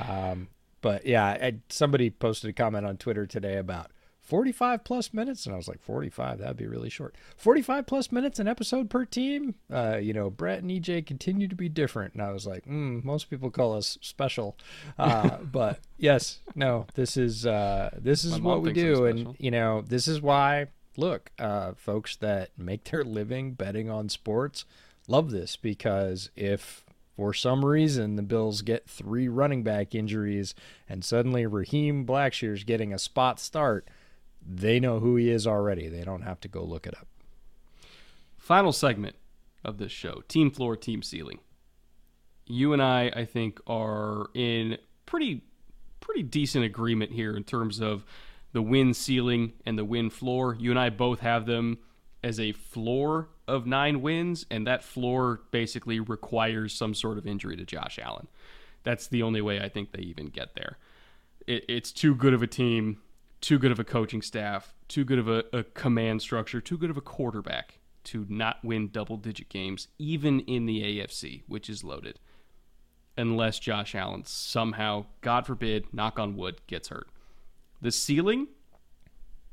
Um, 0.00 0.48
but 0.84 1.06
yeah, 1.06 1.24
I, 1.24 1.54
somebody 1.70 2.10
posted 2.10 2.50
a 2.50 2.52
comment 2.52 2.84
on 2.84 2.98
Twitter 2.98 3.24
today 3.24 3.56
about 3.56 3.90
45 4.20 4.84
plus 4.84 5.12
minutes 5.12 5.44
and 5.44 5.54
i 5.54 5.56
was 5.58 5.68
like 5.68 5.82
45 5.82 6.38
that'd 6.38 6.58
be 6.58 6.66
really 6.66 6.90
short. 6.90 7.14
45 7.38 7.86
plus 7.86 8.12
minutes 8.12 8.38
an 8.38 8.46
episode 8.48 8.90
per 8.90 9.06
team? 9.06 9.54
Uh, 9.72 9.96
you 9.96 10.12
know 10.12 10.28
brett 10.28 10.62
and 10.62 10.70
ej 10.70 11.06
continue 11.06 11.48
to 11.48 11.54
be 11.54 11.70
different. 11.70 12.12
And 12.12 12.22
i 12.22 12.32
was 12.32 12.46
like 12.46 12.66
mm, 12.66 13.02
most 13.02 13.30
people 13.30 13.50
call 13.50 13.72
us 13.74 13.96
special. 14.02 14.58
Uh, 14.98 15.38
but 15.42 15.80
yes 15.96 16.40
no 16.54 16.86
this 16.94 17.16
is 17.16 17.46
uh, 17.46 17.88
this 17.98 18.22
is 18.22 18.38
what 18.38 18.60
we 18.60 18.74
do. 18.74 19.06
And 19.06 19.36
you 19.38 19.50
know 19.50 19.82
this 19.86 20.06
is 20.06 20.20
why 20.20 20.66
look 20.98 21.30
uh, 21.38 21.72
folks 21.76 22.14
that 22.16 22.50
make 22.58 22.84
their 22.84 23.04
living 23.04 23.52
betting 23.52 23.88
on 23.88 24.10
sports 24.10 24.66
love 25.08 25.30
this. 25.30 25.56
Because 25.56 26.28
if 26.36 26.84
for 27.16 27.32
some 27.32 27.64
reason 27.64 28.16
the 28.16 28.22
Bills 28.22 28.62
get 28.62 28.88
three 28.88 29.28
running 29.28 29.62
back 29.62 29.94
injuries 29.94 30.54
and 30.88 31.04
suddenly 31.04 31.46
Raheem 31.46 32.04
Blackshear's 32.06 32.64
getting 32.64 32.92
a 32.92 32.98
spot 32.98 33.38
start 33.38 33.88
they 34.46 34.78
know 34.78 35.00
who 35.00 35.16
he 35.16 35.30
is 35.30 35.46
already. 35.46 35.88
They 35.88 36.02
don't 36.02 36.22
have 36.22 36.40
to 36.40 36.48
go 36.48 36.62
look 36.62 36.86
it 36.86 36.94
up. 36.96 37.06
Final 38.36 38.72
segment 38.72 39.16
of 39.64 39.78
this 39.78 39.92
show 39.92 40.22
team 40.28 40.50
floor, 40.50 40.76
team 40.76 41.02
ceiling. 41.02 41.40
You 42.46 42.74
and 42.74 42.82
I, 42.82 43.10
I 43.14 43.24
think, 43.24 43.58
are 43.66 44.26
in 44.34 44.78
pretty 45.06 45.42
pretty 46.00 46.22
decent 46.22 46.64
agreement 46.64 47.12
here 47.12 47.34
in 47.34 47.44
terms 47.44 47.80
of 47.80 48.04
the 48.52 48.60
win 48.60 48.92
ceiling 48.92 49.54
and 49.64 49.78
the 49.78 49.84
win 49.84 50.10
floor. 50.10 50.54
You 50.58 50.70
and 50.70 50.78
I 50.78 50.90
both 50.90 51.20
have 51.20 51.46
them 51.46 51.78
as 52.24 52.40
a 52.40 52.52
floor 52.52 53.28
of 53.46 53.66
nine 53.66 54.02
wins, 54.02 54.46
and 54.50 54.66
that 54.66 54.82
floor 54.82 55.42
basically 55.52 56.00
requires 56.00 56.72
some 56.72 56.94
sort 56.94 57.18
of 57.18 57.26
injury 57.26 57.56
to 57.56 57.64
Josh 57.64 57.98
Allen. 58.02 58.26
That's 58.82 59.06
the 59.06 59.22
only 59.22 59.40
way 59.40 59.60
I 59.60 59.68
think 59.68 59.92
they 59.92 60.02
even 60.02 60.26
get 60.26 60.54
there. 60.56 60.78
It, 61.46 61.64
it's 61.68 61.92
too 61.92 62.14
good 62.14 62.34
of 62.34 62.42
a 62.42 62.46
team 62.46 62.98
too 63.44 63.58
good 63.58 63.70
of 63.70 63.78
a 63.78 63.84
coaching 63.84 64.22
staff, 64.22 64.72
too 64.88 65.04
good 65.04 65.18
of 65.18 65.28
a, 65.28 65.44
a 65.52 65.62
command 65.62 66.22
structure, 66.22 66.62
too 66.62 66.78
good 66.78 66.88
of 66.88 66.96
a 66.96 67.02
quarterback 67.02 67.78
to 68.02 68.24
not 68.30 68.64
win 68.64 68.88
double 68.88 69.18
digit 69.18 69.50
games, 69.50 69.88
even 69.98 70.40
in 70.40 70.64
the 70.64 70.80
AFC, 70.80 71.42
which 71.46 71.68
is 71.68 71.84
loaded, 71.84 72.18
unless 73.18 73.58
Josh 73.58 73.94
Allen 73.94 74.24
somehow, 74.24 75.04
God 75.20 75.46
forbid, 75.46 75.92
knock 75.92 76.18
on 76.18 76.36
wood, 76.36 76.62
gets 76.66 76.88
hurt. 76.88 77.06
The 77.82 77.92
ceiling, 77.92 78.48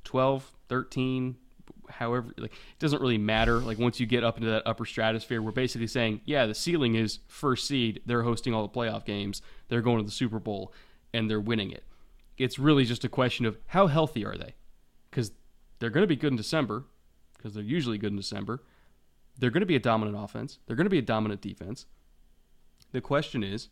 12, 0.05 0.53
13, 0.69 1.35
however, 1.89 2.33
like, 2.37 2.53
it 2.53 2.79
doesn't 2.79 3.01
really 3.01 3.17
matter. 3.17 3.59
Like, 3.59 3.79
once 3.79 3.99
you 3.99 4.05
get 4.05 4.23
up 4.23 4.37
into 4.37 4.49
that 4.49 4.63
upper 4.65 4.85
stratosphere, 4.85 5.41
we're 5.41 5.51
basically 5.51 5.87
saying, 5.87 6.21
yeah, 6.25 6.45
the 6.45 6.55
ceiling 6.55 6.95
is 6.95 7.19
first 7.27 7.67
seed. 7.67 8.01
They're 8.05 8.23
hosting 8.23 8.53
all 8.53 8.67
the 8.67 8.73
playoff 8.73 9.05
games, 9.05 9.41
they're 9.69 9.81
going 9.81 9.97
to 9.97 10.05
the 10.05 10.11
Super 10.11 10.39
Bowl, 10.39 10.73
and 11.13 11.29
they're 11.29 11.39
winning 11.39 11.71
it 11.71 11.83
it's 12.43 12.57
really 12.57 12.85
just 12.85 13.03
a 13.03 13.09
question 13.09 13.45
of 13.45 13.57
how 13.67 13.87
healthy 13.87 14.25
are 14.25 14.35
they? 14.35 14.55
Because 15.09 15.31
they're 15.79 15.89
going 15.89 16.03
to 16.03 16.07
be 16.07 16.15
good 16.15 16.31
in 16.31 16.37
December, 16.37 16.85
because 17.37 17.53
they're 17.53 17.63
usually 17.63 17.97
good 17.97 18.11
in 18.11 18.17
December. 18.17 18.63
They're 19.37 19.51
going 19.51 19.61
to 19.61 19.67
be 19.67 19.75
a 19.75 19.79
dominant 19.79 20.17
offense. 20.17 20.59
They're 20.65 20.75
going 20.75 20.85
to 20.85 20.91
be 20.91 20.97
a 20.97 21.03
dominant 21.03 21.41
defense. 21.41 21.85
The 22.91 23.01
question 23.01 23.43
is, 23.43 23.69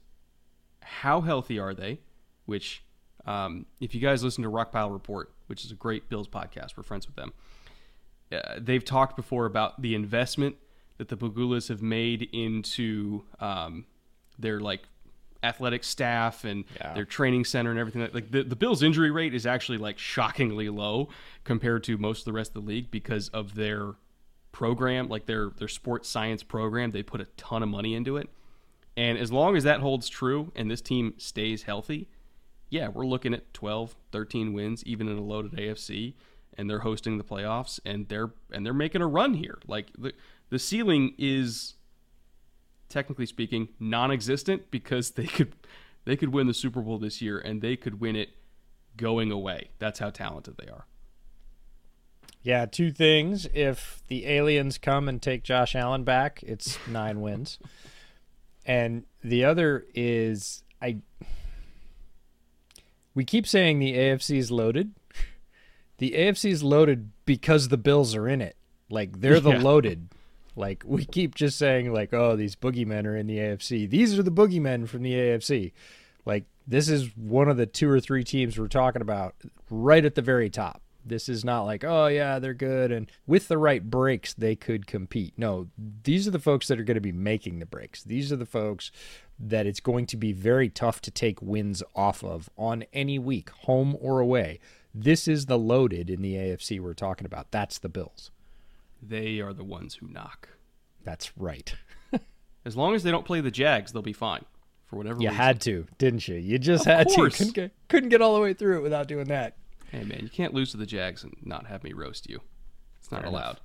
how 0.82 1.22
healthy 1.22 1.60
are 1.60 1.74
they? 1.74 2.00
Which, 2.46 2.84
um, 3.26 3.66
if 3.80 3.94
you 3.94 4.02
guys 4.02 4.24
listen 4.24 4.44
to 4.44 4.50
Rockpile 4.50 4.92
Report, 4.92 5.34
which 5.48 5.66
is 5.66 5.72
a 5.72 5.76
great 5.76 6.10
Bills 6.10 6.28
podcast, 6.28 6.78
we're 6.78 6.84
friends 6.84 7.08
with 7.08 7.16
them. 7.16 7.34
Uh, 8.32 8.60
they've 8.60 8.86
talked 8.86 9.16
before 9.16 9.46
about 9.46 9.82
the 9.82 9.96
investment 9.96 10.56
that 10.98 11.08
the 11.08 11.18
Pegulas 11.18 11.70
have 11.70 11.82
made 11.82 12.30
into 12.34 13.24
um, 13.40 13.86
their 14.38 14.60
like 14.60 14.82
athletic 15.42 15.84
staff 15.84 16.44
and 16.44 16.66
Yeah. 16.76 16.94
their 16.94 17.06
training 17.06 17.46
center 17.46 17.72
and 17.72 17.80
everything. 17.80 18.08
Like 18.14 18.30
the, 18.32 18.44
the 18.44 18.56
Bills' 18.56 18.84
injury 18.84 19.10
rate 19.10 19.34
is 19.34 19.46
actually 19.46 19.78
like 19.78 19.98
shockingly 19.98 20.70
low 20.70 21.10
compared 21.44 21.84
to 21.86 21.98
most 21.98 22.20
of 22.20 22.26
the 22.26 22.34
rest 22.34 22.52
of 22.56 22.66
the 22.66 22.68
league 22.70 22.92
because 22.92 23.30
of 23.30 23.56
their 23.56 23.94
program, 24.52 25.08
like 25.08 25.26
their 25.26 25.52
their 25.58 25.68
sports 25.68 26.10
science 26.10 26.44
program. 26.44 26.92
They 26.92 27.04
put 27.04 27.22
a 27.22 27.26
ton 27.38 27.64
of 27.64 27.70
money 27.70 27.94
into 27.96 28.18
it, 28.18 28.30
and 28.98 29.18
as 29.18 29.32
long 29.32 29.56
as 29.56 29.64
that 29.64 29.80
holds 29.80 30.10
true 30.10 30.52
and 30.56 30.70
this 30.70 30.82
team 30.82 31.14
stays 31.18 31.64
healthy, 31.64 32.10
yeah, 32.70 32.90
we're 32.90 33.06
looking 33.06 33.34
at 33.34 33.54
12, 33.54 33.96
13 34.12 34.52
wins, 34.54 34.84
even 34.86 35.08
in 35.08 35.18
a 35.18 35.22
loaded 35.22 35.54
AFC, 35.54 36.16
and 36.58 36.70
they're 36.70 36.80
hosting 36.80 37.18
the 37.18 37.24
playoffs, 37.24 37.80
and 37.86 38.08
they're 38.08 38.32
and 38.52 38.66
they're 38.66 38.74
making 38.74 39.02
a 39.02 39.08
run 39.08 39.34
here. 39.36 39.60
Like 39.68 39.92
the 39.98 40.14
the 40.50 40.60
ceiling 40.60 41.16
is, 41.18 41.76
technically 42.90 43.26
speaking, 43.26 43.70
non-existent 43.80 44.72
because 44.72 45.12
they 45.12 45.28
could 45.28 45.54
they 46.06 46.16
could 46.16 46.30
win 46.30 46.48
the 46.48 46.54
Super 46.54 46.82
Bowl 46.82 46.98
this 46.98 47.22
year, 47.22 47.40
and 47.40 47.62
they 47.62 47.76
could 47.76 48.00
win 48.00 48.16
it 48.16 48.30
going 48.98 49.32
away. 49.32 49.70
That's 49.80 50.00
how 50.00 50.10
talented 50.10 50.58
they 50.58 50.68
are. 50.68 50.86
Yeah, 52.42 52.66
two 52.66 52.92
things. 52.92 53.48
If 53.54 54.02
the 54.08 54.26
aliens 54.26 54.78
come 54.78 55.10
and 55.10 55.22
take 55.22 55.44
Josh 55.44 55.76
Allen 55.76 56.04
back, 56.04 56.42
it's 56.44 56.78
nine 56.88 57.22
wins. 57.22 57.60
And 58.66 59.06
the 59.24 59.44
other 59.46 59.86
is 59.94 60.64
I 60.82 61.00
we 63.14 63.26
keep 63.26 63.48
saying 63.48 63.80
the 63.80 63.94
AFC 63.96 64.38
is 64.38 64.52
loaded. 64.52 64.94
The 66.00 66.12
AFC 66.12 66.52
is 66.52 66.64
loaded 66.64 67.12
because 67.26 67.68
the 67.68 67.78
Bills 67.78 68.16
are 68.16 68.28
in 68.28 68.42
it. 68.42 68.56
Like 68.90 69.22
they're 69.22 69.40
the 69.40 69.52
Yeah. 69.54 69.62
loaded. 69.62 70.10
Like 70.56 70.84
we 70.86 71.06
keep 71.06 71.36
just 71.36 71.58
saying 71.58 71.94
like, 71.94 72.14
oh, 72.14 72.36
these 72.36 72.56
boogeymen 72.56 73.06
are 73.06 73.16
in 73.16 73.28
the 73.28 73.38
AFC. 73.38 73.90
These 73.90 74.18
are 74.18 74.24
the 74.24 74.32
boogeymen 74.32 74.88
from 74.90 75.04
the 75.04 75.14
AFC. 75.14 75.72
Like 76.26 76.46
this 76.68 76.90
is 76.90 77.16
one 77.16 77.48
of 77.48 77.58
the 77.58 77.66
two 77.66 77.90
or 77.90 78.00
three 78.00 78.24
teams 78.24 78.58
we're 78.60 78.68
talking 78.68 79.02
about 79.02 79.36
right 79.70 80.04
at 80.04 80.16
the 80.16 80.22
very 80.22 80.50
top. 80.50 80.82
This 81.06 81.30
is 81.30 81.46
not 81.46 81.64
like, 81.64 81.84
oh 81.86 82.08
yeah, 82.08 82.40
they're 82.40 82.54
good 82.54 82.92
and 82.92 83.10
with 83.26 83.48
the 83.48 83.58
right 83.58 83.90
breaks 83.90 84.34
they 84.34 84.56
could 84.56 84.86
compete. 84.86 85.34
No, 85.38 85.68
these 86.04 86.28
are 86.28 86.32
the 86.32 86.40
folks 86.40 86.68
that 86.68 86.80
are 86.80 86.84
going 86.84 86.96
to 86.96 87.02
be 87.02 87.14
making 87.14 87.60
the 87.60 87.66
breaks. 87.66 88.04
These 88.04 88.32
are 88.32 88.36
the 88.36 88.46
folks 88.46 88.92
that 89.40 89.66
it's 89.66 89.80
going 89.80 90.06
to 90.08 90.18
be 90.18 90.34
very 90.34 90.68
tough 90.70 91.00
to 91.02 91.12
take 91.12 91.42
wins 91.42 91.82
off 91.96 92.24
of 92.24 92.50
on 92.58 92.84
any 92.92 93.18
week, 93.18 93.50
home 93.52 93.98
or 94.02 94.20
away. 94.20 94.60
This 94.94 95.28
is 95.28 95.46
the 95.46 95.58
loaded 95.58 96.10
in 96.10 96.22
the 96.22 96.36
AFC 96.36 96.80
we're 96.80 96.94
talking 96.94 97.26
about. 97.26 97.52
That's 97.52 97.78
the 97.78 97.90
Bills. 97.90 98.32
They 99.02 99.40
are 99.40 99.54
the 99.54 99.64
ones 99.64 99.96
who 99.96 100.08
knock. 100.08 100.50
That's 101.04 101.38
right. 101.38 101.74
As 102.66 102.76
long 102.76 102.96
as 102.96 103.04
they 103.04 103.12
don't 103.12 103.26
play 103.26 103.40
the 103.42 103.52
Jags, 103.52 103.92
they'll 103.92 104.02
be 104.02 104.14
fine. 104.14 104.44
For 104.88 104.96
whatever 104.98 105.16
reason. 105.16 105.22
You 105.22 105.30
reason. 105.30 105.44
had 105.46 105.62
to, 105.62 105.88
didn't 106.00 106.28
you? 106.28 106.36
You 106.36 106.58
just 106.58 106.88
Of 106.88 106.94
had 106.98 107.08
course. 107.08 107.34
to. 107.34 107.38
Couldn't 107.38 107.54
get, 107.56 107.72
couldn't 107.88 108.10
get 108.10 108.22
all 108.22 108.34
the 108.36 108.42
way 108.42 108.54
through 108.54 108.80
it 108.80 108.82
without 108.82 109.08
doing 109.08 109.28
that. 109.28 109.56
Hey 109.92 110.04
man, 110.04 110.20
you 110.22 110.30
can't 110.30 110.54
lose 110.54 110.72
to 110.72 110.78
the 110.78 110.86
Jags 110.86 111.24
and 111.24 111.36
not 111.44 111.68
have 111.68 111.84
me 111.84 111.94
roast 111.94 112.30
you. 112.30 112.42
It's 113.00 113.12
not 113.12 113.26
allowed. 113.26 113.60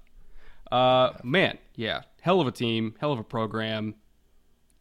Uh, 0.70 1.12
man, 1.22 1.58
yeah, 1.76 2.02
hell 2.20 2.40
of 2.40 2.46
a 2.46 2.50
team, 2.52 2.94
hell 2.98 3.12
of 3.12 3.18
a 3.18 3.24
program. 3.24 3.94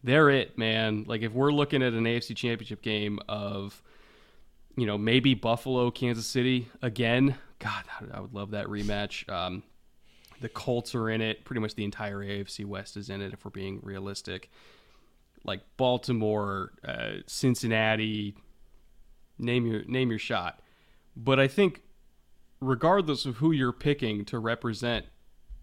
They're 0.04 0.30
it, 0.30 0.58
man. 0.58 1.06
Like 1.08 1.22
if 1.22 1.32
we're 1.34 1.52
looking 1.52 1.82
at 1.84 1.94
an 1.94 2.04
AFC 2.06 2.36
Championship 2.36 2.82
game 2.82 3.20
of, 3.28 3.82
you 4.76 4.86
know, 4.86 4.98
maybe 4.98 5.34
Buffalo, 5.34 5.92
Kansas 5.92 6.26
City 6.26 6.68
again. 6.82 7.36
God, 7.60 7.84
I 8.12 8.20
would 8.20 8.34
love 8.34 8.52
that 8.52 8.68
rematch. 8.68 9.30
Um, 9.30 9.64
the 10.42 10.50
Colts 10.50 10.96
are 10.96 11.10
in 11.10 11.22
it. 11.22 11.46
Pretty 11.46 11.62
much 11.62 11.76
the 11.76 11.84
entire 11.84 12.20
AFC 12.20 12.66
West 12.66 12.98
is 12.98 13.10
in 13.10 13.22
it. 13.22 13.34
If 13.34 13.46
we're 13.46 13.52
being 13.52 13.80
realistic, 13.84 14.50
like 15.44 15.62
Baltimore, 15.78 16.74
uh, 16.86 17.22
Cincinnati, 17.28 18.36
name 19.38 19.66
your 19.66 19.84
name 19.86 20.10
your 20.10 20.20
shot. 20.20 20.60
But 21.16 21.40
I 21.40 21.48
think 21.48 21.84
regardless 22.60 23.26
of 23.26 23.38
who 23.38 23.52
you're 23.52 23.74
picking 23.74 24.26
to 24.26 24.40
represent 24.40 25.06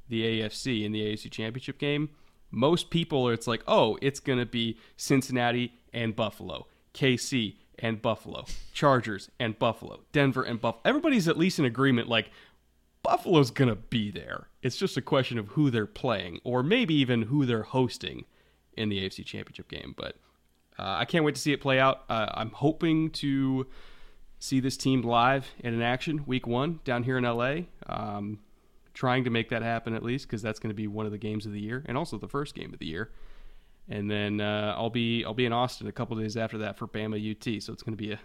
the 0.09 0.41
AFC 0.41 0.85
in 0.85 0.93
the 0.93 1.01
AFC 1.01 1.31
Championship 1.31 1.79
game, 1.79 2.11
most 2.51 2.91
people 2.91 3.29
are, 3.29 3.33
it's 3.33 3.47
like, 3.47 3.63
"Oh, 3.67 3.99
it's 4.01 4.21
to 4.39 4.47
be 4.47 4.79
Cincinnati 4.97 5.75
and 5.93 6.17
Buffalo, 6.17 6.67
KC 6.95 7.57
and 7.81 8.01
Buffalo, 8.01 8.45
Chargers 8.73 9.31
and 9.39 9.59
Buffalo, 9.59 10.01
Denver 10.13 10.43
and 10.43 10.61
Buffalo." 10.61 10.83
Everybody's 10.85 11.29
at 11.29 11.39
least 11.39 11.59
in 11.59 11.65
agreement 11.65 12.09
like 12.09 12.31
Buffalo's 13.03 13.51
going 13.51 13.69
to 13.69 13.77
be 13.77 14.11
there. 14.11 14.49
It's 14.63 14.77
just 14.77 14.97
a 14.97 15.03
question 15.03 15.39
of 15.39 15.49
who 15.49 15.71
they're 15.71 15.87
playing 15.87 16.41
or 16.45 16.63
maybe 16.63 16.95
even 16.95 17.23
who 17.23 17.47
they're 17.47 17.63
hosting 17.63 18.27
in 18.77 18.89
the 18.89 18.99
AFC 19.01 19.25
Championship 19.25 19.69
game, 19.69 19.95
but 19.97 20.17
uh, 20.79 20.97
I 20.99 21.05
can't 21.05 21.25
wait 21.25 21.35
to 21.35 21.41
see 21.41 21.53
it 21.53 21.61
play 21.61 21.79
out. 21.79 22.05
Uh, 22.09 22.27
I'm 22.35 22.51
hoping 22.51 23.11
to 23.11 23.67
see 24.39 24.61
this 24.61 24.77
team 24.77 25.03
live 25.03 25.49
and 25.61 25.75
in 25.75 25.83
action 25.83 26.25
week 26.27 26.47
one 26.47 26.81
down 26.85 27.03
here 27.03 27.19
in 27.19 27.25
LA. 27.25 27.63
Um, 27.87 28.39
trying 28.95 29.25
to 29.25 29.31
make 29.31 29.51
that 29.51 29.63
happen 29.63 29.95
at 29.95 30.03
least 30.03 30.27
because 30.27 30.43
that's 30.43 30.59
going 30.59 30.71
to 30.71 30.75
be 30.75 30.87
one 30.87 31.07
of 31.07 31.13
the 31.13 31.19
games 31.19 31.47
of 31.47 31.53
the 31.53 31.61
year 31.61 31.85
and 31.87 31.97
also 31.97 32.19
the 32.19 32.29
first 32.29 32.55
game 32.55 32.73
of 32.73 32.79
the 32.79 32.87
year. 32.87 33.11
And 33.91 34.09
then 34.09 34.41
uh, 34.41 34.75
I'll 34.79 34.89
be 34.89 35.25
I'll 35.25 35.35
be 35.35 35.45
in 35.45 35.53
Austin 35.53 35.89
a 35.89 35.93
couple 35.93 36.17
days 36.17 36.37
after 36.37 36.59
that 36.59 36.79
for 36.79 36.87
Bama 36.87 37.19
UT. 37.19 37.63
So 37.63 37.73
it's 37.73 37.83
going 37.83 37.97
to 37.97 38.03
be 38.03 38.13
a 38.13 38.21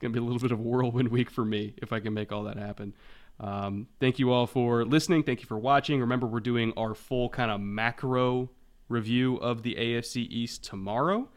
going 0.00 0.12
to 0.12 0.18
be 0.18 0.18
a 0.18 0.22
little 0.22 0.40
bit 0.40 0.50
of 0.50 0.58
a 0.58 0.62
whirlwind 0.62 1.08
week 1.08 1.30
for 1.30 1.44
me 1.44 1.74
if 1.76 1.92
I 1.92 2.00
can 2.00 2.14
make 2.14 2.32
all 2.32 2.44
that 2.44 2.56
happen. 2.56 2.94
Um, 3.38 3.86
thank 4.00 4.18
you 4.18 4.32
all 4.32 4.46
for 4.46 4.84
listening. 4.84 5.22
Thank 5.22 5.40
you 5.40 5.46
for 5.46 5.58
watching. 5.58 6.00
Remember, 6.00 6.26
we're 6.26 6.40
doing 6.40 6.72
our 6.76 6.94
full 6.94 7.28
kind 7.28 7.50
of 7.50 7.60
macro 7.60 8.50
review 8.88 9.36
of 9.36 9.62
the 9.62 9.74
AFC 9.74 10.26
East 10.28 10.64
tomorrow, 10.64 11.28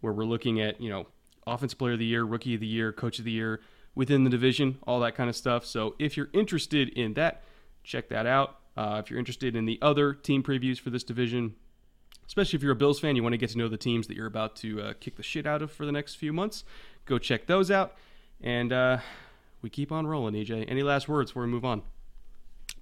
where 0.00 0.12
we're 0.12 0.24
looking 0.24 0.60
at 0.60 0.80
you 0.80 0.88
know 0.88 1.06
offensive 1.46 1.78
player 1.78 1.92
of 1.92 1.98
the 1.98 2.06
year, 2.06 2.24
rookie 2.24 2.54
of 2.54 2.60
the 2.60 2.66
year, 2.66 2.92
coach 2.92 3.18
of 3.18 3.26
the 3.26 3.30
year 3.30 3.60
within 3.94 4.24
the 4.24 4.30
division, 4.30 4.78
all 4.86 5.00
that 5.00 5.14
kind 5.14 5.28
of 5.28 5.36
stuff. 5.36 5.66
So 5.66 5.96
if 5.98 6.16
you're 6.16 6.30
interested 6.32 6.88
in 6.90 7.14
that, 7.14 7.42
check 7.82 8.08
that 8.08 8.26
out. 8.26 8.56
Uh, 8.76 9.02
if 9.04 9.10
you're 9.10 9.18
interested 9.18 9.56
in 9.56 9.66
the 9.66 9.78
other 9.82 10.14
team 10.14 10.42
previews 10.42 10.78
for 10.78 10.90
this 10.90 11.02
division, 11.02 11.56
especially 12.28 12.58
if 12.58 12.62
you're 12.62 12.72
a 12.72 12.76
Bills 12.76 13.00
fan, 13.00 13.16
you 13.16 13.22
want 13.22 13.32
to 13.32 13.38
get 13.38 13.50
to 13.50 13.58
know 13.58 13.68
the 13.68 13.76
teams 13.76 14.06
that 14.06 14.16
you're 14.16 14.26
about 14.26 14.54
to 14.56 14.80
uh, 14.80 14.92
kick 15.00 15.16
the 15.16 15.22
shit 15.22 15.46
out 15.46 15.62
of 15.62 15.72
for 15.72 15.84
the 15.84 15.92
next 15.92 16.14
few 16.14 16.32
months, 16.32 16.62
go 17.06 17.18
check 17.18 17.46
those 17.46 17.70
out. 17.70 17.94
And 18.40 18.72
uh, 18.72 18.98
we 19.62 19.70
keep 19.70 19.90
on 19.90 20.06
rolling, 20.06 20.34
EJ. 20.34 20.66
Any 20.68 20.82
last 20.82 21.08
words 21.08 21.30
before 21.30 21.42
we 21.42 21.48
move 21.48 21.64
on? 21.64 21.82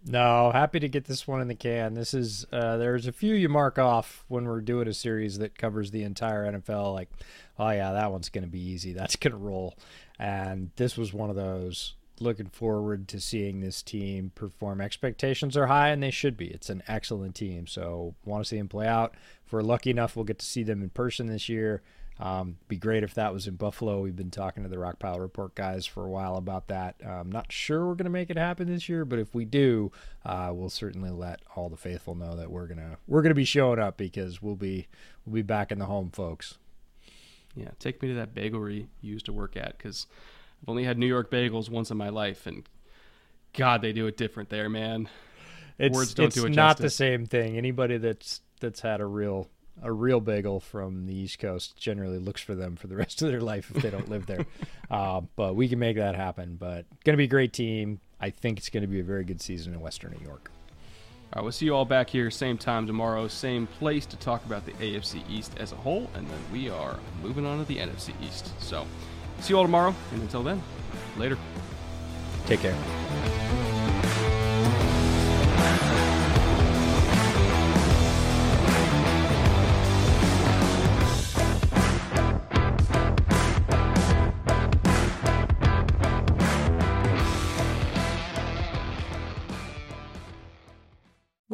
No, 0.04 0.50
happy 0.52 0.78
to 0.80 0.88
get 0.88 1.06
this 1.06 1.26
one 1.26 1.40
in 1.40 1.48
the 1.48 1.54
can. 1.54 1.94
This 1.94 2.12
is 2.12 2.44
uh, 2.52 2.76
there's 2.76 3.06
a 3.06 3.12
few 3.12 3.34
you 3.34 3.48
mark 3.48 3.78
off 3.78 4.24
when 4.28 4.44
we're 4.44 4.60
doing 4.60 4.86
a 4.88 4.94
series 4.94 5.38
that 5.38 5.56
covers 5.56 5.90
the 5.90 6.02
entire 6.02 6.44
NFL. 6.52 6.92
Like, 6.92 7.08
oh 7.58 7.70
yeah, 7.70 7.92
that 7.92 8.12
one's 8.12 8.28
going 8.28 8.44
to 8.44 8.50
be 8.50 8.60
easy. 8.60 8.92
That's 8.92 9.16
going 9.16 9.32
to 9.32 9.38
roll. 9.38 9.76
And 10.18 10.70
this 10.76 10.96
was 10.96 11.12
one 11.12 11.30
of 11.30 11.36
those. 11.36 11.94
Looking 12.18 12.48
forward 12.48 13.08
to 13.08 13.20
seeing 13.20 13.60
this 13.60 13.82
team 13.82 14.32
perform. 14.34 14.80
Expectations 14.80 15.56
are 15.56 15.66
high, 15.66 15.88
and 15.88 16.02
they 16.02 16.10
should 16.10 16.36
be. 16.36 16.46
It's 16.46 16.70
an 16.70 16.82
excellent 16.88 17.34
team, 17.34 17.66
so 17.66 18.14
want 18.24 18.42
to 18.42 18.48
see 18.48 18.56
them 18.56 18.68
play 18.68 18.86
out. 18.86 19.14
If 19.44 19.52
we're 19.52 19.60
lucky 19.62 19.90
enough, 19.90 20.16
we'll 20.16 20.24
get 20.24 20.38
to 20.38 20.46
see 20.46 20.62
them 20.62 20.82
in 20.82 20.90
person 20.90 21.26
this 21.26 21.48
year. 21.48 21.82
Um, 22.18 22.56
be 22.66 22.78
great 22.78 23.02
if 23.02 23.12
that 23.14 23.32
was 23.34 23.46
in 23.46 23.56
Buffalo. 23.56 24.00
We've 24.00 24.16
been 24.16 24.30
talking 24.30 24.62
to 24.62 24.68
the 24.68 24.78
Rock 24.78 24.98
Pile 24.98 25.20
Report 25.20 25.54
guys 25.54 25.84
for 25.84 26.06
a 26.06 26.10
while 26.10 26.36
about 26.36 26.68
that. 26.68 26.96
I'm 27.06 27.30
not 27.30 27.52
sure 27.52 27.86
we're 27.86 27.94
going 27.94 28.04
to 28.04 28.10
make 28.10 28.30
it 28.30 28.38
happen 28.38 28.68
this 28.68 28.88
year, 28.88 29.04
but 29.04 29.18
if 29.18 29.34
we 29.34 29.44
do, 29.44 29.92
uh, 30.24 30.50
we'll 30.54 30.70
certainly 30.70 31.10
let 31.10 31.40
all 31.54 31.68
the 31.68 31.76
faithful 31.76 32.14
know 32.14 32.34
that 32.36 32.50
we're 32.50 32.66
gonna 32.66 32.96
we're 33.06 33.20
gonna 33.20 33.34
be 33.34 33.44
showing 33.44 33.78
up 33.78 33.98
because 33.98 34.40
we'll 34.40 34.56
be 34.56 34.86
we'll 35.26 35.34
be 35.34 35.42
back 35.42 35.70
in 35.70 35.78
the 35.78 35.86
home, 35.86 36.10
folks. 36.10 36.56
Yeah, 37.54 37.70
take 37.78 38.00
me 38.00 38.08
to 38.08 38.14
that 38.14 38.34
bagelry 38.34 38.86
you 39.02 39.12
used 39.12 39.26
to 39.26 39.32
work 39.32 39.56
at 39.56 39.76
because 39.76 40.06
I've 40.66 40.70
only 40.70 40.82
had 40.82 40.98
New 40.98 41.06
York 41.06 41.30
bagels 41.30 41.70
once 41.70 41.92
in 41.92 41.96
my 41.96 42.08
life, 42.08 42.48
and 42.48 42.68
God, 43.52 43.82
they 43.82 43.92
do 43.92 44.08
it 44.08 44.16
different 44.16 44.48
there, 44.48 44.68
man. 44.68 45.08
It's 45.78 45.94
Words 45.94 46.14
don't 46.14 46.26
it's 46.26 46.34
do 46.34 46.46
it 46.46 46.56
not 46.56 46.78
the 46.78 46.90
same 46.90 47.24
thing. 47.24 47.56
Anybody 47.56 47.98
that's 47.98 48.40
that's 48.60 48.80
had 48.80 49.00
a 49.00 49.06
real 49.06 49.48
a 49.80 49.92
real 49.92 50.20
bagel 50.20 50.58
from 50.58 51.06
the 51.06 51.14
East 51.14 51.38
Coast 51.38 51.76
generally 51.76 52.18
looks 52.18 52.40
for 52.40 52.56
them 52.56 52.74
for 52.74 52.88
the 52.88 52.96
rest 53.04 53.22
of 53.22 53.28
their 53.28 53.40
life 53.40 53.70
if 53.72 53.80
they 53.80 53.90
don't 53.90 54.08
live 54.08 54.26
there. 54.26 54.44
Uh, 54.88 55.20
but 55.34 55.56
we 55.56 55.68
can 55.68 55.80
make 55.80 55.96
that 55.96 56.14
happen. 56.14 56.54
But 56.54 56.86
gonna 57.04 57.18
be 57.18 57.24
a 57.24 57.26
great 57.26 57.52
team. 57.52 57.98
I 58.20 58.30
think 58.30 58.56
it's 58.56 58.68
gonna 58.68 58.86
be 58.86 59.00
a 59.00 59.04
very 59.04 59.24
good 59.24 59.40
season 59.40 59.74
in 59.74 59.80
Western 59.80 60.12
New 60.12 60.24
York. 60.24 60.48
All 61.32 61.40
right, 61.40 61.42
we'll 61.42 61.50
see 61.50 61.66
you 61.66 61.74
all 61.74 61.84
back 61.84 62.08
here, 62.08 62.30
same 62.30 62.56
time 62.56 62.86
tomorrow, 62.86 63.26
same 63.26 63.66
place 63.66 64.06
to 64.06 64.16
talk 64.16 64.44
about 64.46 64.64
the 64.64 64.70
AFC 64.74 65.28
East 65.28 65.54
as 65.58 65.72
a 65.72 65.74
whole, 65.74 66.08
and 66.14 66.30
then 66.30 66.38
we 66.52 66.70
are 66.70 67.00
moving 67.20 67.44
on 67.44 67.58
to 67.58 67.64
the 67.64 67.78
NFC 67.78 68.12
East. 68.22 68.52
So, 68.62 68.86
see 69.40 69.52
you 69.52 69.58
all 69.58 69.64
tomorrow, 69.64 69.94
and 70.12 70.22
until 70.22 70.42
then, 70.42 70.62
later. 71.16 71.38
Take 72.46 72.60
care. 72.60 72.76